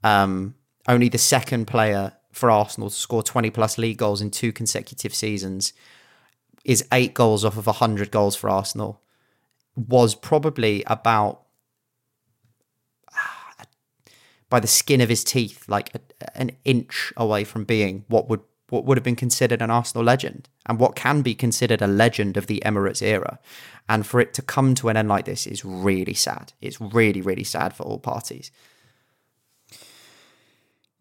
Um, 0.02 0.56
only 0.88 1.08
the 1.08 1.18
second 1.18 1.66
player 1.66 2.12
for 2.32 2.50
Arsenal 2.50 2.90
to 2.90 2.96
score 2.96 3.22
20 3.22 3.50
plus 3.50 3.78
league 3.78 3.98
goals 3.98 4.20
in 4.20 4.30
two 4.30 4.52
consecutive 4.52 5.14
seasons 5.14 5.72
is 6.64 6.86
eight 6.92 7.14
goals 7.14 7.44
off 7.44 7.56
of 7.56 7.66
100 7.66 8.10
goals 8.10 8.36
for 8.36 8.50
Arsenal. 8.50 9.00
Was 9.76 10.14
probably 10.14 10.82
about 10.86 11.41
by 14.52 14.60
the 14.60 14.66
skin 14.68 15.00
of 15.00 15.08
his 15.08 15.24
teeth, 15.24 15.64
like 15.66 15.94
a, 15.94 16.38
an 16.38 16.50
inch 16.66 17.10
away 17.16 17.42
from 17.42 17.64
being 17.64 18.04
what 18.08 18.28
would 18.28 18.42
what 18.68 18.84
would 18.84 18.98
have 18.98 19.04
been 19.04 19.16
considered 19.16 19.62
an 19.62 19.70
Arsenal 19.70 20.04
legend 20.04 20.50
and 20.66 20.78
what 20.78 20.94
can 20.94 21.22
be 21.22 21.34
considered 21.34 21.80
a 21.80 21.86
legend 21.86 22.36
of 22.36 22.48
the 22.48 22.62
Emirates 22.64 23.02
era. 23.02 23.38
And 23.88 24.06
for 24.06 24.20
it 24.20 24.34
to 24.34 24.42
come 24.42 24.74
to 24.74 24.90
an 24.90 24.96
end 24.98 25.08
like 25.08 25.24
this 25.24 25.46
is 25.46 25.64
really 25.64 26.12
sad. 26.12 26.52
It's 26.60 26.80
really, 26.80 27.22
really 27.22 27.44
sad 27.44 27.74
for 27.74 27.84
all 27.84 27.98
parties. 27.98 28.50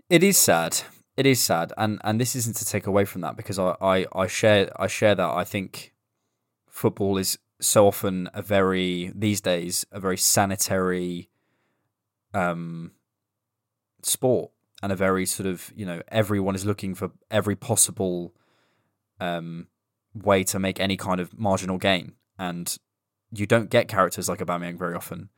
It 0.09 0.23
is 0.23 0.37
sad. 0.37 0.81
It 1.17 1.25
is 1.25 1.41
sad, 1.41 1.73
and 1.77 1.99
and 2.05 2.21
this 2.21 2.37
isn't 2.37 2.55
to 2.55 2.65
take 2.65 2.87
away 2.87 3.03
from 3.03 3.19
that 3.21 3.35
because 3.35 3.59
I 3.59 3.75
I, 3.81 4.05
I 4.15 4.27
share 4.27 4.71
I 4.81 4.87
share 4.87 5.15
that. 5.15 5.29
I 5.29 5.43
think 5.43 5.93
football 6.69 7.17
is 7.17 7.37
so 7.59 7.85
often 7.85 8.29
a 8.33 8.41
very 8.41 9.11
these 9.13 9.41
days 9.41 9.85
a 9.91 9.99
very 9.99 10.17
sanitary 10.17 11.29
um 12.33 12.91
sport 14.05 14.51
and 14.81 14.91
a 14.91 14.95
very 14.95 15.25
sort 15.25 15.47
of 15.47 15.71
you 15.75 15.85
know 15.85 16.01
everyone 16.09 16.55
is 16.55 16.65
looking 16.65 16.95
for 16.95 17.11
every 17.29 17.55
possible 17.55 18.33
um, 19.19 19.67
way 20.13 20.43
to 20.43 20.59
make 20.59 20.79
any 20.79 20.97
kind 20.97 21.19
of 21.19 21.37
marginal 21.37 21.77
gain, 21.77 22.13
and 22.37 22.77
you 23.31 23.45
don't 23.45 23.69
get 23.69 23.87
characters 23.87 24.27
like 24.27 24.39
Aubameyang 24.39 24.77
very 24.77 24.95
often. 24.95 25.29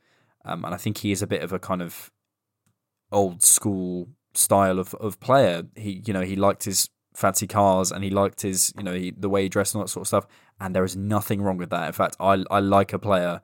Um, 0.44 0.64
and 0.64 0.74
I 0.74 0.76
think 0.76 0.98
he 0.98 1.12
is 1.12 1.22
a 1.22 1.26
bit 1.26 1.42
of 1.42 1.52
a 1.52 1.58
kind 1.58 1.80
of 1.80 2.10
old 3.12 3.42
school 3.42 4.08
style 4.34 4.78
of, 4.78 4.94
of 4.94 5.20
player. 5.20 5.64
He 5.76 6.02
you 6.04 6.12
know 6.12 6.22
he 6.22 6.36
liked 6.36 6.64
his 6.64 6.88
fancy 7.14 7.46
cars 7.46 7.92
and 7.92 8.02
he 8.02 8.10
liked 8.10 8.42
his 8.42 8.72
you 8.76 8.82
know 8.82 8.94
he, 8.94 9.12
the 9.16 9.28
way 9.28 9.44
he 9.44 9.48
dressed 9.48 9.74
and 9.74 9.80
all 9.80 9.84
that 9.84 9.90
sort 9.90 10.02
of 10.02 10.08
stuff. 10.08 10.26
And 10.60 10.74
there 10.74 10.84
is 10.84 10.96
nothing 10.96 11.42
wrong 11.42 11.56
with 11.56 11.70
that. 11.70 11.86
In 11.86 11.92
fact, 11.92 12.16
I 12.18 12.44
I 12.50 12.60
like 12.60 12.92
a 12.92 12.98
player 12.98 13.42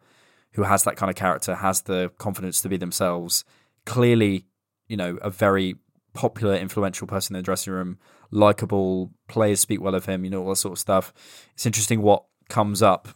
who 0.54 0.64
has 0.64 0.82
that 0.84 0.96
kind 0.96 1.10
of 1.10 1.16
character, 1.16 1.54
has 1.56 1.82
the 1.82 2.10
confidence 2.18 2.60
to 2.62 2.68
be 2.68 2.76
themselves. 2.76 3.44
Clearly, 3.86 4.46
you 4.90 4.96
know, 4.96 5.16
a 5.22 5.30
very 5.30 5.76
popular, 6.12 6.56
influential 6.56 7.06
person 7.06 7.36
in 7.36 7.38
the 7.38 7.44
dressing 7.44 7.72
room, 7.72 7.98
likable, 8.32 9.12
players 9.28 9.60
speak 9.60 9.80
well 9.80 9.94
of 9.94 10.06
him, 10.06 10.24
you 10.24 10.30
know, 10.30 10.42
all 10.42 10.48
that 10.48 10.56
sort 10.56 10.72
of 10.72 10.78
stuff. 10.78 11.12
It's 11.54 11.64
interesting 11.64 12.02
what 12.02 12.24
comes 12.48 12.82
up. 12.82 13.08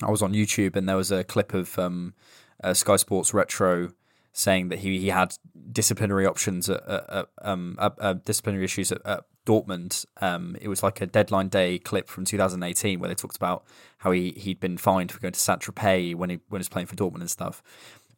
I 0.00 0.10
was 0.10 0.22
on 0.22 0.32
YouTube 0.32 0.76
and 0.76 0.88
there 0.88 0.96
was 0.96 1.10
a 1.10 1.24
clip 1.24 1.54
of 1.54 1.76
um, 1.76 2.14
uh, 2.62 2.72
Sky 2.72 2.96
Sports 2.96 3.34
Retro 3.34 3.92
saying 4.32 4.68
that 4.68 4.78
he, 4.78 4.98
he 4.98 5.08
had 5.08 5.34
disciplinary 5.72 6.24
options, 6.24 6.70
at, 6.70 6.82
at, 6.88 7.28
um, 7.42 7.76
disciplinary 8.24 8.64
issues 8.64 8.92
at, 8.92 9.04
at 9.04 9.24
Dortmund. 9.44 10.06
Um, 10.20 10.56
it 10.60 10.68
was 10.68 10.84
like 10.84 11.00
a 11.00 11.06
deadline 11.06 11.48
day 11.48 11.78
clip 11.78 12.08
from 12.08 12.24
2018 12.24 13.00
where 13.00 13.08
they 13.08 13.14
talked 13.14 13.36
about 13.36 13.64
how 13.98 14.12
he, 14.12 14.30
he'd 14.30 14.60
been 14.60 14.78
fined 14.78 15.10
for 15.10 15.18
going 15.18 15.32
to 15.32 15.40
Saint 15.40 15.60
Tropez 15.60 16.14
when 16.14 16.30
he, 16.30 16.38
when 16.48 16.60
he 16.60 16.62
was 16.62 16.68
playing 16.68 16.86
for 16.86 16.94
Dortmund 16.94 17.20
and 17.20 17.30
stuff. 17.30 17.62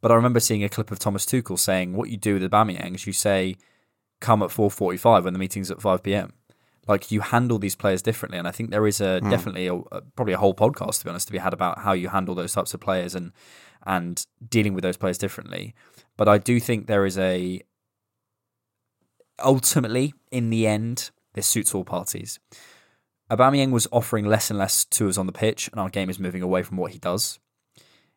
But 0.05 0.12
I 0.12 0.16
remember 0.16 0.38
seeing 0.38 0.62
a 0.62 0.68
clip 0.68 0.90
of 0.90 0.98
Thomas 0.98 1.24
Tuchel 1.24 1.59
saying, 1.59 1.94
"What 1.94 2.11
you 2.11 2.18
do 2.18 2.34
with 2.34 2.42
Aubameyang 2.42 2.94
is 2.94 3.07
you 3.07 3.14
say, 3.14 3.57
come 4.20 4.42
at 4.42 4.50
4:45 4.50 5.24
when 5.24 5.32
the 5.32 5.38
meeting's 5.38 5.70
at 5.70 5.80
5 5.80 6.02
p.m." 6.02 6.34
Like 6.86 7.11
you 7.11 7.22
handle 7.22 7.59
these 7.59 7.74
players 7.74 8.02
differently, 8.02 8.36
and 8.36 8.46
I 8.46 8.50
think 8.50 8.70
there 8.70 8.86
is 8.86 9.00
a 9.00 9.22
mm. 9.22 9.30
definitely 9.30 9.66
a, 9.66 9.76
a, 9.76 10.02
probably 10.14 10.34
a 10.34 10.36
whole 10.36 10.52
podcast 10.52 10.98
to 10.98 11.05
be 11.05 11.09
honest 11.09 11.28
to 11.28 11.32
be 11.32 11.38
had 11.38 11.55
about 11.55 11.78
how 11.78 11.94
you 11.94 12.11
handle 12.11 12.34
those 12.34 12.52
types 12.52 12.74
of 12.74 12.80
players 12.80 13.14
and 13.14 13.32
and 13.86 14.26
dealing 14.46 14.74
with 14.74 14.82
those 14.82 14.98
players 14.98 15.16
differently. 15.16 15.74
But 16.18 16.28
I 16.28 16.36
do 16.36 16.61
think 16.61 16.86
there 16.86 17.07
is 17.07 17.16
a 17.16 17.62
ultimately 19.42 20.12
in 20.30 20.50
the 20.50 20.66
end 20.66 21.12
this 21.32 21.46
suits 21.46 21.74
all 21.74 21.82
parties. 21.82 22.38
Aubameyang 23.30 23.70
was 23.70 23.88
offering 23.90 24.26
less 24.26 24.50
and 24.50 24.59
less 24.59 24.84
to 24.84 25.09
us 25.09 25.16
on 25.16 25.24
the 25.24 25.32
pitch, 25.32 25.70
and 25.72 25.80
our 25.80 25.88
game 25.88 26.11
is 26.11 26.18
moving 26.18 26.42
away 26.42 26.62
from 26.62 26.76
what 26.76 26.92
he 26.92 26.98
does. 26.98 27.38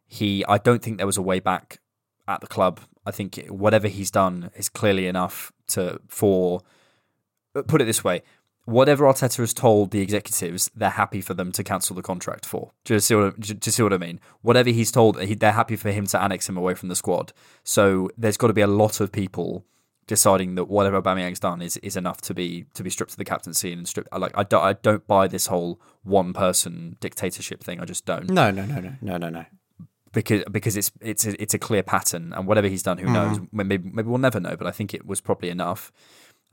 He, 0.08 0.43
I 0.45 0.58
don't 0.58 0.82
think 0.82 0.97
there 0.97 1.05
was 1.05 1.18
a 1.18 1.22
way 1.22 1.39
back 1.39 1.80
at 2.28 2.41
the 2.41 2.47
club. 2.47 2.80
I 3.05 3.12
think 3.12 3.45
whatever 3.47 3.88
he's 3.88 4.12
done 4.12 4.51
is 4.55 4.70
clearly 4.70 5.08
enough 5.08 5.51
to 5.68 5.99
for. 6.08 6.62
Uh, 7.55 7.62
put 7.64 7.82
it 7.82 7.86
this 7.86 8.03
way: 8.03 8.24
whatever 8.66 9.05
Arteta 9.05 9.38
has 9.38 9.53
told 9.53 9.91
the 9.91 10.01
executives, 10.01 10.70
they're 10.76 10.89
happy 10.89 11.22
for 11.22 11.34
them 11.34 11.51
to 11.53 11.64
cancel 11.64 11.95
the 11.95 12.01
contract 12.01 12.45
for. 12.45 12.72
Do 12.84 12.93
you 12.93 12.99
see 12.99 13.16
what, 13.16 13.39
do 13.39 13.58
you 13.64 13.72
see 13.72 13.84
what 13.84 13.93
I 13.93 13.97
mean? 13.97 14.20
Whatever 14.41 14.70
he's 14.70 14.91
told, 14.91 15.16
they're 15.16 15.51
happy 15.51 15.76
for 15.76 15.91
him 15.91 16.05
to 16.08 16.22
annex 16.22 16.47
him 16.49 16.58
away 16.58 16.74
from 16.74 16.89
the 16.89 16.95
squad. 16.95 17.34
So 17.64 18.10
there's 18.18 18.38
got 18.38 18.47
to 18.47 18.53
be 18.53 18.62
a 18.62 18.68
lot 18.68 18.99
of 18.99 19.12
people 19.12 19.66
deciding 20.05 20.55
that 20.55 20.66
whatever 20.66 21.01
Aubameyang's 21.01 21.39
done 21.39 21.62
is, 21.62 21.76
is 21.78 21.97
enough 21.97 22.22
to 22.22 22.34
be 22.34 22.66
to 22.74 22.84
be 22.84 22.89
stripped 22.89 23.12
of 23.12 23.18
the 23.18 23.26
captaincy 23.26 23.72
and 23.72 23.88
stripped. 23.88 24.10
Like 24.18 24.32
I 24.36 24.43
don't 24.43 24.64
I 24.64 24.74
don't 24.74 25.08
buy 25.08 25.28
this 25.28 25.47
whole 25.47 25.80
one 26.03 26.34
person 26.34 26.97
dictatorship 26.99 27.64
thing. 27.64 27.80
I 27.80 27.86
just 27.86 28.05
don't. 28.05 28.30
No, 28.30 28.51
no, 28.51 28.66
no, 28.66 28.80
no, 28.80 28.95
no, 29.01 29.18
no, 29.18 29.30
no 29.30 29.45
because 30.12 30.43
because 30.51 30.78
it's 30.78 30.91
it's 31.01 31.26
a, 31.26 31.41
it's 31.41 31.53
a 31.53 31.60
clear 31.60 31.84
pattern, 31.84 32.34
and 32.34 32.47
whatever 32.47 32.68
he's 32.68 32.84
done, 32.84 32.97
who 32.97 33.08
mm. 33.08 33.14
knows? 33.14 33.39
Maybe 33.51 33.78
maybe 33.78 34.08
we'll 34.08 34.18
never 34.18 34.39
know, 34.39 34.55
but 34.55 34.68
I 34.68 34.72
think 34.72 34.93
it 34.93 35.05
was 35.05 35.22
probably 35.22 35.49
enough. 35.49 35.91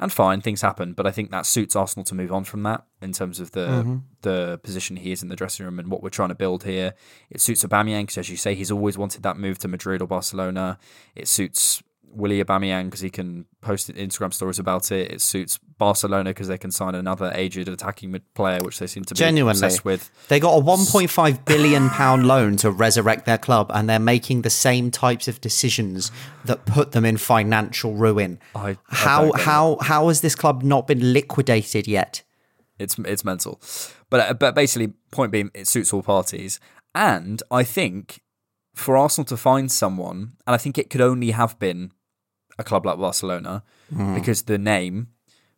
And 0.00 0.12
fine, 0.12 0.40
things 0.40 0.60
happen, 0.60 0.92
but 0.92 1.06
I 1.06 1.12
think 1.12 1.30
that 1.30 1.46
suits 1.46 1.76
Arsenal 1.76 2.04
to 2.06 2.16
move 2.16 2.32
on 2.32 2.42
from 2.42 2.64
that 2.64 2.84
in 3.00 3.12
terms 3.12 3.38
of 3.38 3.52
the 3.52 3.68
mm-hmm. 3.68 3.96
the 4.22 4.58
position 4.64 4.96
he 4.96 5.12
is 5.12 5.22
in 5.22 5.28
the 5.28 5.36
dressing 5.36 5.64
room 5.64 5.78
and 5.78 5.88
what 5.88 6.02
we're 6.02 6.08
trying 6.08 6.30
to 6.30 6.34
build 6.34 6.64
here. 6.64 6.94
It 7.30 7.40
suits 7.40 7.62
Aubameyang 7.64 8.02
because, 8.02 8.18
as 8.18 8.28
you 8.28 8.36
say, 8.36 8.56
he's 8.56 8.72
always 8.72 8.98
wanted 8.98 9.22
that 9.22 9.36
move 9.36 9.58
to 9.58 9.68
Madrid 9.68 10.02
or 10.02 10.08
Barcelona. 10.08 10.78
It 11.14 11.28
suits 11.28 11.80
Willy 12.14 12.42
Aubameyang 12.42 12.86
because 12.86 13.00
he 13.00 13.10
can 13.10 13.46
post 13.60 13.88
Instagram 13.88 14.32
stories 14.32 14.58
about 14.58 14.90
it. 14.92 15.10
It 15.10 15.20
suits 15.20 15.58
Barcelona 15.78 16.30
because 16.30 16.48
they 16.48 16.58
can 16.58 16.70
sign 16.70 16.94
another 16.94 17.32
aged 17.34 17.68
attacking 17.68 18.18
player, 18.34 18.60
which 18.62 18.78
they 18.78 18.86
seem 18.86 19.04
to 19.04 19.14
be 19.14 19.18
Genuinely. 19.18 19.58
obsessed 19.58 19.84
with. 19.84 20.10
They 20.28 20.40
got 20.40 20.56
a 20.56 20.62
1.5 20.62 21.44
billion 21.44 21.90
pound 21.90 22.26
loan 22.26 22.56
to 22.58 22.70
resurrect 22.70 23.26
their 23.26 23.38
club, 23.38 23.70
and 23.74 23.88
they're 23.88 23.98
making 23.98 24.42
the 24.42 24.50
same 24.50 24.90
types 24.90 25.28
of 25.28 25.40
decisions 25.40 26.10
that 26.44 26.66
put 26.66 26.92
them 26.92 27.04
in 27.04 27.16
financial 27.16 27.94
ruin. 27.94 28.38
I, 28.54 28.70
I 28.70 28.76
how 28.88 29.32
how 29.32 29.78
how 29.80 30.08
has 30.08 30.20
this 30.20 30.34
club 30.34 30.62
not 30.62 30.86
been 30.86 31.12
liquidated 31.12 31.86
yet? 31.88 32.22
It's 32.78 32.98
it's 33.00 33.24
mental, 33.24 33.60
but 34.10 34.20
uh, 34.20 34.34
but 34.34 34.54
basically, 34.54 34.94
point 35.10 35.32
being, 35.32 35.50
it 35.54 35.68
suits 35.68 35.92
all 35.92 36.02
parties, 36.02 36.60
and 36.94 37.42
I 37.50 37.62
think 37.62 38.20
for 38.74 38.96
Arsenal 38.96 39.24
to 39.26 39.36
find 39.36 39.70
someone, 39.70 40.32
and 40.46 40.54
I 40.54 40.56
think 40.56 40.78
it 40.78 40.90
could 40.90 41.00
only 41.00 41.30
have 41.30 41.58
been 41.58 41.92
a 42.58 42.64
club 42.64 42.86
like 42.86 42.98
Barcelona 42.98 43.62
mm. 43.92 44.14
because 44.14 44.42
the 44.42 44.58
name 44.58 45.08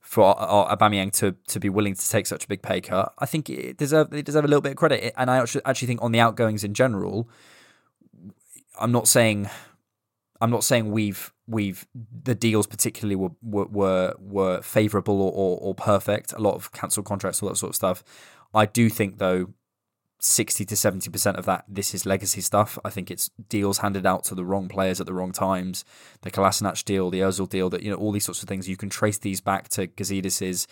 for 0.01 0.35
Aubameyang 0.37 1.13
to 1.19 1.35
to 1.49 1.59
be 1.59 1.69
willing 1.69 1.95
to 1.95 2.09
take 2.09 2.27
such 2.27 2.45
a 2.45 2.49
big 2.49 2.63
pay 2.63 2.81
cut, 2.81 3.13
I 3.19 3.27
think 3.27 3.51
it 3.51 3.77
deserve 3.77 4.11
they 4.11 4.23
deserve 4.23 4.45
a 4.45 4.49
little 4.49 4.61
bit 4.61 4.71
of 4.71 4.77
credit. 4.77 5.13
And 5.17 5.31
I 5.31 5.39
actually 5.39 5.63
actually 5.65 5.89
think 5.89 6.01
on 6.03 6.13
the 6.13 6.21
outgoings 6.21 6.63
in 6.63 6.75
general, 6.75 7.29
I'm 8.79 8.93
not 8.93 9.09
saying 9.09 9.51
I'm 10.41 10.51
not 10.51 10.63
saying 10.63 10.93
we've 10.93 11.33
we've 11.49 11.87
the 12.23 12.37
deals 12.37 12.69
particularly 12.69 13.17
were 13.17 13.31
were 13.43 13.67
were, 13.67 14.15
were 14.21 14.63
favourable 14.63 15.21
or, 15.21 15.33
or, 15.33 15.59
or 15.61 15.75
perfect. 15.75 16.33
A 16.33 16.39
lot 16.39 16.55
of 16.55 16.73
cancelled 16.73 17.07
contracts, 17.07 17.43
all 17.43 17.49
that 17.49 17.57
sort 17.57 17.71
of 17.71 17.77
stuff. 17.77 18.05
I 18.55 18.67
do 18.67 18.89
think 18.89 19.19
though 19.19 19.49
60 20.19 20.65
to 20.65 20.75
70% 20.75 21.37
of 21.37 21.45
that 21.45 21.65
this 21.69 21.95
is 21.95 22.07
legacy 22.07 22.41
stuff. 22.41 22.79
I 22.85 22.91
think 22.91 23.11
it's 23.11 23.29
deals 23.49 23.79
handed 23.79 24.07
out 24.07 24.25
to 24.25 24.35
the 24.35 24.45
wrong 24.45 24.69
players 24.69 25.01
at 25.01 25.07
the 25.07 25.15
wrong 25.15 25.33
times. 25.33 25.85
The 26.23 26.31
Kolasinac 26.31 26.85
deal, 26.85 27.11
the 27.11 27.21
Ozil 27.21 27.49
deal, 27.49 27.71
that 27.71 27.83
you 27.83 27.91
know 27.91 27.97
all 27.97 28.13
these 28.13 28.25
sorts 28.25 28.43
of 28.43 28.49
things 28.49 28.69
you 28.69 28.77
can 28.77 28.91
trace 28.91 29.19
these 29.19 29.41
back 29.41 29.69
to 29.71 29.87
Gazidis's 29.87 30.67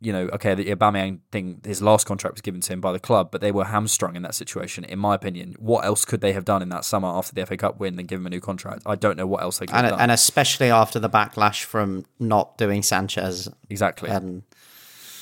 you 0.00 0.12
know, 0.12 0.28
okay, 0.32 0.54
the 0.54 0.66
Aubameyang 0.66 1.20
thing, 1.32 1.60
his 1.64 1.82
last 1.82 2.06
contract 2.06 2.36
was 2.36 2.40
given 2.40 2.60
to 2.60 2.72
him 2.72 2.80
by 2.80 2.92
the 2.92 3.00
club, 3.00 3.30
but 3.32 3.40
they 3.40 3.50
were 3.50 3.64
hamstrung 3.64 4.14
in 4.14 4.22
that 4.22 4.34
situation, 4.34 4.84
in 4.84 4.98
my 4.98 5.14
opinion. 5.14 5.56
What 5.58 5.84
else 5.84 6.04
could 6.04 6.20
they 6.20 6.32
have 6.34 6.44
done 6.44 6.62
in 6.62 6.68
that 6.68 6.84
summer 6.84 7.08
after 7.08 7.34
the 7.34 7.44
FA 7.44 7.56
Cup 7.56 7.80
win 7.80 7.96
than 7.96 8.06
give 8.06 8.20
him 8.20 8.26
a 8.26 8.30
new 8.30 8.40
contract? 8.40 8.84
I 8.86 8.94
don't 8.94 9.16
know 9.16 9.26
what 9.26 9.42
else 9.42 9.58
they 9.58 9.66
could 9.66 9.74
and, 9.74 9.84
have 9.86 9.92
done. 9.94 10.00
and 10.02 10.12
especially 10.12 10.70
after 10.70 11.00
the 11.00 11.10
backlash 11.10 11.64
from 11.64 12.04
not 12.20 12.56
doing 12.58 12.84
Sanchez. 12.84 13.48
Exactly. 13.68 14.10
Um, 14.10 14.44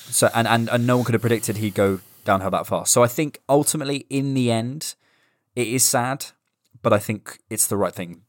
So 0.09 0.29
and, 0.35 0.47
and 0.47 0.69
and 0.69 0.87
no 0.87 0.97
one 0.97 1.05
could 1.05 1.15
have 1.15 1.23
predicted 1.23 1.57
he'd 1.57 1.75
go 1.75 2.01
downhill 2.27 2.51
that 2.51 2.67
fast. 2.67 2.93
So 2.93 3.03
I 3.03 3.07
think 3.07 3.41
ultimately, 3.49 4.07
in 4.11 4.35
the 4.35 4.51
end, 4.51 4.95
it 5.55 5.69
is 5.69 5.83
sad, 5.83 6.27
but 6.83 6.93
I 6.93 6.99
think 6.99 7.39
it's 7.49 7.67
the 7.67 7.77
right 7.77 7.95
thing 7.95 8.23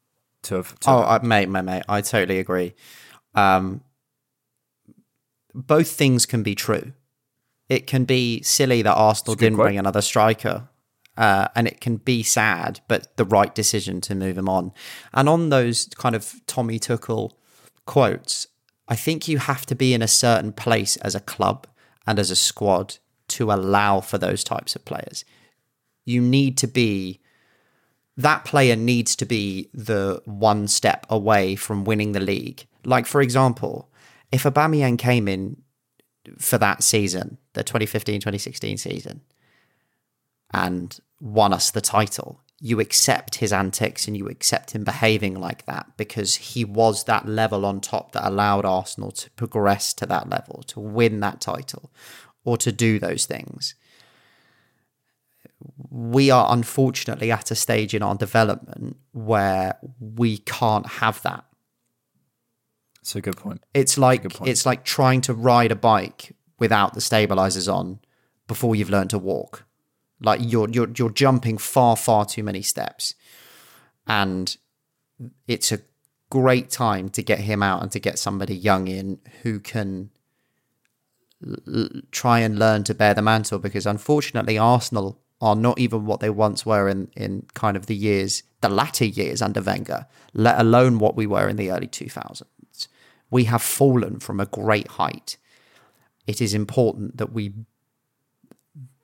to 0.44 0.56
have. 0.56 0.80
To 0.80 0.92
oh, 0.92 1.02
have. 1.02 1.24
I, 1.24 1.26
mate, 1.26 1.50
mate, 1.50 1.64
mate, 1.64 1.84
I 1.90 2.02
totally 2.02 2.40
agree. 2.40 2.74
Um, 3.36 3.82
both 5.54 5.90
things 5.90 6.26
can 6.26 6.44
be 6.44 6.56
true. 6.56 6.94
It 7.68 7.86
can 7.86 8.06
be 8.06 8.42
silly 8.44 8.82
that 8.82 8.94
Arsenal 8.94 9.36
didn't 9.36 9.58
quote. 9.58 9.66
bring 9.66 9.78
another 9.78 10.02
striker, 10.02 10.70
uh, 11.18 11.50
and 11.56 11.68
it 11.68 11.82
can 11.82 11.98
be 11.98 12.24
sad, 12.24 12.80
but 12.88 13.18
the 13.18 13.26
right 13.26 13.54
decision 13.54 14.00
to 14.02 14.16
move 14.16 14.38
him 14.38 14.48
on. 14.48 14.72
And 15.14 15.28
on 15.28 15.50
those 15.50 15.88
kind 15.98 16.16
of 16.16 16.36
Tommy 16.46 16.80
Tuchel 16.80 17.32
quotes, 17.86 18.48
I 18.88 18.96
think 18.96 19.28
you 19.28 19.40
have 19.40 19.66
to 19.66 19.76
be 19.76 19.94
in 19.94 20.02
a 20.02 20.08
certain 20.08 20.54
place 20.54 20.96
as 20.98 21.14
a 21.14 21.20
club 21.20 21.68
and 22.06 22.20
as 22.20 22.32
a 22.32 22.36
squad 22.36 23.00
to 23.30 23.52
allow 23.52 24.00
for 24.00 24.18
those 24.18 24.44
types 24.44 24.76
of 24.76 24.86
players. 24.86 25.26
You 26.06 26.22
need 26.22 26.58
to 26.60 26.68
be 26.68 27.20
that 28.18 28.46
player 28.46 28.76
needs 28.76 29.16
to 29.16 29.26
be 29.26 29.70
the 29.74 30.22
one 30.26 30.68
step 30.68 31.06
away 31.10 31.56
from 31.56 31.86
winning 31.86 32.14
the 32.14 32.20
league. 32.20 32.66
Like 32.84 33.06
for 33.06 33.22
example, 33.22 33.90
if 34.32 34.44
Aubameyang 34.44 34.98
came 34.98 35.28
in 35.28 35.62
for 36.40 36.58
that 36.58 36.84
season, 36.84 37.38
the 37.54 37.64
2015-2016 37.64 38.80
season, 38.80 39.22
and 40.52 41.00
won 41.22 41.54
us 41.54 41.72
the 41.72 41.82
title, 41.82 42.42
you 42.60 42.80
accept 42.80 43.36
his 43.36 43.54
antics 43.54 44.08
and 44.08 44.18
you 44.18 44.28
accept 44.28 44.72
him 44.72 44.84
behaving 44.84 45.40
like 45.40 45.66
that 45.66 45.86
because 45.96 46.36
he 46.36 46.66
was 46.66 47.04
that 47.04 47.28
level 47.28 47.66
on 47.66 47.80
top 47.80 48.14
that 48.14 48.28
allowed 48.28 48.66
Arsenal 48.66 49.12
to 49.12 49.30
progress 49.32 49.94
to 49.94 50.06
that 50.08 50.28
level, 50.28 50.64
to 50.68 50.80
win 50.80 51.20
that 51.20 51.40
title, 51.40 51.92
or 52.48 52.58
to 52.58 52.72
do 52.72 52.98
those 52.98 53.26
things 53.26 53.76
we 55.90 56.30
are 56.30 56.54
unfortunately 56.54 57.32
at 57.32 57.52
a 57.52 57.56
stage 57.56 57.94
in 57.94 58.04
our 58.04 58.16
development 58.16 58.98
where 59.12 59.78
we 60.00 60.38
can't 60.40 60.86
have 60.86 61.22
that. 61.24 61.44
It's 63.02 63.16
a 63.16 63.22
good 63.22 63.38
point. 63.38 63.64
It's 63.74 63.98
like 63.98 64.24
good 64.24 64.34
point. 64.34 64.50
it's 64.50 64.66
like 64.66 64.84
trying 64.84 65.22
to 65.22 65.34
ride 65.34 65.72
a 65.72 65.76
bike 65.76 66.36
without 66.60 66.94
the 66.94 67.02
stabilizers 67.02 67.68
on 67.68 68.00
before 68.48 68.76
you've 68.76 68.90
learned 68.90 69.10
to 69.12 69.18
walk. 69.18 69.66
Like 70.22 70.40
you're 70.44 70.70
you're 70.70 70.90
you're 70.96 71.10
jumping 71.10 71.58
far 71.58 71.96
far 71.96 72.26
too 72.26 72.44
many 72.44 72.62
steps. 72.62 73.16
And 74.06 74.56
it's 75.48 75.72
a 75.72 75.80
great 76.30 76.70
time 76.70 77.10
to 77.10 77.24
get 77.24 77.40
him 77.40 77.64
out 77.64 77.82
and 77.82 77.92
to 77.92 78.00
get 78.00 78.20
somebody 78.20 78.56
young 78.56 78.88
in 78.88 79.20
who 79.44 79.60
can 79.60 80.12
try 82.12 82.40
and 82.40 82.58
learn 82.58 82.84
to 82.84 82.94
bear 82.94 83.14
the 83.14 83.22
mantle 83.22 83.60
because 83.60 83.86
unfortunately 83.86 84.58
Arsenal 84.58 85.20
are 85.40 85.56
not 85.56 85.78
even 85.78 86.06
what 86.06 86.20
they 86.20 86.30
once 86.30 86.66
were 86.66 86.90
in, 86.90 87.10
in 87.16 87.46
kind 87.54 87.78
of 87.78 87.86
the 87.86 87.96
years, 87.96 88.44
the 88.62 88.70
latter 88.70 89.06
years 89.06 89.42
under 89.42 89.62
Wenger, 89.62 90.08
let 90.34 90.60
alone 90.60 90.98
what 90.98 91.16
we 91.16 91.28
were 91.28 91.48
in 91.48 91.58
the 91.58 91.70
early 91.72 91.88
2000s. 91.88 92.88
We 93.30 93.44
have 93.44 93.62
fallen 93.62 94.20
from 94.20 94.40
a 94.40 94.46
great 94.46 94.88
height. 94.88 95.38
It 96.26 96.42
is 96.42 96.54
important 96.54 97.18
that 97.18 97.34
we 97.34 97.54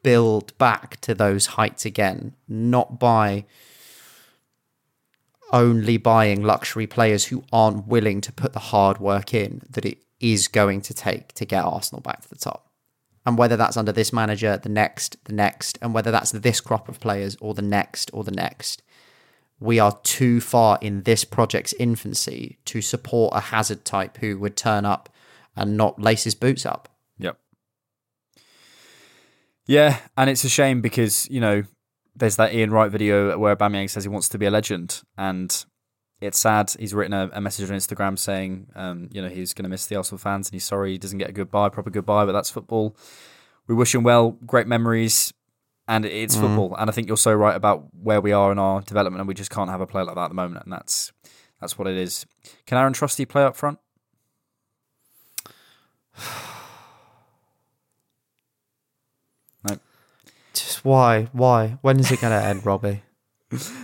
build 0.01 0.57
back 0.57 0.99
to 1.01 1.13
those 1.13 1.45
heights 1.47 1.85
again, 1.85 2.33
not 2.47 2.99
by 2.99 3.45
only 5.51 5.97
buying 5.97 6.41
luxury 6.41 6.87
players 6.87 7.25
who 7.25 7.43
aren't 7.53 7.87
willing 7.87 8.21
to 8.21 8.31
put 8.31 8.53
the 8.53 8.59
hard 8.59 8.97
work 8.97 9.33
in 9.33 9.61
that 9.69 9.85
it 9.85 9.99
is 10.23 10.47
going 10.47 10.79
to 10.79 10.93
take 10.93 11.33
to 11.33 11.45
get 11.45 11.65
Arsenal 11.65 12.01
back 12.01 12.21
to 12.21 12.29
the 12.29 12.37
top. 12.37 12.69
And 13.25 13.37
whether 13.37 13.57
that's 13.57 13.77
under 13.77 13.91
this 13.91 14.13
manager, 14.13 14.57
the 14.57 14.69
next, 14.69 15.17
the 15.25 15.33
next, 15.33 15.77
and 15.81 15.93
whether 15.93 16.11
that's 16.11 16.31
this 16.31 16.61
crop 16.61 16.87
of 16.87 16.99
players 16.99 17.35
or 17.41 17.53
the 17.53 17.61
next 17.61 18.09
or 18.13 18.23
the 18.23 18.31
next, 18.31 18.81
we 19.59 19.79
are 19.79 19.99
too 20.03 20.41
far 20.41 20.79
in 20.81 21.03
this 21.03 21.25
project's 21.25 21.73
infancy 21.73 22.57
to 22.65 22.81
support 22.81 23.33
a 23.35 23.39
hazard 23.39 23.85
type 23.85 24.17
who 24.17 24.39
would 24.39 24.55
turn 24.55 24.85
up 24.85 25.09
and 25.55 25.77
not 25.77 26.01
lace 26.01 26.23
his 26.23 26.35
boots 26.35 26.65
up. 26.65 26.89
Yep. 27.19 27.37
Yeah, 29.65 29.99
and 30.17 30.29
it's 30.29 30.43
a 30.43 30.49
shame 30.49 30.81
because 30.81 31.29
you 31.29 31.39
know 31.39 31.63
there's 32.15 32.35
that 32.37 32.53
Ian 32.53 32.71
Wright 32.71 32.91
video 32.91 33.37
where 33.37 33.55
Bamiyang 33.55 33.89
says 33.89 34.03
he 34.03 34.09
wants 34.09 34.29
to 34.29 34.37
be 34.37 34.45
a 34.45 34.51
legend, 34.51 35.01
and 35.17 35.65
it's 36.23 36.39
sad. 36.39 36.73
He's 36.79 36.93
written 36.93 37.13
a, 37.13 37.29
a 37.33 37.41
message 37.41 37.69
on 37.69 37.75
Instagram 37.75 38.17
saying, 38.17 38.67
um, 38.75 39.09
you 39.11 39.21
know, 39.21 39.29
he's 39.29 39.53
going 39.53 39.63
to 39.63 39.69
miss 39.69 39.85
the 39.87 39.95
Arsenal 39.95 40.17
fans 40.19 40.47
and 40.47 40.53
he's 40.53 40.63
sorry 40.63 40.91
he 40.93 40.97
doesn't 40.97 41.17
get 41.17 41.29
a 41.29 41.33
goodbye, 41.33 41.69
proper 41.69 41.89
goodbye, 41.89 42.25
but 42.25 42.31
that's 42.31 42.49
football. 42.49 42.95
We 43.67 43.75
wish 43.75 43.93
him 43.95 44.03
well, 44.03 44.31
great 44.45 44.67
memories, 44.67 45.33
and 45.87 46.05
it's 46.05 46.35
Mm. 46.35 46.41
football. 46.41 46.75
And 46.77 46.89
I 46.89 46.93
think 46.93 47.07
you're 47.07 47.17
so 47.17 47.33
right 47.33 47.55
about 47.55 47.85
where 47.93 48.19
we 48.21 48.31
are 48.31 48.51
in 48.51 48.59
our 48.59 48.81
development, 48.81 49.21
and 49.21 49.27
we 49.27 49.33
just 49.33 49.51
can't 49.51 49.69
have 49.69 49.81
a 49.81 49.87
player 49.87 50.05
like 50.05 50.15
that 50.15 50.25
at 50.25 50.27
the 50.29 50.33
moment, 50.35 50.63
and 50.65 50.71
that's 50.73 51.11
that's 51.61 51.77
what 51.77 51.87
it 51.87 51.95
is. 51.95 52.25
Can 52.65 52.77
Auston 52.77 52.93
Trusty 52.93 53.25
play 53.25 53.43
up 53.43 53.55
front? 53.55 53.79
No. 59.69 59.77
Just 60.53 60.83
why? 60.83 61.29
Why? 61.31 61.77
When 61.81 61.99
is 61.99 62.11
it 62.11 62.19
going 62.21 62.37
to 62.37 62.45
end, 62.45 62.65
Robbie? 62.65 63.01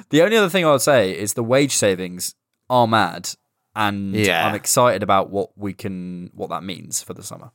The 0.09 0.21
only 0.21 0.37
other 0.37 0.49
thing 0.49 0.65
I 0.65 0.71
would 0.71 0.81
say 0.81 1.11
is 1.17 1.33
the 1.33 1.43
wage 1.43 1.75
savings 1.75 2.35
are 2.69 2.87
mad, 2.87 3.29
and 3.75 4.15
Yeah. 4.15 4.47
I'm 4.47 4.55
excited 4.55 5.03
about 5.03 5.29
what 5.29 5.57
we 5.57 5.73
can, 5.73 6.31
what 6.33 6.49
that 6.49 6.63
means 6.63 7.01
for 7.03 7.13
the 7.13 7.23
summer. 7.23 7.51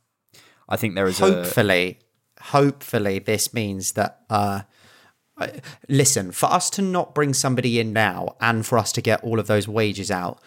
I 0.67 0.77
think 0.77 0.95
there 0.95 1.07
is 1.07 1.19
a 1.21 1.25
hopefully, 1.25 1.99
hopefully, 2.41 3.19
this 3.19 3.53
means 3.53 3.93
that. 3.93 4.21
Uh, 4.29 4.61
listen, 5.89 6.31
for 6.31 6.45
us 6.47 6.69
to 6.71 6.81
not 6.81 7.13
bring 7.13 7.33
somebody 7.33 7.79
in 7.79 7.91
now, 7.93 8.35
and 8.39 8.65
for 8.65 8.77
us 8.77 8.91
to 8.93 9.01
get 9.01 9.23
all 9.23 9.39
of 9.39 9.47
those 9.47 9.67
wages 9.67 10.09
out, 10.09 10.39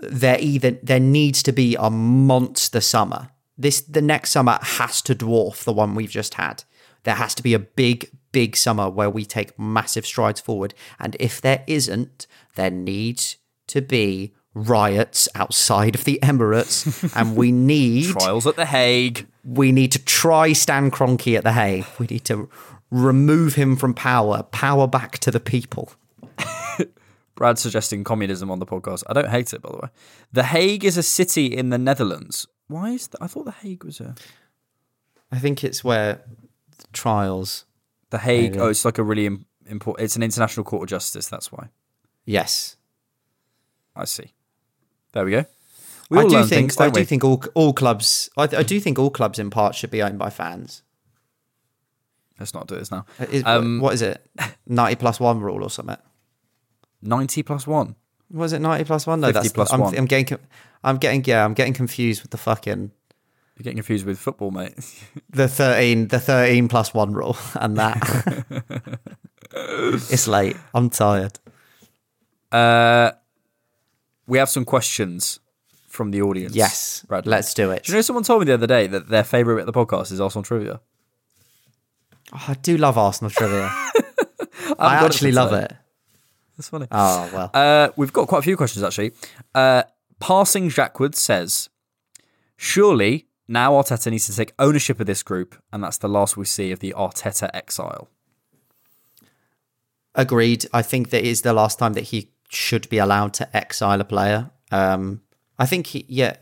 there 0.00 0.38
either 0.40 0.72
there 0.82 1.00
needs 1.00 1.42
to 1.42 1.52
be 1.52 1.74
a 1.76 1.90
monster 1.90 2.80
summer. 2.80 3.30
This 3.56 3.80
the 3.80 4.02
next 4.02 4.30
summer 4.30 4.58
has 4.62 5.02
to 5.02 5.14
dwarf 5.14 5.64
the 5.64 5.72
one 5.72 5.94
we've 5.94 6.10
just 6.10 6.34
had. 6.34 6.64
There 7.04 7.14
has 7.14 7.34
to 7.36 7.42
be 7.42 7.54
a 7.54 7.58
big, 7.58 8.10
big 8.32 8.56
summer 8.56 8.88
where 8.88 9.10
we 9.10 9.24
take 9.24 9.58
massive 9.58 10.06
strides 10.06 10.40
forward. 10.40 10.74
And 10.98 11.16
if 11.20 11.40
there 11.40 11.64
isn't, 11.66 12.26
there 12.54 12.70
needs 12.70 13.36
to 13.68 13.82
be 13.82 14.34
riots 14.54 15.28
outside 15.34 15.94
of 15.94 16.04
the 16.04 16.18
Emirates, 16.22 17.14
and 17.16 17.36
we 17.36 17.52
need 17.52 18.06
trials 18.06 18.46
at 18.46 18.56
the 18.56 18.66
Hague. 18.66 19.26
we 19.44 19.72
need 19.72 19.92
to 19.92 20.04
try 20.04 20.52
Stan 20.52 20.90
Kroenke 20.90 21.36
at 21.36 21.44
the 21.44 21.52
Hague. 21.52 21.86
We 21.98 22.06
need 22.06 22.24
to 22.26 22.48
remove 22.90 23.54
him 23.54 23.76
from 23.76 23.94
power, 23.94 24.42
power 24.44 24.86
back 24.86 25.18
to 25.18 25.30
the 25.30 25.40
people. 25.40 25.92
Brad 27.34 27.58
suggesting 27.58 28.02
communism 28.02 28.50
on 28.50 28.58
the 28.58 28.66
podcast. 28.66 29.04
I 29.08 29.12
don't 29.12 29.28
hate 29.28 29.52
it, 29.52 29.62
by 29.62 29.70
the 29.70 29.76
way. 29.76 29.88
The 30.32 30.44
Hague 30.44 30.84
is 30.84 30.96
a 30.96 31.02
city 31.02 31.46
in 31.46 31.70
the 31.70 31.78
Netherlands. 31.78 32.46
Why 32.66 32.90
is 32.90 33.06
that? 33.08 33.22
I 33.22 33.26
thought 33.28 33.44
the 33.44 33.52
Hague 33.52 33.84
was 33.84 34.00
a 34.00 34.14
I 35.30 35.38
think 35.38 35.62
it's 35.62 35.84
where 35.84 36.22
the 36.78 36.86
trials. 36.92 37.64
The 38.10 38.18
Hague. 38.18 38.52
Maybe. 38.52 38.60
Oh, 38.60 38.68
it's 38.68 38.84
like 38.84 38.98
a 38.98 39.02
really 39.02 39.26
important. 39.66 40.04
It's 40.04 40.16
an 40.16 40.22
international 40.22 40.64
court 40.64 40.82
of 40.84 40.88
justice. 40.88 41.28
That's 41.28 41.50
why. 41.52 41.68
Yes, 42.24 42.76
I 43.96 44.04
see. 44.04 44.34
There 45.12 45.24
we 45.24 45.30
go. 45.32 45.44
We 46.10 46.18
I 46.18 46.22
do 46.24 46.30
think. 46.38 46.48
things, 46.48 46.80
I 46.80 46.84
don't 46.86 46.96
we? 46.96 47.04
think 47.04 47.24
all 47.24 47.42
all 47.54 47.72
clubs. 47.72 48.30
I, 48.36 48.42
I 48.44 48.62
do 48.62 48.80
think 48.80 48.98
all 48.98 49.10
clubs 49.10 49.38
in 49.38 49.50
part 49.50 49.74
should 49.74 49.90
be 49.90 50.02
owned 50.02 50.18
by 50.18 50.30
fans. 50.30 50.82
Let's 52.38 52.54
not 52.54 52.66
do 52.68 52.76
this 52.76 52.90
now. 52.90 53.04
Is, 53.30 53.42
Um, 53.44 53.80
what 53.80 53.94
is 53.94 54.02
it? 54.02 54.24
Ninety 54.66 54.96
plus 54.96 55.18
one 55.20 55.40
rule 55.40 55.62
or 55.62 55.70
something? 55.70 55.96
Ninety 57.02 57.42
plus 57.42 57.66
one. 57.66 57.96
Was 58.30 58.52
it 58.52 58.60
ninety 58.60 58.84
plus 58.84 59.06
one? 59.06 59.20
No, 59.20 59.28
50 59.28 59.40
that's 59.40 59.52
plus 59.52 59.72
I'm, 59.72 59.80
one. 59.80 59.96
I'm 59.96 60.04
getting. 60.06 60.38
I'm 60.84 60.98
getting. 60.98 61.24
Yeah, 61.24 61.44
I'm 61.44 61.54
getting 61.54 61.72
confused 61.74 62.22
with 62.22 62.30
the 62.30 62.36
fucking 62.36 62.92
You're 63.58 63.64
getting 63.64 63.78
confused 63.78 64.06
with 64.06 64.20
football, 64.20 64.52
mate. 64.52 64.74
the 65.30 65.48
thirteen. 65.48 66.06
The 66.06 66.20
thirteen 66.20 66.68
plus 66.68 66.94
one 66.94 67.12
rule 67.12 67.36
and 67.56 67.76
that. 67.76 68.44
it's 69.52 70.28
late. 70.28 70.56
I'm 70.72 70.90
tired. 70.90 71.40
Uh, 72.52 73.10
we 74.28 74.38
have 74.38 74.48
some 74.48 74.64
questions 74.64 75.40
from 75.88 76.12
the 76.12 76.22
audience. 76.22 76.54
Yes, 76.54 77.04
Brad. 77.08 77.26
let's 77.26 77.52
do 77.52 77.72
it. 77.72 77.82
Do 77.82 77.90
you 77.92 77.98
know 77.98 78.02
someone 78.02 78.22
told 78.22 78.42
me 78.42 78.46
the 78.46 78.54
other 78.54 78.68
day 78.68 78.86
that 78.86 79.08
their 79.08 79.24
favorite 79.24 79.56
bit 79.56 79.66
of 79.68 79.74
the 79.74 79.86
podcast 79.86 80.12
is 80.12 80.20
Arsenal 80.20 80.44
trivia? 80.44 80.80
Oh, 82.32 82.44
I 82.46 82.54
do 82.54 82.76
love 82.76 82.96
Arsenal 82.96 83.30
trivia. 83.30 83.70
I 84.78 85.00
got 85.00 85.02
it 85.02 85.06
actually 85.06 85.32
love 85.32 85.50
today. 85.50 85.64
it. 85.64 85.76
That's 86.56 86.68
funny. 86.68 86.86
Oh 86.92 87.28
well. 87.32 87.50
Uh, 87.52 87.88
we've 87.96 88.12
got 88.12 88.28
quite 88.28 88.38
a 88.38 88.42
few 88.42 88.56
questions 88.56 88.84
actually. 88.84 89.10
Uh, 89.52 89.82
Passing 90.20 90.68
Jackwood 90.68 91.16
says, 91.16 91.68
"Surely 92.56 93.26
now 93.48 93.72
Arteta 93.72 94.10
needs 94.10 94.26
to 94.26 94.36
take 94.36 94.52
ownership 94.58 95.00
of 95.00 95.06
this 95.06 95.22
group, 95.22 95.60
and 95.72 95.82
that's 95.82 95.98
the 95.98 96.08
last 96.08 96.36
we 96.36 96.44
see 96.44 96.70
of 96.70 96.80
the 96.80 96.94
Arteta 96.96 97.50
exile." 97.54 98.08
Agreed. 100.14 100.66
I 100.72 100.82
think 100.82 101.10
that 101.10 101.24
is 101.24 101.42
the 101.42 101.52
last 101.52 101.78
time 101.78 101.94
that 101.94 102.04
he 102.04 102.30
should 102.48 102.88
be 102.88 102.98
allowed 102.98 103.34
to 103.34 103.56
exile 103.56 104.00
a 104.00 104.04
player. 104.04 104.50
Um, 104.70 105.22
I 105.58 105.66
think 105.66 105.88
he, 105.88 106.04
yeah, 106.08 106.36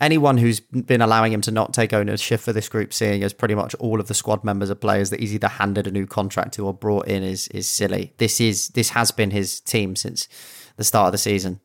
anyone 0.00 0.38
who's 0.38 0.60
been 0.60 1.02
allowing 1.02 1.32
him 1.32 1.40
to 1.42 1.50
not 1.50 1.74
take 1.74 1.92
ownership 1.92 2.40
for 2.40 2.52
this 2.52 2.68
group, 2.68 2.92
seeing 2.92 3.22
as 3.22 3.32
pretty 3.32 3.54
much 3.54 3.74
all 3.76 4.00
of 4.00 4.08
the 4.08 4.14
squad 4.14 4.42
members 4.44 4.70
are 4.70 4.76
players 4.76 5.10
that 5.10 5.20
he's 5.20 5.34
either 5.34 5.48
handed 5.48 5.86
a 5.86 5.90
new 5.90 6.06
contract 6.06 6.54
to 6.54 6.66
or 6.66 6.74
brought 6.74 7.06
in, 7.06 7.22
is 7.22 7.48
is 7.48 7.68
silly. 7.68 8.14
This 8.18 8.40
is 8.40 8.68
this 8.68 8.90
has 8.90 9.10
been 9.10 9.30
his 9.30 9.60
team 9.60 9.94
since 9.96 10.28
the 10.76 10.84
start 10.84 11.08
of 11.08 11.12
the 11.12 11.18
season. 11.18 11.60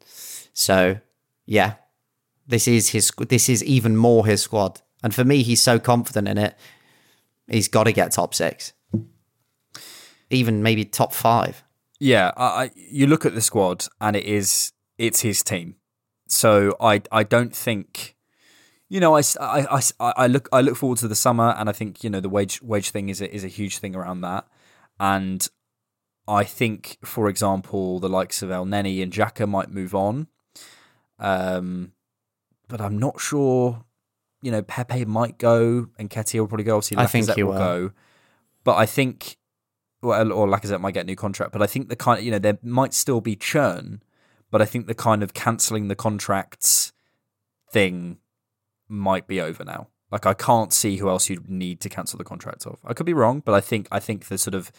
So 0.53 0.97
yeah, 1.45 1.75
this 2.47 2.67
is 2.67 2.89
his. 2.89 3.11
This 3.29 3.49
is 3.49 3.63
even 3.63 3.95
more 3.97 4.25
his 4.25 4.41
squad. 4.41 4.81
And 5.03 5.13
for 5.13 5.23
me, 5.23 5.43
he's 5.43 5.61
so 5.61 5.79
confident 5.79 6.27
in 6.27 6.37
it. 6.37 6.57
He's 7.47 7.67
got 7.67 7.83
to 7.83 7.91
get 7.91 8.11
top 8.11 8.33
six, 8.33 8.73
even 10.29 10.63
maybe 10.63 10.83
top 10.85 11.13
five. 11.13 11.63
Yeah, 11.99 12.31
I, 12.35 12.71
you 12.75 13.07
look 13.07 13.25
at 13.25 13.35
the 13.35 13.41
squad, 13.41 13.85
and 14.01 14.15
it 14.15 14.25
is 14.25 14.73
it's 14.97 15.21
his 15.21 15.43
team. 15.43 15.75
So 16.27 16.75
I 16.81 17.01
I 17.11 17.23
don't 17.23 17.55
think, 17.55 18.15
you 18.89 18.99
know, 18.99 19.15
I, 19.15 19.21
I, 19.39 19.81
I, 19.99 20.13
I 20.17 20.27
look 20.27 20.49
I 20.51 20.61
look 20.61 20.75
forward 20.75 20.97
to 20.99 21.07
the 21.07 21.15
summer, 21.15 21.55
and 21.57 21.69
I 21.69 21.71
think 21.71 22.03
you 22.03 22.09
know 22.09 22.19
the 22.19 22.29
wage 22.29 22.61
wage 22.61 22.89
thing 22.89 23.09
is 23.09 23.21
a, 23.21 23.33
is 23.33 23.43
a 23.43 23.47
huge 23.49 23.77
thing 23.77 23.95
around 23.95 24.21
that, 24.21 24.47
and 24.99 25.47
I 26.27 26.43
think, 26.43 26.97
for 27.03 27.29
example, 27.29 27.99
the 27.99 28.09
likes 28.09 28.41
of 28.41 28.49
Elneny 28.49 29.03
and 29.03 29.11
Xhaka 29.11 29.47
might 29.47 29.69
move 29.69 29.93
on, 29.93 30.27
um, 31.19 31.91
but 32.67 32.81
I'm 32.81 32.97
not 32.97 33.19
sure. 33.19 33.83
You 34.41 34.51
know, 34.51 34.61
Pepe 34.61 35.05
might 35.05 35.37
go, 35.39 35.87
Nketiah 35.99 36.39
will 36.39 36.47
probably 36.47 36.65
go. 36.65 36.75
Obviously, 36.77 36.97
I 36.97 37.07
think 37.07 37.29
he 37.31 37.41
will 37.43 37.51
will. 37.53 37.57
go, 37.57 37.91
but 38.63 38.75
I 38.75 38.85
think 38.85 39.37
well, 40.01 40.31
or 40.31 40.47
Lacazette 40.47 40.81
might 40.81 40.93
get 40.93 41.01
a 41.05 41.07
new 41.07 41.15
contract, 41.15 41.51
but 41.51 41.61
I 41.63 41.67
think 41.67 41.89
the 41.89 41.95
kind 41.95 42.19
of, 42.19 42.25
you 42.25 42.31
know, 42.31 42.37
there 42.39 42.59
might 42.61 42.93
still 42.93 43.21
be 43.21 43.35
churn, 43.35 44.03
but 44.51 44.61
I 44.61 44.65
think 44.65 44.85
the 44.85 44.93
kind 44.93 45.23
of 45.23 45.33
cancelling 45.33 45.87
the 45.87 45.95
contracts 45.95 46.93
thing 47.71 48.17
might 48.87 49.25
be 49.27 49.41
over 49.41 49.63
now. 49.63 49.87
Like 50.11 50.25
I 50.27 50.33
can't 50.35 50.71
see 50.71 50.97
who 50.97 51.09
else 51.09 51.29
you'd 51.29 51.49
need 51.49 51.81
to 51.81 51.89
cancel 51.89 52.17
the 52.17 52.23
contract 52.23 52.65
of. 52.67 52.79
I 52.85 52.93
could 52.93 53.07
be 53.07 53.13
wrong, 53.13 53.41
but 53.43 53.53
I 53.55 53.61
think 53.61 53.87
I 53.91 53.99
think 53.99 54.25
the 54.25 54.37
sort 54.37 54.53
of 54.53 54.71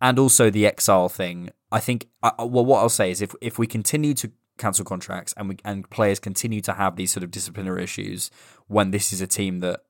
and 0.00 0.18
also 0.18 0.50
the 0.50 0.66
exile 0.66 1.08
thing. 1.08 1.50
I 1.70 1.78
think 1.78 2.08
I- 2.22 2.32
well, 2.38 2.64
what 2.64 2.80
I'll 2.80 2.88
say 2.88 3.10
is 3.10 3.22
if 3.22 3.34
if 3.40 3.58
we 3.58 3.66
continue 3.68 4.14
to 4.14 4.32
cancel 4.62 4.84
contracts 4.84 5.34
and 5.36 5.48
we 5.48 5.56
and 5.64 5.88
players 5.90 6.18
continue 6.18 6.60
to 6.62 6.72
have 6.72 6.96
these 6.96 7.12
sort 7.12 7.24
of 7.24 7.30
disciplinary 7.30 7.82
issues 7.82 8.30
when 8.68 8.90
this 8.92 9.12
is 9.12 9.20
a 9.20 9.26
team 9.26 9.60
that 9.60 9.80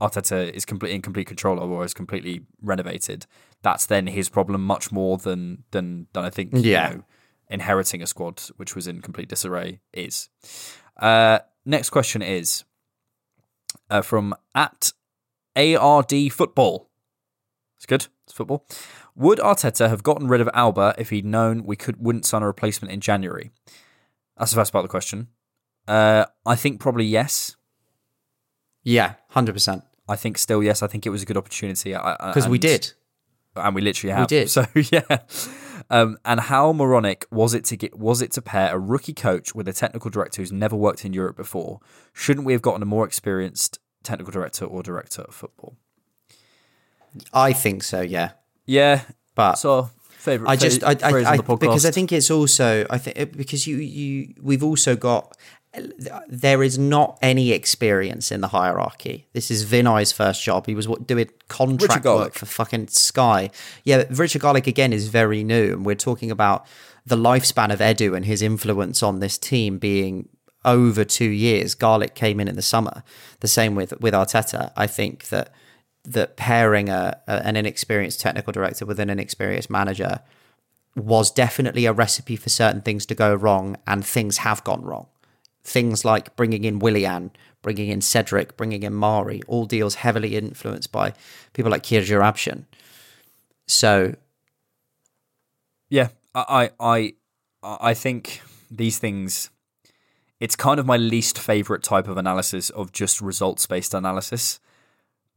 Arteta 0.00 0.50
is 0.52 0.64
complete 0.64 0.92
in 0.92 1.02
complete 1.02 1.26
control 1.26 1.58
of 1.58 1.70
or 1.70 1.84
is 1.84 1.94
completely 1.94 2.42
renovated, 2.62 3.26
that's 3.62 3.86
then 3.86 4.06
his 4.06 4.28
problem 4.28 4.62
much 4.64 4.92
more 4.92 5.16
than 5.18 5.64
than 5.70 6.06
than 6.12 6.24
I 6.24 6.30
think 6.30 6.50
Yeah. 6.54 6.90
you 6.90 6.96
know, 6.96 7.04
inheriting 7.48 8.02
a 8.02 8.06
squad 8.06 8.42
which 8.56 8.74
was 8.76 8.86
in 8.86 9.00
complete 9.00 9.28
disarray 9.28 9.80
is. 9.92 10.28
Uh, 10.96 11.38
next 11.64 11.90
question 11.90 12.22
is 12.22 12.64
uh, 13.90 14.02
from 14.02 14.34
at 14.54 14.92
ARD 15.56 16.32
Football. 16.32 16.87
It's 17.78 17.86
good. 17.86 18.08
It's 18.24 18.32
football. 18.32 18.66
Would 19.14 19.38
Arteta 19.38 19.88
have 19.88 20.02
gotten 20.02 20.26
rid 20.26 20.40
of 20.40 20.48
Auba 20.48 20.94
if 20.98 21.10
he'd 21.10 21.24
known 21.24 21.64
we 21.64 21.76
could 21.76 22.02
wouldn't 22.02 22.26
sign 22.26 22.42
a 22.42 22.46
replacement 22.46 22.92
in 22.92 23.00
January? 23.00 23.52
That's 24.36 24.50
the 24.50 24.56
first 24.56 24.72
part 24.72 24.84
of 24.84 24.88
the 24.88 24.92
question. 24.92 25.28
Uh, 25.86 26.26
I 26.44 26.56
think 26.56 26.80
probably 26.80 27.04
yes. 27.04 27.56
Yeah, 28.82 29.14
hundred 29.30 29.52
percent. 29.52 29.84
I 30.08 30.16
think 30.16 30.38
still 30.38 30.62
yes. 30.62 30.82
I 30.82 30.88
think 30.88 31.06
it 31.06 31.10
was 31.10 31.22
a 31.22 31.26
good 31.26 31.36
opportunity 31.36 31.92
Because 31.92 32.48
we 32.48 32.58
did. 32.58 32.92
and 33.54 33.74
we 33.74 33.80
literally 33.80 34.12
have. 34.12 34.22
We 34.30 34.38
did. 34.38 34.50
So 34.50 34.66
yeah. 34.74 35.18
Um, 35.90 36.18
and 36.24 36.40
how 36.40 36.72
moronic 36.72 37.26
was 37.30 37.54
it 37.54 37.64
to 37.66 37.76
get 37.76 37.96
was 37.98 38.20
it 38.20 38.32
to 38.32 38.42
pair 38.42 38.74
a 38.74 38.78
rookie 38.78 39.14
coach 39.14 39.54
with 39.54 39.68
a 39.68 39.72
technical 39.72 40.10
director 40.10 40.42
who's 40.42 40.52
never 40.52 40.76
worked 40.76 41.04
in 41.04 41.12
Europe 41.12 41.36
before? 41.36 41.80
Shouldn't 42.12 42.44
we 42.44 42.52
have 42.52 42.62
gotten 42.62 42.82
a 42.82 42.86
more 42.86 43.06
experienced 43.06 43.78
technical 44.02 44.32
director 44.32 44.64
or 44.64 44.82
director 44.82 45.22
of 45.22 45.34
football? 45.34 45.76
I 47.32 47.52
think 47.52 47.82
so. 47.82 48.00
Yeah, 48.00 48.30
Yeah, 48.66 49.02
but 49.34 49.54
so 49.54 49.90
favorite. 50.08 50.48
I 50.48 50.56
just 50.56 50.82
I, 50.84 50.96
I, 51.02 51.34
I 51.34 51.36
because 51.36 51.86
I 51.86 51.90
think 51.90 52.12
it's 52.12 52.30
also 52.30 52.86
I 52.90 52.98
think 52.98 53.36
because 53.36 53.66
you 53.66 53.76
you 53.76 54.34
we've 54.42 54.62
also 54.62 54.96
got 54.96 55.36
there 56.28 56.62
is 56.62 56.78
not 56.78 57.18
any 57.22 57.52
experience 57.52 58.32
in 58.32 58.40
the 58.40 58.48
hierarchy. 58.48 59.26
This 59.32 59.50
is 59.50 59.64
Vinai's 59.64 60.12
first 60.12 60.42
job. 60.42 60.66
He 60.66 60.74
was 60.74 60.88
what, 60.88 61.06
doing 61.06 61.28
contract 61.48 62.04
work 62.04 62.34
for 62.34 62.46
fucking 62.46 62.88
Sky. 62.88 63.50
Yeah, 63.84 63.98
but 63.98 64.18
Richard 64.18 64.42
Garlick 64.42 64.66
again 64.66 64.92
is 64.92 65.08
very 65.08 65.44
new, 65.44 65.74
and 65.74 65.86
we're 65.86 65.94
talking 65.94 66.30
about 66.30 66.66
the 67.06 67.16
lifespan 67.16 67.72
of 67.72 67.80
Edu 67.80 68.16
and 68.16 68.24
his 68.24 68.42
influence 68.42 69.02
on 69.02 69.20
this 69.20 69.38
team 69.38 69.78
being 69.78 70.28
over 70.64 71.04
two 71.04 71.28
years. 71.28 71.74
Garlick 71.74 72.14
came 72.14 72.40
in 72.40 72.48
in 72.48 72.56
the 72.56 72.62
summer. 72.62 73.02
The 73.40 73.48
same 73.48 73.74
with 73.74 73.98
with 74.00 74.14
Arteta. 74.14 74.72
I 74.76 74.86
think 74.86 75.28
that 75.28 75.52
that 76.12 76.36
pairing 76.36 76.88
a, 76.88 77.20
a 77.26 77.46
an 77.46 77.56
inexperienced 77.56 78.20
technical 78.20 78.52
director 78.52 78.86
with 78.86 79.00
an 79.00 79.10
inexperienced 79.10 79.70
manager 79.70 80.20
was 80.96 81.30
definitely 81.30 81.86
a 81.86 81.92
recipe 81.92 82.36
for 82.36 82.48
certain 82.48 82.82
things 82.82 83.06
to 83.06 83.14
go 83.14 83.34
wrong, 83.34 83.76
and 83.86 84.04
things 84.04 84.38
have 84.38 84.64
gone 84.64 84.82
wrong. 84.82 85.06
Things 85.62 86.04
like 86.04 86.34
bringing 86.34 86.64
in 86.64 86.78
Willian, 86.78 87.30
bringing 87.62 87.88
in 87.88 88.00
Cedric, 88.00 88.56
bringing 88.56 88.82
in 88.82 88.94
Mari, 88.94 89.42
all 89.46 89.66
deals 89.66 89.96
heavily 89.96 90.36
influenced 90.36 90.90
by 90.90 91.12
people 91.52 91.70
like 91.70 91.82
Kia 91.82 92.00
Joorabchian. 92.00 92.64
So 93.66 94.14
Yeah, 95.90 96.08
I, 96.34 96.70
I, 96.80 97.14
I 97.62 97.94
think 97.94 98.40
these 98.70 98.98
things. 98.98 99.50
It's 100.40 100.54
kind 100.54 100.78
of 100.78 100.86
my 100.86 100.96
least 100.96 101.36
favorite 101.36 101.82
type 101.82 102.06
of 102.06 102.16
analysis 102.16 102.70
of 102.70 102.92
just 102.92 103.20
results 103.20 103.66
based 103.66 103.92
analysis, 103.92 104.60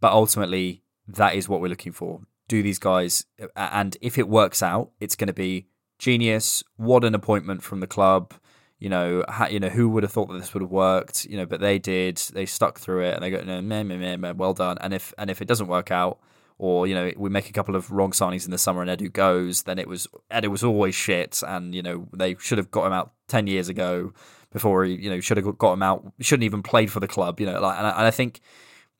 but 0.02 0.12
ultimately 0.12 0.84
that 1.08 1.36
is 1.36 1.48
what 1.48 1.62
we're 1.62 1.70
looking 1.70 1.94
for. 1.94 2.22
Do 2.50 2.62
these 2.62 2.80
guys, 2.80 3.26
and 3.56 3.96
if 4.02 4.18
it 4.18 4.28
works 4.28 4.62
out, 4.62 4.92
it's 5.00 5.16
going 5.16 5.28
to 5.28 5.34
be 5.34 5.68
genius. 6.00 6.64
What 6.76 7.06
an 7.06 7.16
appointment 7.16 7.64
from 7.64 7.80
the 7.80 7.88
club. 7.88 8.34
You 8.78 8.90
know, 8.90 9.24
how, 9.30 9.48
you 9.48 9.60
know 9.60 9.70
who 9.70 9.88
would 9.90 10.04
have 10.04 10.12
thought 10.12 10.28
that 10.28 10.40
this 10.40 10.54
would 10.54 10.62
have 10.62 10.72
worked. 10.72 11.24
You 11.26 11.38
know, 11.38 11.46
but 11.46 11.62
they 11.62 11.80
did. 11.80 12.18
They 12.18 12.46
stuck 12.46 12.80
through 12.80 13.06
it, 13.06 13.14
and 13.14 13.24
they 13.24 13.30
go, 13.30 13.42
no, 13.42 13.62
meh, 13.62 13.84
meh, 13.84 13.96
meh, 13.96 14.18
meh, 14.18 14.32
well 14.32 14.54
done. 14.54 14.78
And 14.82 14.94
if 14.94 15.14
and 15.18 15.30
if 15.30 15.42
it 15.42 15.48
doesn't 15.48 15.68
work 15.68 15.92
out, 15.92 16.20
or 16.58 16.88
you 16.88 16.96
know 16.96 17.12
we 17.16 17.30
make 17.30 17.50
a 17.50 17.54
couple 17.54 17.76
of 17.76 17.92
wrong 17.92 18.12
signings 18.12 18.46
in 18.46 18.52
the 18.52 18.58
summer 18.58 18.82
and 18.82 18.90
Edu 18.90 19.12
goes, 19.12 19.64
then 19.64 19.80
it 19.80 19.88
was 19.88 20.08
Edu 20.30 20.48
was 20.48 20.64
always 20.64 20.94
shit, 20.94 21.42
and 21.48 21.74
you 21.74 21.82
know 21.82 22.08
they 22.12 22.36
should 22.36 22.58
have 22.58 22.72
got 22.72 22.86
him 22.86 22.94
out 22.94 23.14
ten 23.28 23.48
years 23.48 23.70
ago 23.70 24.14
before 24.52 24.84
he 24.84 24.96
you 24.96 25.10
know 25.10 25.20
should 25.22 25.38
have 25.38 25.58
got 25.58 25.74
him 25.74 25.84
out. 25.84 26.12
Shouldn't 26.20 26.44
even 26.44 26.64
played 26.64 26.92
for 26.92 27.00
the 27.00 27.08
club, 27.08 27.40
you 27.40 27.46
know. 27.46 27.62
Like, 27.62 27.78
and 27.78 27.88
I, 27.88 27.92
and 27.92 28.08
I 28.08 28.12
think 28.12 28.42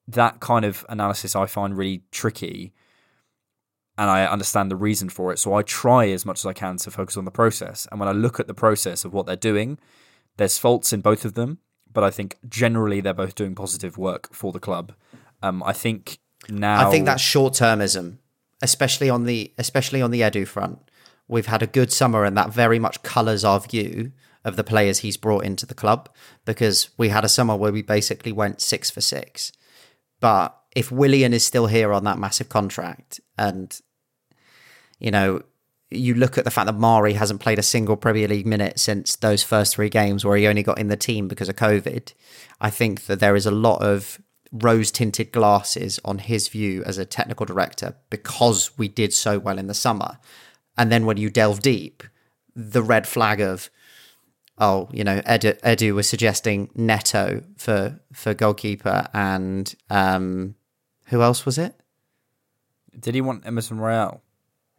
that 0.08 0.40
kind 0.40 0.66
of 0.66 0.86
analysis 0.90 1.36
I 1.36 1.46
find 1.46 1.78
really 1.78 2.04
tricky, 2.12 2.74
and 3.98 4.10
I 4.10 4.26
understand 4.26 4.72
the 4.72 4.76
reason 4.76 5.10
for 5.10 5.32
it. 5.32 5.40
So 5.40 5.54
I 5.54 5.62
try 5.62 6.10
as 6.10 6.26
much 6.26 6.40
as 6.40 6.46
I 6.46 6.54
can 6.54 6.78
to 6.78 6.92
focus 6.92 7.18
on 7.18 7.26
the 7.26 7.32
process. 7.32 7.88
And 7.92 8.00
when 8.00 8.10
I 8.10 8.14
look 8.14 8.40
at 8.40 8.48
the 8.48 8.54
process 8.54 9.06
of 9.06 9.14
what 9.14 9.26
they're 9.26 9.36
doing, 9.36 9.78
there's 10.38 10.58
faults 10.58 10.94
in 10.94 11.02
both 11.02 11.26
of 11.26 11.34
them, 11.34 11.60
but 11.92 12.04
I 12.04 12.10
think 12.10 12.38
generally 12.48 13.02
they're 13.02 13.14
both 13.14 13.36
doing 13.36 13.56
positive 13.56 13.98
work 13.98 14.34
for 14.34 14.52
the 14.52 14.60
club. 14.60 14.94
Um, 15.44 15.62
I 15.64 15.74
think 15.74 16.20
now 16.50 16.88
I 16.88 16.92
think 16.92 17.06
that's 17.06 17.22
short 17.22 17.54
termism, 17.54 18.18
especially 18.62 19.10
on 19.10 19.26
the 19.26 19.54
especially 19.58 20.02
on 20.02 20.12
the 20.12 20.22
Edu 20.22 20.48
front. 20.48 20.80
We've 21.28 21.46
had 21.46 21.62
a 21.62 21.68
good 21.68 21.92
summer, 21.94 22.26
and 22.26 22.38
that 22.38 22.52
very 22.52 22.80
much 22.80 23.04
colours 23.04 23.44
our 23.44 23.60
view 23.60 24.12
of 24.44 24.56
the 24.56 24.64
players 24.64 25.00
he's 25.00 25.18
brought 25.18 25.46
into 25.46 25.66
the 25.66 25.76
club 25.76 26.10
because 26.46 26.90
we 26.98 27.10
had 27.10 27.24
a 27.24 27.30
summer 27.30 27.56
where 27.56 27.72
we 27.72 27.82
basically 27.82 28.32
went 28.32 28.62
six 28.62 28.90
for 28.90 29.02
six. 29.02 29.52
But 30.22 30.58
if 30.74 30.92
Willian 30.92 31.34
is 31.34 31.44
still 31.44 31.68
here 31.68 31.92
on 31.92 32.06
that 32.06 32.18
massive 32.18 32.48
contract, 32.48 33.20
and 33.38 33.78
you 35.00 35.12
know, 35.12 35.42
you 35.90 36.14
look 36.14 36.38
at 36.38 36.46
the 36.46 36.52
fact 36.52 36.68
that 36.68 36.78
Mari 36.78 37.14
hasn't 37.14 37.42
played 37.42 37.60
a 37.60 37.64
single 37.64 37.98
Premier 37.98 38.28
League 38.28 38.48
minute 38.48 38.80
since 38.80 39.18
those 39.18 39.44
first 39.44 39.76
three 39.76 39.90
games 39.90 40.24
where 40.24 40.38
he 40.38 40.48
only 40.48 40.64
got 40.64 40.80
in 40.80 40.88
the 40.88 40.96
team 40.96 41.28
because 41.28 41.50
of 41.50 41.58
COVID, 41.58 42.14
I 42.62 42.70
think 42.70 43.08
that 43.08 43.20
there 43.20 43.36
is 43.36 43.46
a 43.46 43.52
lot 43.52 43.82
of 43.84 44.22
rose 44.54 44.92
tinted 44.92 45.32
glasses 45.32 46.00
on 46.06 46.20
his 46.20 46.48
view 46.48 46.84
as 46.86 46.98
a 46.98 47.06
technical 47.06 47.46
director 47.46 47.96
because 48.10 48.78
we 48.78 48.88
did 48.88 49.14
so 49.14 49.40
well 49.40 49.58
in 49.58 49.68
the 49.68 49.74
summer. 49.74 50.18
And 50.78 50.92
then 50.92 51.06
when 51.06 51.18
you 51.18 51.30
delve 51.30 51.62
deep, 51.62 52.04
the 52.56 52.84
red 52.84 53.08
flag 53.08 53.42
of, 53.42 53.70
oh, 54.62 54.88
you 54.94 55.04
know, 55.04 55.20
Edu, 55.22 55.60
Edu 55.62 55.94
was 55.94 56.08
suggesting 56.08 56.70
Neto 56.76 57.44
for 57.58 58.00
for 58.14 58.34
goalkeeper 58.34 59.08
and 59.14 59.76
um, 59.90 60.56
who 61.08 61.22
else 61.22 61.46
was 61.46 61.58
it? 61.58 61.76
Did 62.98 63.16
he 63.16 63.22
want 63.22 63.46
Emerson 63.46 63.80
Royal? 63.80 64.22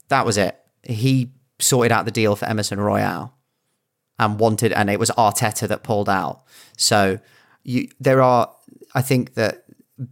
That 0.09 0.25
was 0.25 0.39
it. 0.39 0.59
He 0.83 1.33
sorted 1.59 1.93
out 1.93 2.05
the 2.05 2.11
deal 2.11 2.37
for 2.37 2.47
Emerson 2.47 2.81
Royal 2.81 3.35
and 4.19 4.39
wanted, 4.39 4.73
and 4.73 4.89
it 4.89 4.99
was 4.99 5.11
Arteta 5.11 5.67
that 5.69 5.83
pulled 5.83 6.09
out. 6.09 6.43
So 6.77 7.19
you, 7.65 7.89
there 7.99 8.23
are, 8.23 8.55
I 8.95 9.03
think 9.03 9.35
that 9.35 9.65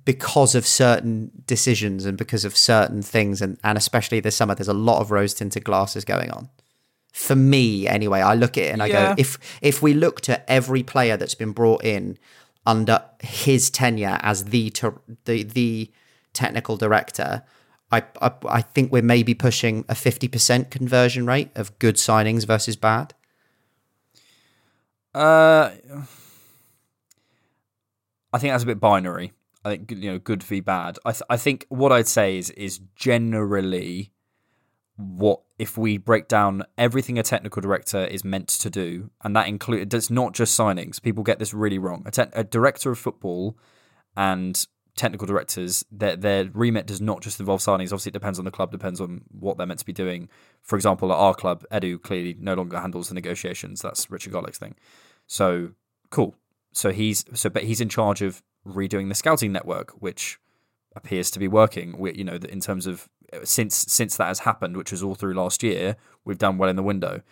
because 0.04 0.54
of 0.54 0.66
certain 0.66 1.30
decisions 1.46 2.04
and 2.04 2.16
because 2.16 2.44
of 2.44 2.56
certain 2.56 3.02
things, 3.02 3.42
and, 3.42 3.58
and 3.62 3.76
especially 3.76 4.20
this 4.20 4.36
summer, 4.36 4.54
there's 4.54 4.68
a 4.68 4.74
lot 4.74 5.00
of 5.00 5.10
rose 5.10 5.34
tinted 5.34 5.64
glasses 5.64 6.04
going 6.04 6.30
on. 6.30 6.48
For 7.12 7.34
me, 7.36 7.86
anyway, 7.88 8.20
I 8.20 8.34
look 8.34 8.56
at 8.56 8.64
it 8.64 8.72
and 8.72 8.82
I 8.82 8.86
Yeah. 8.86 9.08
go, 9.08 9.14
if 9.18 9.38
if 9.61 9.82
we 9.82 9.94
looked 9.94 10.28
at 10.28 10.44
every 10.48 10.82
player 10.82 11.16
that's 11.16 11.34
been 11.34 11.52
brought 11.52 11.84
in 11.84 12.18
under 12.66 13.02
his 13.20 13.70
tenure 13.70 14.18
as 14.22 14.44
the 14.46 14.70
ter- 14.70 15.00
the 15.24 15.42
the 15.42 15.90
technical 16.32 16.76
director, 16.76 17.42
I, 17.90 18.04
I 18.22 18.30
I 18.48 18.62
think 18.62 18.92
we're 18.92 19.02
maybe 19.02 19.34
pushing 19.34 19.84
a 19.88 19.94
fifty 19.94 20.28
percent 20.28 20.70
conversion 20.70 21.26
rate 21.26 21.50
of 21.56 21.76
good 21.78 21.96
signings 21.96 22.46
versus 22.46 22.76
bad. 22.76 23.14
Uh, 25.14 25.70
I 28.32 28.38
think 28.38 28.52
that's 28.52 28.62
a 28.62 28.66
bit 28.66 28.78
binary. 28.78 29.32
I 29.64 29.70
think 29.76 29.90
you 29.90 30.12
know, 30.12 30.18
good 30.18 30.42
v 30.42 30.61
bad. 30.61 30.98
I 31.04 31.12
th- 31.12 31.22
I 31.28 31.36
think 31.36 31.66
what 31.68 31.90
I'd 31.92 32.06
say 32.08 32.38
is 32.38 32.50
is 32.50 32.80
generally 32.94 34.12
what 35.01 35.40
if 35.59 35.76
we 35.76 35.98
break 35.98 36.28
down 36.28 36.62
everything 36.78 37.18
a 37.18 37.22
technical 37.22 37.61
director 37.61 38.05
is 38.05 38.24
meant 38.24 38.48
to 38.48 38.70
do, 38.70 39.11
and 39.22 39.34
that 39.36 39.48
includes 39.48 39.94
it's 39.94 40.11
not 40.11 40.32
just 40.32 40.59
signings. 40.59 41.01
People 41.01 41.22
get 41.24 41.38
this 41.38 41.53
really 41.55 41.78
wrong. 41.78 42.03
A, 42.07 42.11
te- 42.11 42.32
a 42.32 42.44
director 42.44 42.90
of 42.90 42.98
football 42.98 43.59
and 44.16 44.66
technical 44.96 45.26
directors, 45.26 45.84
their 45.90 46.16
their 46.16 46.51
remit 46.53 46.86
does 46.86 47.01
not 47.01 47.22
just 47.22 47.40
involve 47.40 47.61
signings. 47.61 47.86
Obviously, 47.86 48.11
it 48.11 48.12
depends 48.12 48.38
on 48.38 48.44
the 48.44 48.51
club, 48.51 48.70
depends 48.70 49.01
on 49.01 49.22
what 49.30 49.57
they're 49.57 49.66
meant 49.66 49.80
to 49.80 49.86
be 49.86 49.92
doing. 49.92 50.28
For 50.62 50.76
example, 50.76 51.12
at 51.12 51.16
our 51.16 51.34
club, 51.34 51.64
Edu 51.72 52.01
clearly 52.01 52.36
no 52.38 52.55
longer 52.55 52.78
handles 52.78 53.09
the 53.09 53.14
negotiations. 53.14 53.80
That's 53.80 54.11
Richard 54.11 54.32
Garlick's 54.32 54.59
thing. 54.59 54.74
So 55.26 55.70
cool. 56.11 56.34
So 56.72 56.92
he's 56.92 57.24
so, 57.34 57.48
but 57.51 57.64
he's 57.64 57.80
in 57.80 57.88
charge 57.88 58.22
of 58.22 58.42
redoing 58.66 59.09
the 59.09 59.14
scouting 59.14 59.53
network, 59.53 59.90
which 60.03 60.38
appears 60.94 61.30
to 61.30 61.38
be 61.38 61.48
working. 61.48 61.98
We, 61.98 62.14
you 62.14 62.24
know, 62.24 62.38
in 62.48 62.61
terms 62.61 62.86
of 62.86 63.09
since 63.45 63.76
since 63.76 64.16
that 64.16 64.26
has 64.26 64.41
happened, 64.41 64.76
which 64.76 64.93
was 64.93 65.03
all 65.03 65.14
through 65.14 65.35
last 65.35 65.62
year, 65.62 65.97
we've 66.24 66.39
done 66.39 66.59
well 66.59 66.70
in 66.70 66.76
the 66.76 66.83
window. 66.83 67.22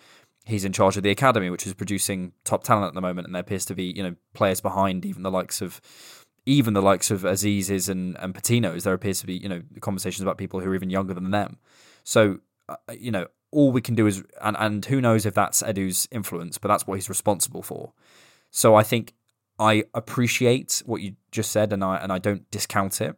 He's 0.44 0.64
in 0.64 0.72
charge 0.72 0.96
of 0.96 1.02
the 1.02 1.10
academy, 1.10 1.50
which 1.50 1.66
is 1.66 1.74
producing 1.74 2.32
top 2.44 2.64
talent 2.64 2.88
at 2.88 2.94
the 2.94 3.00
moment, 3.00 3.26
and 3.26 3.34
there 3.34 3.40
appears 3.40 3.64
to 3.66 3.74
be 3.74 3.92
you 3.94 4.02
know 4.02 4.16
players 4.34 4.60
behind 4.60 5.04
even 5.04 5.22
the 5.22 5.30
likes 5.30 5.60
of 5.60 5.80
even 6.46 6.72
the 6.72 6.82
likes 6.82 7.10
of 7.10 7.24
Azeez's 7.24 7.88
and 7.88 8.16
and 8.18 8.34
Patino's. 8.34 8.84
There 8.84 8.94
appears 8.94 9.20
to 9.20 9.26
be 9.26 9.34
you 9.34 9.48
know 9.48 9.62
conversations 9.80 10.22
about 10.22 10.38
people 10.38 10.60
who 10.60 10.70
are 10.70 10.74
even 10.74 10.90
younger 10.90 11.14
than 11.14 11.30
them. 11.30 11.58
So 12.04 12.38
uh, 12.68 12.76
you 12.98 13.10
know 13.10 13.26
all 13.50 13.72
we 13.72 13.80
can 13.80 13.94
do 13.94 14.06
is 14.06 14.22
and 14.40 14.56
and 14.58 14.84
who 14.84 15.00
knows 15.00 15.26
if 15.26 15.34
that's 15.34 15.62
Edu's 15.62 16.08
influence, 16.10 16.58
but 16.58 16.68
that's 16.68 16.86
what 16.86 16.94
he's 16.94 17.08
responsible 17.08 17.62
for. 17.62 17.92
So 18.50 18.74
I 18.74 18.82
think 18.82 19.14
I 19.58 19.84
appreciate 19.94 20.82
what 20.86 21.02
you 21.02 21.16
just 21.32 21.50
said, 21.50 21.72
and 21.72 21.82
I 21.82 21.96
and 21.96 22.12
I 22.12 22.18
don't 22.18 22.50
discount 22.50 23.00
it. 23.00 23.16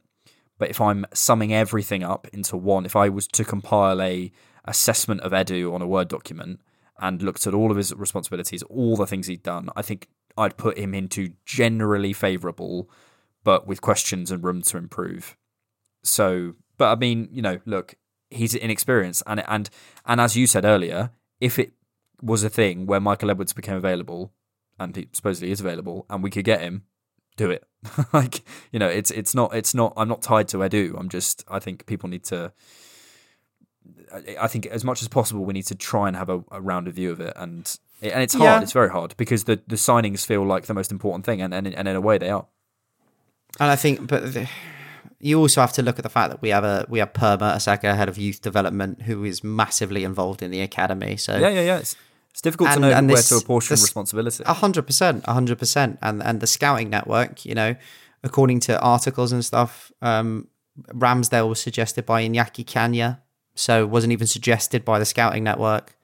But 0.61 0.68
if 0.68 0.78
I'm 0.78 1.06
summing 1.14 1.54
everything 1.54 2.04
up 2.04 2.28
into 2.34 2.54
one, 2.54 2.84
if 2.84 2.94
I 2.94 3.08
was 3.08 3.26
to 3.28 3.44
compile 3.44 4.00
a 4.02 4.30
assessment 4.66 5.22
of 5.22 5.32
Edu 5.32 5.72
on 5.74 5.80
a 5.80 5.86
Word 5.86 6.08
document 6.08 6.61
and 7.00 7.22
looked 7.22 7.46
at 7.46 7.54
all 7.54 7.70
of 7.70 7.78
his 7.78 7.94
responsibilities, 7.94 8.62
all 8.64 8.94
the 8.94 9.06
things 9.06 9.26
he'd 9.26 9.42
done, 9.42 9.70
I 9.74 9.80
think 9.80 10.08
I'd 10.36 10.58
put 10.58 10.76
him 10.76 10.94
into 10.94 11.30
generally 11.46 12.12
favourable, 12.12 12.90
but 13.42 13.66
with 13.66 13.80
questions 13.80 14.30
and 14.30 14.44
room 14.44 14.61
to 14.61 14.76
improve. 14.76 15.34
So, 16.04 16.56
but 16.76 16.92
I 16.92 16.94
mean, 16.94 17.30
you 17.32 17.40
know, 17.40 17.61
look, 17.64 17.94
he's 18.28 18.54
inexperienced, 18.54 19.22
and 19.26 19.42
and 19.48 19.70
and 20.04 20.20
as 20.20 20.36
you 20.36 20.46
said 20.46 20.66
earlier, 20.66 21.11
if 21.40 21.58
it 21.58 21.72
was 22.20 22.44
a 22.44 22.50
thing 22.50 22.84
where 22.84 23.00
Michael 23.00 23.30
Edwards 23.30 23.54
became 23.54 23.76
available, 23.76 24.34
and 24.78 24.94
he 24.94 25.08
supposedly 25.14 25.52
is 25.52 25.61
available, 25.61 26.04
and 26.11 26.22
we 26.22 26.28
could 26.28 26.44
get 26.44 26.61
him, 26.61 26.84
do 27.37 27.51
it. 27.51 27.64
like 28.12 28.43
you 28.72 28.78
know, 28.78 28.89
it's 28.89 29.11
it's 29.11 29.35
not 29.35 29.55
it's 29.55 29.74
not. 29.74 29.93
I'm 29.97 30.09
not 30.09 30.22
tied 30.22 30.49
to 30.49 30.59
Edu. 30.59 30.99
I'm 30.99 31.09
just. 31.09 31.45
I 31.49 31.59
think 31.59 31.87
people 31.87 32.09
need 32.09 32.24
to. 32.24 32.53
I- 34.41 34.49
think 34.49 34.66
as 34.66 34.85
much 34.85 35.03
as 35.03 35.09
possible, 35.09 35.45
we 35.45 35.53
need 35.53 35.66
to 35.66 35.74
try 35.74 36.09
and 36.09 36.16
have 36.16 36.28
a, 36.28 36.43
a 36.51 36.61
rounded 36.61 36.95
view 36.95 37.12
of 37.12 37.20
it, 37.20 37.33
and 37.37 37.78
and 38.03 38.22
it's 38.22 38.35
hard. 38.35 38.45
Yeah. 38.45 38.62
It's 38.62 38.72
very 38.72 38.91
hard 38.91 39.16
because 39.16 39.45
the 39.45 39.61
the 39.66 39.76
signings 39.76 40.26
feel 40.26 40.45
like 40.45 40.66
the 40.66 40.74
most 40.74 40.91
important 40.93 41.24
thing, 41.24 41.41
and 41.41 41.55
and, 41.55 41.66
and 41.66 41.89
in 41.89 41.97
a 41.97 42.01
way 42.01 42.18
they 42.18 42.31
are. 42.31 42.47
And 43.59 43.70
I 43.70 43.76
think, 43.76 44.07
but 44.07 44.33
the, 44.33 44.49
you 45.18 45.39
also 45.39 45.61
have 45.61 45.72
to 45.74 45.83
look 45.83 45.99
at 45.99 46.03
the 46.03 46.09
fact 46.11 46.31
that 46.31 46.43
we 46.43 46.49
have 46.51 46.64
a 46.64 46.87
we 46.89 46.99
have 46.99 47.12
Per 47.12 47.37
Mertesacker, 47.37 47.95
head 47.95 48.09
of 48.09 48.18
youth 48.18 48.41
development, 48.41 49.03
who 49.03 49.24
is 49.24 49.45
massively 49.45 50.05
involved 50.05 50.43
in 50.43 50.51
the 50.51 50.61
academy. 50.61 51.16
So 51.16 51.37
Yeah, 51.37 51.49
yeah, 51.49 51.61
yeah. 51.62 51.78
It's, 51.78 51.97
it's 52.31 52.41
difficult 52.41 52.70
to 52.72 52.81
know 52.81 52.91
and 52.91 53.09
where 53.09 53.22
to 53.22 53.37
apportion 53.37 53.74
responsibility. 53.74 54.43
A 54.47 54.55
hundred 54.55 54.87
percent, 54.87 55.24
a 55.26 55.33
hundred 55.33 55.59
percent, 55.59 55.99
and 56.03 56.22
and 56.22 56.41
the 56.41 56.47
scouting 56.47 56.91
network. 56.91 57.45
You 57.45 57.55
know, 57.55 57.76
according 58.22 58.61
to 58.61 58.81
articles 58.81 59.33
and 59.33 59.45
stuff, 59.45 59.93
um, 60.01 60.49
Ramsdale 60.89 61.49
was 61.49 61.61
suggested 61.61 62.07
by 62.07 62.26
Iñaki 62.26 62.64
Caña, 62.64 63.18
so 63.55 63.87
wasn't 63.87 64.12
even 64.12 64.26
suggested 64.26 64.85
by 64.85 64.99
the 64.99 65.05
scouting 65.05 65.45
network. 65.45 65.97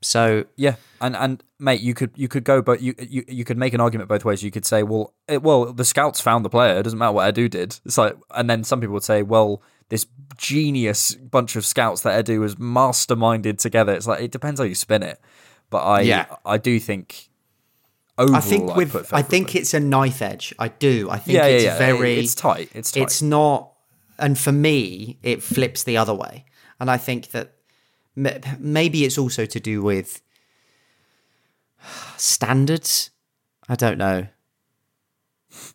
So 0.00 0.44
Yeah, 0.56 0.76
and 1.00 1.16
and 1.16 1.42
mate, 1.58 1.80
you 1.80 1.94
could 1.94 2.10
you 2.14 2.28
could 2.28 2.44
go, 2.44 2.62
but 2.62 2.80
you 2.80 2.94
you 2.98 3.24
you 3.26 3.44
could 3.44 3.58
make 3.58 3.74
an 3.74 3.80
argument 3.80 4.08
both 4.08 4.24
ways. 4.24 4.42
You 4.42 4.50
could 4.50 4.64
say, 4.64 4.82
well, 4.82 5.14
it, 5.26 5.42
well, 5.42 5.72
the 5.72 5.84
scouts 5.84 6.20
found 6.20 6.44
the 6.44 6.50
player. 6.50 6.78
It 6.78 6.84
doesn't 6.84 6.98
matter 6.98 7.12
what 7.12 7.34
Edu 7.34 7.50
did. 7.50 7.78
It's 7.84 7.98
like, 7.98 8.16
and 8.34 8.48
then 8.48 8.62
some 8.64 8.80
people 8.80 8.94
would 8.94 9.02
say, 9.02 9.22
well, 9.22 9.62
this 9.88 10.06
genius 10.36 11.14
bunch 11.14 11.56
of 11.56 11.64
scouts 11.66 12.02
that 12.02 12.24
Edu 12.24 12.40
was 12.40 12.56
masterminded 12.56 13.58
together. 13.58 13.92
It's 13.92 14.06
like 14.06 14.20
it 14.20 14.30
depends 14.30 14.60
how 14.60 14.66
you 14.66 14.74
spin 14.74 15.02
it. 15.02 15.20
But 15.70 15.84
I 15.84 16.00
Yeah. 16.02 16.26
I 16.44 16.58
do 16.58 16.80
think 16.80 17.28
overall, 18.16 18.36
I 18.36 18.40
think 18.40 18.76
with 18.76 18.92
put 18.92 19.12
I 19.12 19.22
think 19.22 19.54
it's 19.54 19.74
a 19.74 19.80
knife 19.80 20.22
edge. 20.22 20.54
I 20.58 20.68
do. 20.68 21.08
I 21.10 21.18
think 21.18 21.36
yeah, 21.36 21.46
it's 21.46 21.64
yeah. 21.64 21.78
very 21.78 22.18
It's 22.20 22.34
tight. 22.34 22.70
It's 22.74 22.92
tight. 22.92 23.02
It's 23.02 23.22
not 23.22 23.72
and 24.18 24.38
for 24.38 24.52
me 24.52 25.18
it 25.22 25.42
flips 25.42 25.84
the 25.84 25.96
other 25.96 26.14
way. 26.14 26.44
And 26.80 26.90
I 26.90 26.96
think 26.96 27.30
that 27.30 27.54
maybe 28.14 29.04
it's 29.04 29.18
also 29.18 29.46
to 29.46 29.60
do 29.60 29.82
with 29.82 30.22
standards. 32.16 33.10
I 33.68 33.74
don't 33.74 33.98
know. 33.98 34.28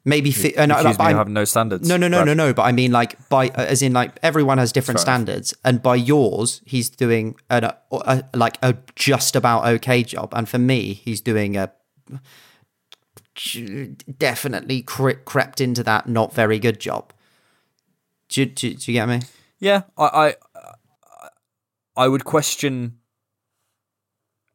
Maybe 0.05 0.31
fi- 0.31 0.55
I- 0.57 0.61
me 0.99 1.03
I'm- 1.09 1.15
of 1.15 1.17
having 1.19 1.33
no 1.33 1.45
standards. 1.45 1.87
no, 1.87 1.97
no, 1.97 2.07
no, 2.07 2.19
Right. 2.19 2.25
no, 2.27 2.33
no. 2.33 2.53
But 2.53 2.63
I 2.63 2.71
mean, 2.71 2.91
like 2.91 3.17
by 3.29 3.49
uh, 3.49 3.65
as 3.65 3.81
in 3.81 3.93
like 3.93 4.17
everyone 4.23 4.57
has 4.57 4.71
different 4.71 4.97
enough. 4.97 5.05
standards, 5.05 5.53
and 5.63 5.81
by 5.81 5.95
yours, 5.95 6.61
he's 6.65 6.89
doing 6.89 7.35
an, 7.49 7.63
a, 7.65 7.77
a 7.91 8.23
like 8.35 8.57
a 8.61 8.75
just 8.95 9.35
about 9.35 9.65
okay 9.65 10.03
job, 10.03 10.33
and 10.33 10.47
for 10.49 10.57
me, 10.59 10.93
he's 10.93 11.21
doing 11.21 11.55
a 11.57 11.71
definitely 14.17 14.81
cre- 14.81 15.11
crept 15.25 15.59
into 15.61 15.83
that 15.83 16.07
not 16.07 16.33
very 16.33 16.59
good 16.59 16.79
job. 16.79 17.11
Do, 18.29 18.41
you- 18.41 18.47
do, 18.47 18.73
do 18.73 18.91
you 18.91 18.97
get 18.99 19.07
me? 19.07 19.21
Yeah, 19.59 19.83
I, 19.97 20.03
I 20.05 20.35
I 21.95 22.07
would 22.07 22.25
question. 22.25 22.97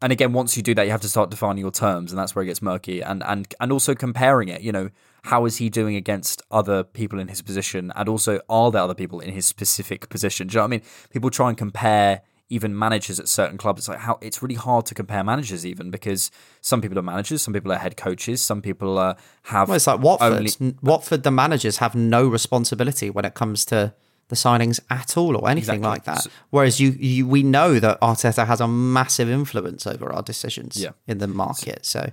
And 0.01 0.13
again, 0.13 0.33
once 0.33 0.57
you 0.57 0.63
do 0.63 0.75
that, 0.75 0.85
you 0.85 0.93
have 0.93 1.01
to 1.01 1.09
start 1.09 1.29
defining 1.31 1.61
your 1.63 1.73
terms, 1.73 2.13
and 2.13 2.19
that's 2.19 2.35
where 2.35 2.43
it 2.45 2.47
gets 2.47 2.63
murky. 2.63 3.03
And 3.03 3.23
and 3.25 3.53
and 3.61 3.73
also 3.73 3.95
comparing 3.95 4.49
it. 4.49 4.61
You 4.63 4.71
know, 4.73 4.91
how 5.25 5.45
is 5.45 5.57
he 5.57 5.69
doing 5.69 5.97
against 5.97 6.41
other 6.51 6.85
people 6.85 7.19
in 7.19 7.29
his 7.29 7.43
position, 7.43 7.93
and 7.97 8.09
also 8.09 8.41
are 8.49 8.71
there 8.71 8.83
other 8.83 8.95
people 8.95 9.19
in 9.21 9.33
his 9.33 9.47
specific 9.47 10.09
position? 10.09 10.47
Do 10.47 10.53
you 10.53 10.57
know 10.59 10.63
what 10.63 10.67
I 10.69 10.71
mean? 10.71 10.83
People 11.11 11.31
try 11.31 11.49
and 11.49 11.59
compare 11.59 12.23
even 12.51 12.79
managers 12.79 13.21
at 13.21 13.29
certain 13.29 13.59
clubs. 13.59 13.81
It's 13.81 13.89
like 13.89 13.99
how 13.99 14.19
it's 14.23 14.41
really 14.43 14.55
hard 14.55 14.87
to 14.87 14.95
compare 14.95 15.23
managers, 15.25 15.67
even 15.67 15.91
because 15.91 16.31
some 16.61 16.81
people 16.81 16.99
are 16.99 17.03
managers, 17.03 17.43
some 17.43 17.53
people 17.53 17.73
are 17.73 17.77
head 17.77 17.97
coaches, 17.97 18.41
some 18.43 18.63
people 18.63 18.99
uh, 18.99 19.15
have. 19.45 19.69
Well, 19.69 19.77
it's 19.77 19.87
like 19.87 20.01
Watford. 20.01 20.33
only- 20.61 20.75
Watford, 20.81 21.25
the 21.25 21.31
managers 21.33 21.79
have 21.79 21.95
no 21.97 22.27
responsibility 22.27 23.11
when 23.11 23.25
it 23.25 23.35
comes 23.35 23.65
to 23.67 23.93
the 24.29 24.37
signings 24.37 24.79
at 24.91 25.17
all 25.17 25.37
or 25.37 25.49
anything 25.49 25.77
Exactly. 25.77 25.89
like 25.89 26.05
that. 26.05 26.27
Whereas 26.51 26.79
you, 26.81 26.91
you, 26.91 27.27
we 27.27 27.43
know 27.43 27.79
that 27.81 28.01
Arteta 28.01 28.47
has 28.47 28.61
a 28.61 28.69
massive 28.69 29.29
influence 29.31 29.87
over 29.87 30.13
our 30.13 30.23
decisions 30.23 30.77
Yeah. 30.81 30.91
in 31.07 31.19
the 31.19 31.27
market. 31.27 31.87
So 31.87 32.11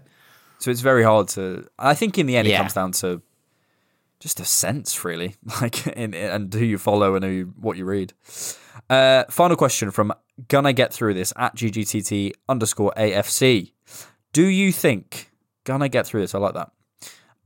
So 0.59 0.71
it's 0.71 0.81
very 0.81 1.03
hard 1.03 1.27
to. 1.29 1.67
I 1.77 1.93
think 1.93 2.17
in 2.17 2.25
the 2.25 2.37
end, 2.37 2.47
it 2.47 2.55
comes 2.57 2.73
down 2.73 2.91
to 2.93 3.21
just 4.21 4.39
a 4.39 4.45
sense, 4.45 5.03
really, 5.03 5.35
like 5.61 5.85
in, 5.87 6.13
in- 6.13 6.31
and 6.31 6.53
who 6.53 6.63
you 6.65 6.77
follow 6.77 7.15
and 7.15 7.25
who 7.25 7.31
you, 7.31 7.53
what 7.59 7.75
you 7.77 7.83
read. 7.85 8.13
Uh, 8.89 9.23
final 9.29 9.57
question 9.57 9.91
from 9.91 10.13
Gonna 10.47 10.71
Get 10.73 10.93
Through 10.93 11.15
This 11.15 11.33
at 11.35 11.55
GGTT 11.55 12.31
underscore 12.47 12.93
AFC. 12.97 13.73
Do 14.31 14.45
you 14.45 14.71
think 14.71 15.31
Gonna 15.65 15.89
Get 15.89 16.07
Through 16.07 16.21
This? 16.21 16.33
I 16.35 16.39
like 16.39 16.53
that. 16.53 16.71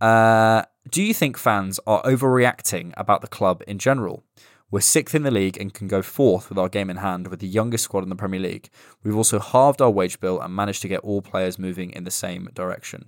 Uh, 0.06 0.64
do 0.92 1.02
you 1.04 1.14
think 1.14 1.38
fans 1.38 1.80
are 1.86 2.02
overreacting 2.04 2.94
about 2.98 3.22
the 3.22 3.28
club 3.28 3.62
in 3.68 3.78
general? 3.80 4.24
We're 4.72 4.82
sixth 4.82 5.16
in 5.16 5.24
the 5.24 5.32
league 5.32 5.58
and 5.60 5.74
can 5.74 5.88
go 5.88 6.02
fourth 6.02 6.50
with 6.50 6.58
our 6.58 6.70
game 6.70 6.90
in 6.90 6.98
hand 6.98 7.28
with 7.28 7.40
the 7.40 7.48
youngest 7.48 7.84
squad 7.84 8.04
in 8.04 8.10
the 8.10 8.16
Premier 8.16 8.40
League. 8.40 8.70
We've 9.04 9.16
also 9.16 9.40
halved 9.40 9.82
our 9.82 9.90
wage 9.90 10.20
bill 10.20 10.40
and 10.40 10.56
managed 10.56 10.82
to 10.84 10.88
get 10.88 11.00
all 11.00 11.22
players 11.22 11.58
moving 11.58 11.92
in 11.92 12.04
the 12.04 12.12
same 12.12 12.50
direction. 12.54 13.06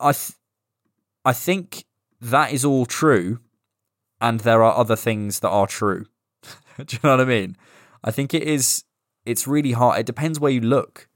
I 0.00 0.12
th- 0.12 0.32
I 1.24 1.32
think 1.32 1.84
that 2.20 2.52
is 2.52 2.64
all 2.64 2.86
true, 2.86 3.38
and 4.20 4.40
there 4.40 4.62
are 4.64 4.76
other 4.76 4.96
things 4.96 5.40
that 5.40 5.50
are 5.50 5.68
true. 5.68 6.06
Do 6.76 6.84
you 6.90 6.98
know 7.04 7.10
what 7.10 7.20
I 7.20 7.24
mean? 7.24 7.56
I 8.02 8.10
think 8.10 8.34
it 8.34 8.42
is. 8.42 8.84
It's 9.24 9.46
really 9.46 9.72
hard. 9.72 10.00
It 10.00 10.06
depends 10.06 10.40
where 10.40 10.50
you 10.50 10.60
look. 10.60 11.08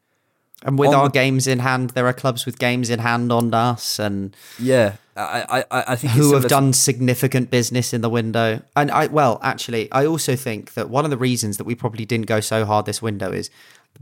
And 0.65 0.79
with 0.79 0.89
On 0.89 0.95
our 0.95 1.09
the- 1.09 1.13
games 1.13 1.47
in 1.47 1.59
hand, 1.61 1.91
there 1.91 2.07
are 2.07 2.13
clubs 2.15 2.47
with 2.47 2.59
games 2.59 2.89
in 2.91 3.01
hand 3.01 3.31
on 3.31 3.53
us, 3.53 3.99
and 3.99 4.35
Yeah, 4.59 4.95
I 5.15 5.65
I, 5.71 5.85
I- 5.93 5.97
think 5.97 6.15
it's 6.17 6.25
who 6.25 6.35
have 6.35 6.49
done 6.49 6.73
significant 6.73 7.51
business 7.51 7.93
in 7.93 8.01
the 8.01 8.09
window. 8.11 8.63
And 8.75 8.91
I, 8.91 9.07
well, 9.09 9.39
actually, 9.43 9.91
I 9.93 10.07
also 10.07 10.35
think 10.35 10.73
that 10.75 10.89
one 10.89 11.05
of 11.05 11.11
the 11.11 11.19
reasons 11.19 11.59
that 11.59 11.65
we 11.65 11.75
probably 11.75 12.05
didn't 12.07 12.27
go 12.27 12.41
so 12.41 12.65
hard 12.65 12.87
this 12.87 13.03
window 13.03 13.33
is, 13.33 13.51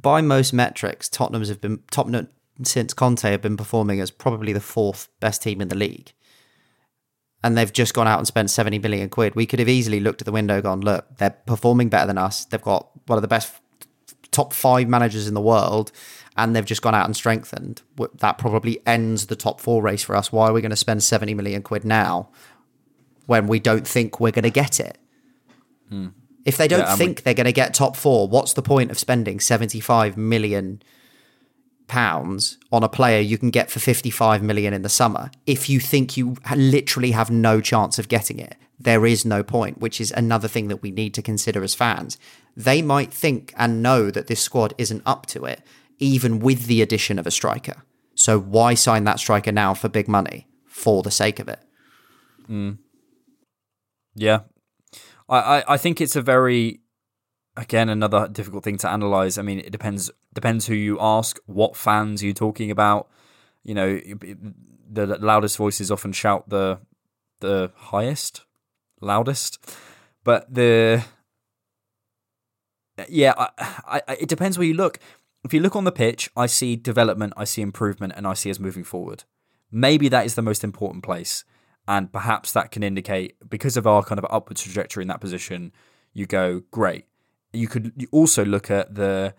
by 0.01 0.21
most 0.21 0.53
metrics, 0.53 1.09
Tottenham's 1.09 1.49
have 1.49 1.61
been 1.61 1.81
Tottenham 1.91 2.29
since 2.63 2.95
Conte 2.95 3.29
have 3.29 3.43
been 3.43 3.57
performing 3.57 4.01
as 4.01 4.13
probably 4.13 4.53
the 4.53 4.61
fourth 4.61 5.09
best 5.19 5.43
team 5.43 5.61
in 5.61 5.67
the 5.69 5.75
league. 5.77 6.13
And 7.43 7.59
they've 7.59 7.73
just 7.73 7.93
gone 7.95 8.07
out 8.07 8.19
and 8.19 8.27
spent 8.27 8.49
70 8.49 8.79
million 8.79 9.09
quid. 9.11 9.35
We 9.35 9.45
could 9.45 9.59
have 9.59 9.69
easily 9.69 9.99
looked 10.01 10.23
at 10.23 10.25
the 10.25 10.33
window 10.33 10.55
and 10.55 10.63
gone, 10.63 10.81
look, 10.81 11.05
they're 11.19 11.31
performing 11.47 11.89
better 11.91 12.07
than 12.07 12.17
us. 12.17 12.45
They've 12.47 12.63
got 12.63 12.89
one 13.07 13.19
of 13.19 13.23
the 13.23 13.29
best 13.29 13.53
top 14.31 14.53
five 14.55 14.89
managers 14.89 15.29
in 15.29 15.35
the 15.35 15.41
world, 15.41 15.93
and 16.37 16.55
they've 16.55 16.65
just 16.65 16.83
gone 16.83 16.95
out 16.95 17.07
and 17.07 17.17
strengthened. 17.17 17.83
That 18.19 18.39
probably 18.39 18.81
ends 18.87 19.27
the 19.27 19.37
top 19.37 19.61
four 19.61 19.83
race 19.83 20.03
for 20.03 20.17
us. 20.17 20.33
Why 20.33 20.49
are 20.49 20.53
we 20.53 20.61
going 20.61 20.71
to 20.71 20.77
spend 20.77 21.03
70 21.03 21.35
million 21.35 21.63
quid 21.63 21.85
now 21.85 22.29
when 23.27 23.47
we 23.47 23.61
don't 23.61 23.87
think 23.87 24.19
we're 24.21 24.31
going 24.33 24.43
to 24.43 24.51
get 24.51 24.81
it? 24.81 24.99
If 26.45 26.57
they 26.57 26.67
don't 26.69 26.81
Hmm. 26.81 26.87
Yeah, 26.87 26.93
and 26.93 26.99
we- 27.01 27.07
think 27.07 27.23
they're 27.23 27.35
going 27.35 27.45
to 27.47 27.53
get 27.53 27.73
top 27.73 27.95
four, 27.97 28.29
what's 28.29 28.53
the 28.53 28.63
point 28.63 28.91
of 28.91 28.99
spending 28.99 29.39
75 29.41 30.17
million 30.17 30.83
pounds 31.87 32.59
on 32.73 32.83
a 32.83 32.89
player 32.89 33.21
you 33.21 33.37
can 33.39 33.51
get 33.51 33.71
for 33.71 33.79
55 33.79 34.43
million 34.43 34.73
in 34.73 34.81
the 34.83 34.89
summer 34.89 35.31
if 35.47 35.69
you 35.69 35.79
think 35.81 36.17
you 36.17 36.35
literally 36.57 37.11
have 37.11 37.31
no 37.31 37.61
chance 37.61 37.99
of 37.99 38.09
getting 38.09 38.39
it 38.39 38.57
there 38.81 39.05
is 39.05 39.27
no 39.27 39.43
point 39.43 39.79
which 39.79 40.01
is 40.01 40.11
another 40.13 40.49
thing 40.49 40.69
that 40.69 40.79
we 40.81 40.91
need 40.91 41.13
to 41.13 41.21
consider 41.21 41.63
as 41.63 41.75
fans 41.75 42.17
they 42.57 42.81
might 42.81 43.13
think 43.13 43.53
and 43.59 43.83
know 43.83 44.11
that 44.11 44.29
this 44.29 44.41
squad 44.41 44.73
isn't 44.79 45.03
up 45.05 45.27
to 45.27 45.45
it 45.45 45.61
even 45.99 46.39
with 46.39 46.67
the 46.67 46.83
addition 46.83 47.19
of 47.19 47.27
a 47.27 47.31
striker 47.31 47.83
so 48.15 48.39
why 48.39 48.75
sign 48.75 49.05
that 49.05 49.19
striker 49.19 49.53
now 49.53 49.75
for 49.75 49.89
big 49.89 50.09
money 50.09 50.47
for 50.67 51.03
the 51.03 51.11
sake 51.11 51.39
of 51.39 51.49
it 51.49 51.61
mm. 52.49 52.79
Yeah, 54.15 54.41
I, 55.29 55.39
I, 55.39 55.75
I 55.75 55.77
think 55.77 56.01
it's 56.01 56.17
a 56.17 56.23
very 56.23 56.81
again 57.57 57.89
another 57.89 58.29
difficult 58.29 58.65
thing 58.65 58.79
to 58.79 58.91
analyze. 58.91 59.39
I 59.39 59.43
mean, 59.43 59.59
it 59.59 59.73
depends 59.73 60.11
depends 60.33 60.67
who 60.67 60.75
you 60.75 60.99
ask, 61.01 61.39
what 61.47 61.77
fans 61.77 62.23
you're 62.23 62.33
talking 62.33 62.71
about. 62.71 63.09
You 63.63 63.75
know, 63.75 64.01
the 64.91 65.07
loudest 65.19 65.57
voices 65.57 65.91
often 65.91 66.13
shout 66.13 66.49
the 66.49 66.79
the 67.41 67.73
highest, 67.75 68.43
loudest, 69.01 69.59
but 70.23 70.53
the 70.53 71.05
yeah, 73.09 73.35
I, 73.37 74.03
I, 74.07 74.15
it 74.21 74.29
depends 74.29 74.59
where 74.59 74.67
you 74.67 74.75
look. 74.75 75.01
If 75.45 75.53
you 75.53 75.61
look 75.61 75.77
on 75.77 75.85
the 75.85 75.93
pitch, 75.93 76.31
I 76.37 76.47
see 76.47 76.75
development, 76.75 77.35
I 77.37 77.45
see 77.45 77.61
improvement, 77.61 78.15
and 78.17 78.27
I 78.27 78.33
see 78.33 78.51
us 78.51 78.59
moving 78.59 78.83
forward. 78.83 79.25
Maybe 79.71 80.09
that 80.09 80.25
is 80.25 80.37
the 80.37 80.43
most 80.43 80.65
important 80.65 81.05
place, 81.05 81.45
and 81.87 82.11
perhaps 82.11 82.53
that 82.53 82.71
can 82.71 82.83
indicate 82.83 83.37
because 83.51 83.77
of 83.77 83.87
our 83.87 84.03
kind 84.03 84.19
of 84.19 84.27
upward 84.31 84.57
trajectory 84.57 85.03
in 85.03 85.09
that 85.09 85.21
position. 85.21 85.73
You 86.15 86.27
go 86.27 86.63
great. 86.71 87.05
You 87.53 87.69
could 87.69 88.07
also 88.11 88.45
look 88.45 88.71
at 88.71 88.95
the 88.95 89.35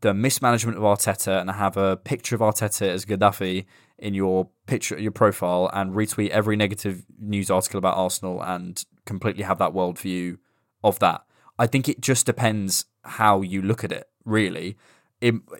the 0.00 0.12
mismanagement 0.12 0.76
of 0.76 0.82
Arteta 0.82 1.40
and 1.40 1.50
have 1.50 1.76
a 1.76 1.96
picture 1.96 2.34
of 2.34 2.40
Arteta 2.40 2.88
as 2.88 3.04
Gaddafi 3.04 3.64
in 3.98 4.12
your 4.12 4.48
picture, 4.66 4.98
your 4.98 5.12
profile, 5.12 5.70
and 5.72 5.94
retweet 5.94 6.30
every 6.30 6.56
negative 6.56 7.04
news 7.18 7.48
article 7.48 7.78
about 7.78 7.96
Arsenal 7.96 8.42
and 8.42 8.84
completely 9.06 9.44
have 9.44 9.58
that 9.58 9.72
worldview 9.72 10.38
of 10.82 10.98
that. 10.98 11.24
I 11.58 11.68
think 11.68 11.88
it 11.88 12.00
just 12.00 12.26
depends 12.26 12.86
how 13.02 13.40
you 13.42 13.62
look 13.62 13.84
at 13.84 13.92
it, 13.92 14.08
really. 14.24 14.76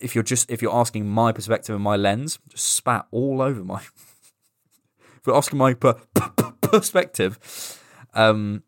If 0.02 0.14
you're 0.14 0.24
just 0.24 0.50
if 0.50 0.60
you're 0.60 0.74
asking 0.74 1.08
my 1.08 1.32
perspective 1.32 1.74
and 1.74 1.82
my 1.82 1.96
lens, 1.96 2.38
just 2.48 2.66
spat 2.66 3.06
all 3.10 3.40
over 3.40 3.64
my. 3.64 3.80
if 4.98 5.26
you're 5.26 5.36
asking 5.36 5.58
my 5.58 5.74
per, 5.74 5.94
perspective, 6.60 7.80
um, 8.14 8.62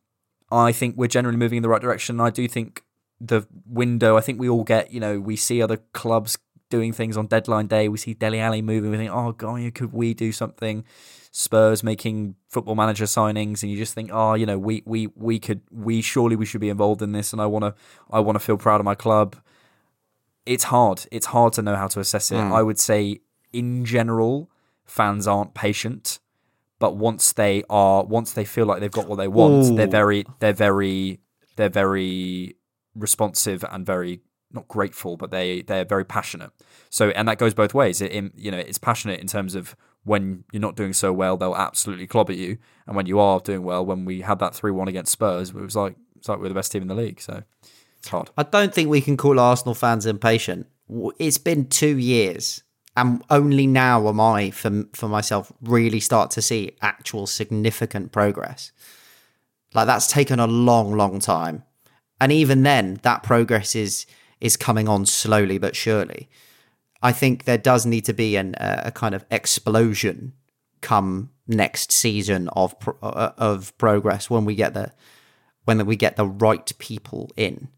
I 0.50 0.72
think 0.72 0.96
we're 0.96 1.08
generally 1.08 1.36
moving 1.36 1.58
in 1.58 1.62
the 1.62 1.68
right 1.68 1.82
direction. 1.82 2.20
I 2.20 2.30
do 2.30 2.48
think 2.48 2.82
the 3.20 3.46
window. 3.66 4.16
I 4.16 4.20
think 4.20 4.40
we 4.40 4.48
all 4.48 4.64
get. 4.64 4.92
You 4.92 5.00
know, 5.00 5.20
we 5.20 5.36
see 5.36 5.60
other 5.60 5.78
clubs 5.92 6.38
doing 6.70 6.92
things 6.92 7.16
on 7.16 7.26
deadline 7.26 7.66
day. 7.66 7.88
We 7.88 7.98
see 7.98 8.14
Dele 8.14 8.40
Alli 8.40 8.62
moving. 8.62 8.90
We 8.90 8.96
think, 8.96 9.12
oh 9.12 9.32
god, 9.32 9.74
could 9.74 9.92
we 9.92 10.14
do 10.14 10.32
something? 10.32 10.84
Spurs 11.30 11.82
making 11.82 12.36
football 12.48 12.74
manager 12.74 13.04
signings, 13.04 13.62
and 13.62 13.70
you 13.70 13.76
just 13.76 13.92
think, 13.92 14.10
oh, 14.12 14.34
you 14.34 14.46
know, 14.46 14.58
we 14.58 14.82
we 14.86 15.08
we 15.14 15.38
could, 15.38 15.60
we 15.70 16.00
surely 16.00 16.36
we 16.36 16.46
should 16.46 16.62
be 16.62 16.70
involved 16.70 17.02
in 17.02 17.12
this, 17.12 17.32
and 17.32 17.42
I 17.42 17.46
want 17.46 17.64
to, 17.64 17.74
I 18.10 18.20
want 18.20 18.36
to 18.36 18.40
feel 18.40 18.56
proud 18.56 18.80
of 18.80 18.86
my 18.86 18.94
club. 18.94 19.36
It's 20.46 20.64
hard. 20.64 21.06
It's 21.10 21.26
hard 21.26 21.52
to 21.54 21.62
know 21.62 21.76
how 21.76 21.88
to 21.88 22.00
assess 22.00 22.30
it. 22.30 22.36
Mm. 22.36 22.52
I 22.52 22.62
would 22.62 22.78
say, 22.78 23.20
in 23.52 23.84
general, 23.84 24.50
fans 24.84 25.26
aren't 25.26 25.54
patient, 25.54 26.20
but 26.78 26.96
once 26.96 27.32
they 27.32 27.64
are, 27.68 28.04
once 28.04 28.32
they 28.32 28.44
feel 28.44 28.66
like 28.66 28.80
they've 28.80 28.90
got 28.90 29.08
what 29.08 29.16
they 29.16 29.28
want, 29.28 29.76
they're 29.76 29.86
very, 29.86 30.24
they're 30.38 30.52
very, 30.52 31.20
they're 31.56 31.68
very 31.68 32.56
responsive 32.94 33.64
and 33.70 33.84
very 33.84 34.20
not 34.52 34.68
grateful, 34.68 35.16
but 35.16 35.30
they 35.30 35.62
they're 35.62 35.84
very 35.84 36.04
passionate. 36.04 36.50
So 36.90 37.10
and 37.10 37.28
that 37.28 37.38
goes 37.38 37.54
both 37.54 37.74
ways. 37.74 38.00
It, 38.00 38.12
in, 38.12 38.32
you 38.34 38.50
know, 38.50 38.58
it's 38.58 38.78
passionate 38.78 39.20
in 39.20 39.26
terms 39.26 39.54
of 39.54 39.76
when 40.04 40.44
you're 40.52 40.60
not 40.60 40.76
doing 40.76 40.92
so 40.92 41.12
well, 41.12 41.36
they'll 41.36 41.56
absolutely 41.56 42.06
clobber 42.06 42.32
you, 42.32 42.58
and 42.86 42.96
when 42.96 43.06
you 43.06 43.18
are 43.18 43.40
doing 43.40 43.62
well, 43.62 43.84
when 43.84 44.04
we 44.04 44.20
had 44.20 44.38
that 44.38 44.54
three 44.54 44.70
one 44.70 44.88
against 44.88 45.12
Spurs, 45.12 45.50
it 45.50 45.56
was 45.56 45.76
like 45.76 45.96
it's 46.16 46.28
like 46.28 46.38
we're 46.38 46.48
the 46.48 46.54
best 46.54 46.72
team 46.72 46.82
in 46.82 46.88
the 46.88 46.94
league. 46.94 47.20
So 47.20 47.42
it's 48.06 48.12
hard. 48.12 48.30
I 48.38 48.44
don't 48.44 48.72
think 48.72 48.88
we 48.88 49.00
can 49.00 49.16
call 49.16 49.40
Arsenal 49.40 49.74
fans 49.74 50.06
impatient. 50.06 50.68
It's 51.18 51.38
been 51.38 51.68
two 51.68 51.98
years, 51.98 52.62
and 52.96 53.22
only 53.30 53.66
now 53.66 54.08
am 54.08 54.20
I, 54.20 54.50
for 54.50 54.84
for 54.92 55.08
myself, 55.08 55.52
really 55.60 55.98
start 55.98 56.30
to 56.32 56.42
see 56.42 56.76
actual 56.80 57.26
significant 57.26 58.12
progress. 58.12 58.70
Like 59.74 59.86
that's 59.86 60.06
taken 60.06 60.38
a 60.38 60.46
long, 60.46 60.92
long 60.96 61.18
time, 61.18 61.64
and 62.20 62.30
even 62.30 62.62
then, 62.62 63.00
that 63.02 63.24
progress 63.24 63.74
is 63.74 64.06
is 64.40 64.56
coming 64.56 64.88
on 64.88 65.04
slowly 65.06 65.58
but 65.58 65.74
surely. 65.74 66.28
I 67.02 67.12
think 67.12 67.44
there 67.44 67.58
does 67.58 67.86
need 67.86 68.04
to 68.04 68.12
be 68.12 68.36
an, 68.36 68.54
a 68.58 68.90
kind 68.92 69.14
of 69.14 69.24
explosion 69.30 70.32
come 70.80 71.30
next 71.48 71.90
season 71.90 72.48
of 72.50 72.76
uh, 73.02 73.32
of 73.36 73.76
progress 73.78 74.30
when 74.30 74.44
we 74.44 74.54
get 74.54 74.74
the 74.74 74.92
when 75.64 75.84
we 75.86 75.96
get 75.96 76.14
the 76.14 76.26
right 76.26 76.72
people 76.78 77.30
in 77.36 77.68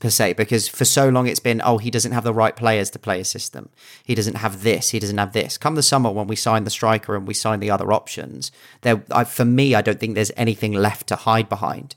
per 0.00 0.08
se 0.08 0.34
because 0.34 0.68
for 0.68 0.84
so 0.84 1.08
long 1.08 1.26
it's 1.26 1.40
been 1.40 1.60
oh 1.64 1.78
he 1.78 1.90
doesn't 1.90 2.12
have 2.12 2.24
the 2.24 2.32
right 2.32 2.54
players 2.54 2.90
to 2.90 2.98
play 2.98 3.20
a 3.20 3.24
system. 3.24 3.68
He 4.04 4.14
doesn't 4.14 4.36
have 4.36 4.62
this 4.62 4.90
he 4.90 4.98
doesn't 4.98 5.18
have 5.18 5.32
this. 5.32 5.58
Come 5.58 5.74
the 5.74 5.82
summer 5.82 6.10
when 6.10 6.26
we 6.26 6.36
sign 6.36 6.64
the 6.64 6.70
striker 6.70 7.16
and 7.16 7.26
we 7.26 7.34
sign 7.34 7.60
the 7.60 7.70
other 7.70 7.92
options 7.92 8.52
there 8.82 9.02
I, 9.10 9.24
for 9.24 9.44
me 9.44 9.74
i 9.74 9.82
don't 9.82 9.98
think 9.98 10.14
there's 10.14 10.32
anything 10.36 10.72
left 10.72 11.08
to 11.08 11.16
hide 11.16 11.48
behind. 11.48 11.96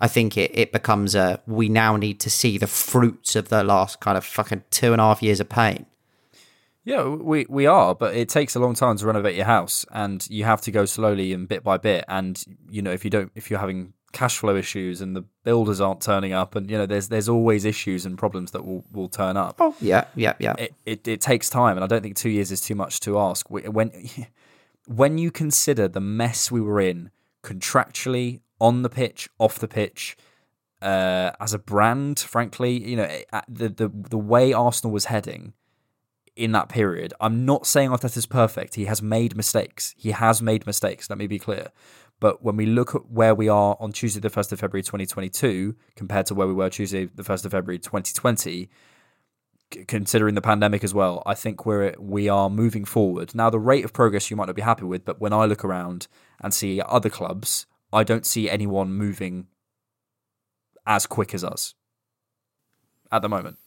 I 0.00 0.08
think 0.08 0.36
it, 0.36 0.50
it 0.56 0.72
becomes 0.72 1.14
a 1.14 1.40
we 1.46 1.68
now 1.68 1.96
need 1.96 2.20
to 2.20 2.30
see 2.30 2.58
the 2.58 2.66
fruits 2.66 3.34
of 3.34 3.48
the 3.48 3.64
last 3.64 4.00
kind 4.00 4.18
of 4.18 4.24
fucking 4.24 4.64
two 4.70 4.92
and 4.92 5.00
a 5.00 5.04
half 5.04 5.22
years 5.22 5.40
of 5.40 5.48
pain. 5.48 5.86
Yeah, 6.84 7.08
we 7.08 7.46
we 7.48 7.66
are, 7.66 7.96
but 7.96 8.14
it 8.14 8.28
takes 8.28 8.54
a 8.54 8.60
long 8.60 8.74
time 8.74 8.96
to 8.96 9.06
renovate 9.06 9.34
your 9.34 9.46
house, 9.46 9.84
and 9.90 10.24
you 10.30 10.44
have 10.44 10.60
to 10.62 10.70
go 10.70 10.84
slowly 10.84 11.32
and 11.32 11.48
bit 11.48 11.64
by 11.64 11.78
bit. 11.78 12.04
And 12.06 12.42
you 12.70 12.80
know, 12.80 12.92
if 12.92 13.04
you 13.04 13.10
don't, 13.10 13.32
if 13.34 13.50
you're 13.50 13.58
having 13.58 13.92
cash 14.16 14.38
flow 14.38 14.56
issues 14.56 15.02
and 15.02 15.14
the 15.14 15.22
builders 15.44 15.78
aren't 15.78 16.00
turning 16.00 16.32
up, 16.32 16.56
and 16.56 16.70
you 16.70 16.78
know, 16.78 16.86
there's 16.86 17.08
there's 17.08 17.28
always 17.28 17.64
issues 17.66 18.06
and 18.06 18.16
problems 18.16 18.50
that 18.52 18.64
will 18.64 18.82
will 18.90 19.08
turn 19.08 19.36
up. 19.36 19.56
oh 19.60 19.74
yeah 19.80 20.04
yeah 20.14 20.32
yeah 20.38 20.54
It, 20.58 20.74
it 20.86 21.08
it 21.08 21.20
takes 21.20 21.50
time, 21.50 21.76
and 21.76 21.84
I 21.84 21.86
don't 21.86 22.02
think 22.02 22.16
two 22.16 22.30
years 22.30 22.50
is 22.50 22.62
too 22.62 22.74
much 22.74 23.00
to 23.00 23.18
ask. 23.18 23.50
When 23.50 23.92
when 24.86 25.18
you 25.18 25.30
consider 25.30 25.86
the 25.86 26.00
mess 26.00 26.50
we 26.50 26.62
were 26.62 26.80
in 26.80 27.10
contractually, 27.42 28.40
on 28.58 28.82
the 28.82 28.88
pitch, 28.88 29.28
off 29.38 29.58
the 29.58 29.68
pitch, 29.68 30.16
uh, 30.80 31.32
as 31.38 31.52
a 31.52 31.58
brand, 31.58 32.18
frankly, 32.18 32.72
you 32.82 32.96
know, 32.96 33.04
eh, 33.04 33.40
the 33.48 33.68
the 33.68 33.88
the 33.88 34.18
way 34.18 34.52
Arsenal 34.52 34.92
was 34.92 35.06
heading 35.06 35.52
in 36.34 36.52
that 36.52 36.68
period. 36.68 37.12
I'm 37.20 37.44
not 37.44 37.66
saying 37.66 37.90
Arteta's 37.90 38.26
perfect. 38.26 38.74
He 38.74 38.84
has 38.86 39.02
made 39.02 39.36
mistakes. 39.36 39.94
He 39.96 40.10
has 40.10 40.42
made 40.42 40.66
mistakes. 40.66 41.08
Let 41.10 41.18
me 41.18 41.26
be 41.26 41.38
clear. 41.38 41.68
But 42.18 42.42
when 42.42 42.56
we 42.56 42.66
look 42.66 42.94
at 42.94 43.10
where 43.10 43.34
we 43.34 43.48
are 43.48 43.76
on 43.78 43.92
Tuesday, 43.92 44.20
the 44.20 44.30
1st 44.30 44.52
of 44.52 44.60
February 44.60 44.82
2022, 44.82 45.76
compared 45.96 46.26
to 46.26 46.34
where 46.34 46.46
we 46.46 46.54
were 46.54 46.70
Tuesday, 46.70 47.04
the 47.06 47.22
1st 47.22 47.44
of 47.44 47.52
February 47.52 47.78
2020, 47.78 48.70
c- 49.72 49.84
considering 49.84 50.34
the 50.34 50.40
pandemic 50.40 50.82
as 50.82 50.94
well, 50.94 51.22
I 51.26 51.34
think 51.34 51.66
we're 51.66 51.94
we 51.98 52.28
are 52.28 52.48
moving 52.48 52.84
forward. 52.86 53.34
Now, 53.34 53.50
the 53.50 53.58
rate 53.58 53.84
of 53.84 53.92
progress 53.92 54.30
you 54.30 54.36
might 54.36 54.46
not 54.46 54.56
be 54.56 54.62
happy 54.62 54.84
with, 54.84 55.04
but 55.04 55.20
when 55.20 55.32
I 55.34 55.44
look 55.44 55.64
around 55.64 56.08
and 56.40 56.54
see 56.54 56.80
other 56.80 57.10
clubs, 57.10 57.66
I 57.92 58.02
don't 58.02 58.24
see 58.26 58.48
anyone 58.48 58.92
moving 58.92 59.48
as 60.86 61.06
quick 61.06 61.34
as 61.34 61.44
us 61.44 61.74
at 63.12 63.20
the 63.22 63.28
moment. 63.28 63.58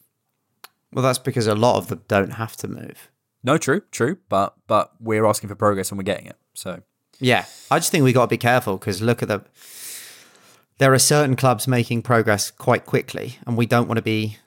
well 0.91 1.03
that's 1.03 1.19
because 1.19 1.47
a 1.47 1.55
lot 1.55 1.77
of 1.77 1.87
them 1.87 2.01
don't 2.07 2.31
have 2.31 2.55
to 2.57 2.67
move 2.67 3.09
No, 3.43 3.57
true, 3.57 3.81
true, 3.91 4.17
but 4.27 4.55
but 4.67 4.93
we're 4.99 5.25
asking 5.25 5.49
for 5.49 5.55
progress 5.55 5.91
and 5.91 5.97
we're 5.97 6.03
getting 6.03 6.25
it. 6.27 6.37
So 6.53 6.81
Yeah, 7.19 7.45
I 7.69 7.79
just 7.79 7.91
think 7.91 8.03
we 8.03 8.13
got 8.13 8.21
to 8.25 8.27
be 8.27 8.37
careful 8.37 8.77
because 8.77 9.01
look 9.01 9.21
at 9.21 9.27
the. 9.27 9.41
There 10.77 10.93
are 10.93 10.99
certain 10.99 11.35
clubs 11.35 11.67
making 11.67 12.03
progress 12.03 12.51
quite 12.51 12.85
quickly, 12.85 13.37
and 13.45 13.57
we 13.57 13.65
don't 13.65 13.87
want 13.87 13.97
to 13.97 14.01
be 14.01 14.37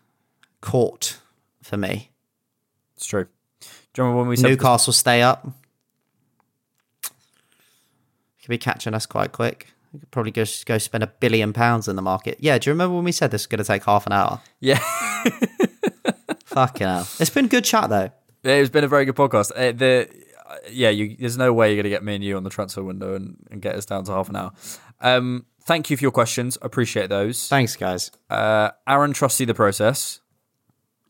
caught. 0.61 1.19
For 1.63 1.77
me, 1.77 2.11
It's 2.97 3.07
true. 3.07 3.27
Do 3.61 3.69
you 3.97 4.03
remember 4.05 4.19
when 4.19 4.29
we 4.29 4.37
said 4.37 4.49
Newcastle 4.49 4.93
stay 4.93 5.23
up. 5.23 5.47
Could 8.43 8.49
be 8.49 8.59
catching 8.59 8.95
us 8.95 9.07
quite 9.07 9.31
quick. 9.31 9.69
We 9.93 10.01
could 10.01 10.11
probably 10.11 10.33
go 10.33 10.45
go 10.65 10.79
spend 10.79 11.05
a 11.05 11.07
billion 11.07 11.53
pounds 11.53 11.87
in 11.87 11.95
the 11.95 12.03
market. 12.03 12.39
Yeah, 12.41 12.59
do 12.59 12.69
you 12.69 12.73
remember 12.73 12.97
when 12.97 13.05
we 13.05 13.13
said 13.13 13.31
this 13.31 13.43
was 13.43 13.47
going 13.47 13.59
to 13.59 13.65
take 13.65 13.85
half 13.85 14.07
an 14.07 14.13
hour? 14.13 14.41
Yeah. 14.59 14.79
Fucking 16.47 16.87
hell. 16.87 17.07
It's 17.21 17.31
been 17.31 17.47
good 17.47 17.65
chat 17.65 17.89
though. 17.89 18.11
It's 18.43 18.71
been 18.71 18.85
a 18.85 18.89
very 18.89 19.05
good 19.05 19.15
podcast. 19.15 19.53
Uh, 19.55 19.71
the 19.73 20.09
yeah, 20.71 20.91
you, 20.91 21.17
there's 21.19 21.39
no 21.39 21.53
way 21.53 21.69
you're 21.69 21.77
going 21.77 21.85
to 21.85 21.91
get 21.91 22.05
me 22.05 22.15
and 22.15 22.25
you 22.25 22.37
on 22.37 22.45
the 22.45 22.51
transfer 22.51 22.83
window 22.83 23.15
and, 23.15 23.37
and 23.51 23.63
get 23.63 23.75
us 23.75 23.87
down 23.87 24.05
to 24.05 24.13
half 24.13 24.29
an 24.29 24.37
hour. 24.37 24.53
Um, 25.01 25.47
thank 25.63 25.91
you 25.91 25.97
for 25.97 26.03
your 26.03 26.11
questions. 26.11 26.59
Appreciate 26.63 27.09
those. 27.09 27.49
Thanks, 27.49 27.77
guys. 27.77 28.11
Uh, 28.31 28.71
Auston, 28.89 29.15
trusty 29.15 29.45
the 29.45 29.55
process. 29.55 30.21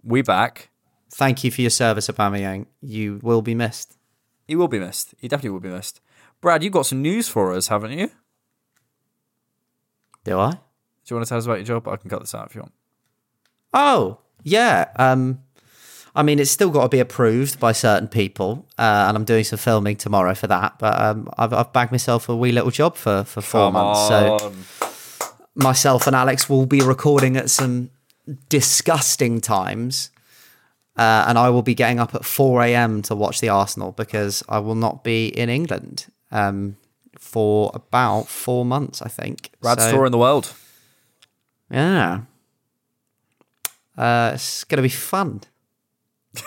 We 0.02 0.22
back. 0.22 0.70
Thank 1.10 1.44
you 1.44 1.50
for 1.50 1.60
your 1.60 1.70
service, 1.70 2.08
Aubameyang. 2.08 2.66
You 2.80 3.20
will 3.22 3.42
be 3.42 3.54
missed. 3.54 3.98
He 4.46 4.56
will 4.56 4.68
be 4.68 4.78
missed. 4.78 5.14
He 5.18 5.28
definitely 5.28 5.50
will 5.50 5.60
be 5.60 5.68
missed. 5.68 6.00
Brad, 6.40 6.62
you've 6.62 6.72
got 6.72 6.86
some 6.86 7.02
news 7.02 7.28
for 7.28 7.52
us, 7.52 7.68
haven't 7.68 7.92
you? 7.92 8.10
Do 10.24 10.38
I? 10.38 10.52
Do 10.52 10.58
you 11.10 11.16
want 11.16 11.26
to 11.26 11.28
tell 11.28 11.38
us 11.38 11.44
about 11.44 11.58
your 11.58 11.64
job? 11.64 11.88
I 11.88 11.96
can 11.96 12.08
cut 12.08 12.20
this 12.20 12.34
out 12.34 12.48
if 12.48 12.54
you 12.54 12.62
want. 12.62 12.72
Oh, 13.74 14.18
yeah. 14.42 14.90
Um, 14.96 15.40
I 16.14 16.22
mean, 16.22 16.38
it's 16.38 16.50
still 16.50 16.70
got 16.70 16.82
to 16.82 16.88
be 16.88 16.98
approved 17.00 17.58
by 17.58 17.72
certain 17.72 18.06
people, 18.08 18.66
uh, 18.78 19.06
and 19.08 19.16
I'm 19.16 19.24
doing 19.24 19.44
some 19.44 19.58
filming 19.58 19.96
tomorrow 19.96 20.34
for 20.34 20.46
that. 20.46 20.78
But 20.78 21.00
um, 21.00 21.28
I've, 21.38 21.52
I've 21.54 21.72
bagged 21.72 21.90
myself 21.90 22.28
a 22.28 22.36
wee 22.36 22.52
little 22.52 22.70
job 22.70 22.96
for 22.96 23.24
for 23.24 23.40
four 23.40 23.66
Come 23.68 23.72
months. 23.74 24.10
on. 24.10 24.38
So 24.38 24.52
myself 25.54 26.06
and 26.06 26.14
Alex 26.16 26.48
will 26.50 26.66
be 26.66 26.80
recording 26.82 27.36
at 27.36 27.48
some 27.50 27.90
disgusting 28.48 29.40
times. 29.40 30.10
Uh, 30.94 31.24
and 31.26 31.38
I 31.38 31.48
will 31.48 31.62
be 31.62 31.74
getting 31.74 31.98
up 31.98 32.14
at 32.14 32.22
4 32.22 32.60
a.m. 32.64 33.00
to 33.02 33.14
watch 33.16 33.40
the 33.40 33.48
Arsenal 33.48 33.92
because 33.92 34.42
I 34.46 34.58
will 34.58 34.74
not 34.74 35.02
be 35.02 35.28
in 35.28 35.48
England 35.48 36.04
um, 36.30 36.76
for 37.18 37.70
about 37.72 38.28
four 38.28 38.66
months, 38.66 39.00
I 39.00 39.08
think. 39.08 39.50
Brad's 39.62 39.84
So- 39.84 39.92
tour 39.92 40.04
in 40.04 40.12
the 40.12 40.18
world. 40.18 40.52
yeah. 41.70 42.20
Uh, 43.96 44.32
it's 44.34 44.64
going 44.64 44.76
to 44.76 44.82
be 44.82 44.88
fun. 44.90 45.40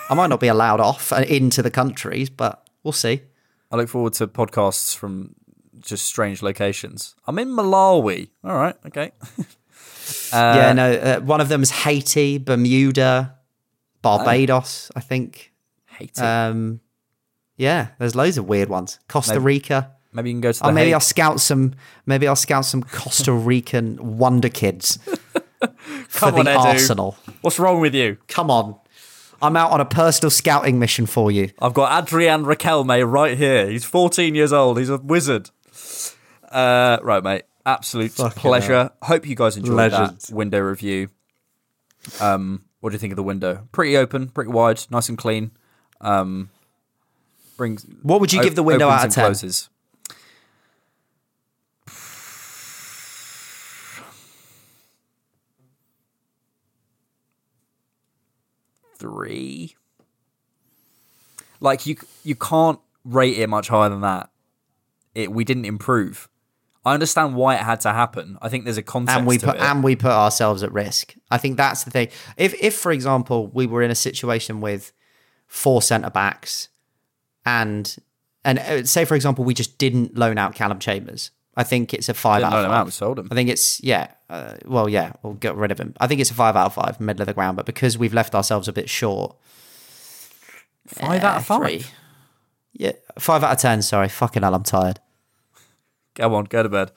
I 0.10 0.14
might 0.16 0.28
not 0.28 0.40
be 0.40 0.48
allowed 0.48 0.80
off 0.80 1.12
uh, 1.14 1.18
into 1.28 1.62
the 1.62 1.72
countries, 1.72 2.30
but 2.30 2.68
we'll 2.84 2.92
see. 2.92 3.22
I 3.72 3.76
look 3.78 3.90
forward 3.90 4.14
to 4.14 4.28
podcasts 4.28 4.96
from 4.96 5.36
just 5.80 6.06
strange 6.06 6.42
locations. 6.42 7.16
I'm 7.28 7.38
in 7.40 7.50
Malawi. 7.50 8.30
All 8.44 8.56
right, 8.56 8.76
okay. 8.88 9.12
yeah, 10.34 10.74
no, 10.74 10.92
uh, 10.94 11.20
one 11.22 11.42
of 11.42 11.50
them 11.50 11.62
is 11.62 11.72
Haiti, 11.72 12.38
Bermuda, 12.38 13.36
Barbados, 14.02 14.92
I 14.96 15.00
think. 15.02 15.52
Haiti. 15.86 16.22
Um, 16.22 16.80
yeah, 17.58 17.90
there's 18.00 18.16
loads 18.16 18.38
of 18.38 18.48
weird 18.48 18.70
ones. 18.70 19.00
Costa 19.08 19.34
Maybe- 19.34 19.44
Rica. 19.46 19.92
Maybe 20.14 20.30
you 20.30 20.36
can 20.36 20.42
go 20.42 20.52
to 20.54 20.60
the 20.60 20.68
Oh, 20.68 20.72
maybe 20.72 20.86
Hague. 20.88 20.94
I'll 20.94 21.00
scout 21.02 21.42
some. 21.42 21.74
Maybe 22.06 22.26
I'll 22.26 22.38
scout 22.38 22.64
some 22.66 22.84
Costa 22.84 23.34
Rican 23.34 24.18
wonder 24.18 24.48
kids 24.48 24.98
for 26.08 26.30
Come 26.32 26.34
the 26.36 26.40
on, 26.40 26.46
Edu. 26.46 26.58
Arsenal. 26.58 27.18
What's 27.42 27.60
wrong 27.60 27.82
with 27.82 27.94
you? 27.94 28.18
Come 28.30 28.50
on, 28.50 28.76
I'm 29.46 29.56
out 29.56 29.72
on 29.72 29.80
a 29.80 29.86
personal 29.86 30.32
scouting 30.32 30.80
mission 30.80 31.06
for 31.06 31.32
you. 31.32 31.52
I've 31.62 31.76
got 31.76 32.04
Adrian 32.04 32.46
Raquelme 32.46 33.10
right 33.10 33.38
here. 33.38 33.70
He's 33.70 33.86
14 33.86 34.34
years 34.34 34.52
old. 34.52 34.80
He's 34.80 34.90
a 34.90 34.98
wizard. 34.98 35.52
Uh, 36.50 36.98
right, 37.04 37.24
mate. 37.24 37.44
Absolute 37.64 38.12
Fucking 38.14 38.42
pleasure. 38.42 38.90
Hope 39.04 39.28
you 39.28 39.36
guys 39.36 39.56
enjoyed 39.56 39.76
Legends. 39.76 40.28
that 40.28 40.36
window 40.36 40.60
review. 40.60 41.10
Um, 42.20 42.66
what 42.80 42.90
do 42.90 42.96
you 42.96 43.00
think 43.00 43.12
of 43.12 43.18
the 43.18 43.24
window? 43.24 43.68
Pretty 43.72 43.96
open, 43.98 44.30
pretty 44.30 44.52
wide, 44.52 44.82
nice 44.90 45.10
and 45.10 45.18
clean. 45.18 45.52
Um, 46.02 46.50
brings. 47.56 47.86
What 48.02 48.22
would 48.22 48.34
you 48.34 48.42
give 48.42 48.56
the 48.56 48.64
window 48.64 48.90
out 48.90 49.06
of 49.06 49.14
10? 49.14 49.26
Closes. 49.26 49.70
Three. 59.06 59.76
Like 61.60 61.86
you, 61.86 61.96
you 62.24 62.36
can't 62.36 62.80
rate 63.04 63.38
it 63.38 63.48
much 63.48 63.68
higher 63.68 63.90
than 63.90 64.02
that. 64.02 64.30
It 65.14 65.32
we 65.32 65.44
didn't 65.44 65.66
improve. 65.66 66.28
I 66.84 66.94
understand 66.94 67.36
why 67.36 67.56
it 67.56 67.62
had 67.62 67.82
to 67.82 67.94
happen. 67.94 68.38
I 68.42 68.50
think 68.50 68.64
there's 68.64 68.78
a 68.78 68.84
context 68.84 69.18
and 69.18 69.28
we 69.28 69.40
put 69.40 69.58
and 69.58 69.84
we 69.84 69.96
put 69.96 70.12
ourselves 70.12 70.62
at 70.64 70.72
risk. 70.72 71.16
I 71.32 71.38
think 71.38 71.58
that's 71.58 71.84
the 71.84 71.92
thing. 71.92 72.10
If 72.38 72.54
if 72.62 72.76
for 72.76 72.92
example 72.92 73.48
we 73.48 73.66
were 73.68 73.82
in 73.82 73.92
a 73.92 73.96
situation 73.96 74.60
with 74.60 74.92
four 75.48 75.82
centre 75.82 76.10
backs 76.10 76.70
and 77.46 77.96
and 78.44 78.60
uh, 78.60 78.84
say 78.86 79.06
for 79.06 79.16
example 79.16 79.46
we 79.46 79.54
just 79.54 79.78
didn't 79.78 80.18
loan 80.18 80.38
out 80.38 80.54
Calum 80.56 80.80
Chambers, 80.80 81.32
I 81.58 81.64
think 81.64 81.94
it's 81.94 82.10
a 82.10 82.14
5 82.14 82.42
Didn't 82.42 82.54
out 82.54 82.60
of 82.60 82.66
five. 82.66 82.72
out, 82.80 82.86
we 82.86 82.92
sold 82.92 83.20
him. 83.20 83.28
I 83.32 83.36
think 83.36 83.50
it's 83.50 83.82
yeah. 83.84 84.12
Uh, 84.30 84.56
well, 84.66 84.90
yeah, 84.90 85.14
we'll 85.24 85.34
get 85.34 85.56
rid 85.56 85.72
of 85.72 85.80
him. 85.80 85.94
I 86.00 86.08
think 86.08 86.20
it's 86.20 86.32
a 86.32 86.34
five 86.34 86.56
out 86.56 86.66
of 86.66 86.74
five, 86.74 87.00
middle 87.00 87.22
of 87.22 87.28
the 87.28 87.34
ground. 87.34 87.56
But 87.58 87.66
because 87.66 87.98
we've 87.98 88.14
left 88.14 88.34
ourselves 88.36 88.68
a 88.68 88.74
bit 88.74 88.90
short, 88.90 89.36
Five 90.88 91.24
eh, 91.24 91.26
out 91.28 91.38
of 91.38 91.46
five. 91.46 91.62
three. 91.62 91.84
Yeah, 92.74 92.92
five 93.20 93.44
out 93.44 93.54
of 93.54 93.58
ten. 93.60 93.82
Sorry, 93.82 94.10
fucking 94.10 94.44
hell, 94.44 94.54
I'm 94.56 94.64
tired. 94.64 95.00
Go 96.16 96.34
on, 96.36 96.46
go 96.46 96.64
to 96.64 96.70
bed. 96.70 96.92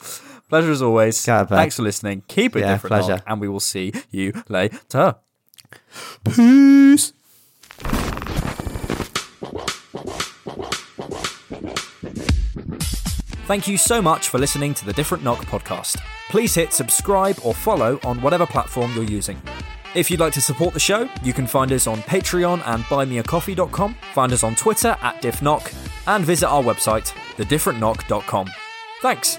Pleasure 0.49 0.71
as 0.73 0.81
always. 0.83 1.25
Go 1.25 1.39
to 1.41 1.45
bed. 1.45 1.57
Thanks 1.57 1.77
for 1.77 1.83
listening. 1.83 2.23
Keep 2.29 2.57
it 2.57 2.61
Yeah, 2.61 2.73
different, 2.73 2.91
pleasure. 2.91 3.13
Knock, 3.17 3.25
and 3.27 3.41
we 3.41 3.49
will 3.49 3.61
see 3.61 3.93
you 4.11 4.33
later. 4.49 5.17
Peace. 6.25 7.13
Thank 13.49 13.67
you 13.67 13.79
so 13.79 14.03
much 14.03 14.29
for 14.29 14.37
listening 14.37 14.75
to 14.75 14.85
the 14.85 14.93
Different 14.93 15.25
Knock 15.25 15.47
podcast. 15.47 16.03
Please 16.29 16.55
hit 16.55 16.75
subscribe 16.75 17.39
or 17.43 17.55
follow 17.55 17.99
on 18.05 18.21
whatever 18.21 18.45
platform 18.45 18.93
you're 18.95 19.05
using. 19.05 19.41
If 19.95 20.11
you'd 20.11 20.21
like 20.21 20.35
to 20.35 20.43
support 20.43 20.75
the 20.75 20.81
show, 20.81 21.09
you 21.23 21.33
can 21.33 21.47
find 21.47 21.73
us 21.73 21.87
on 21.87 22.01
Patreon 22.01 22.61
and 22.67 22.85
buymeacoffee.com, 22.85 23.97
find 24.13 24.33
us 24.35 24.45
on 24.45 24.55
Twitter 24.55 24.99
at 25.01 25.23
diffknock, 25.23 25.73
and 26.07 26.27
visit 26.27 26.47
our 26.47 26.63
website, 26.63 27.11
thedifferentknock.com. 27.39 28.51
Thanks. 29.01 29.39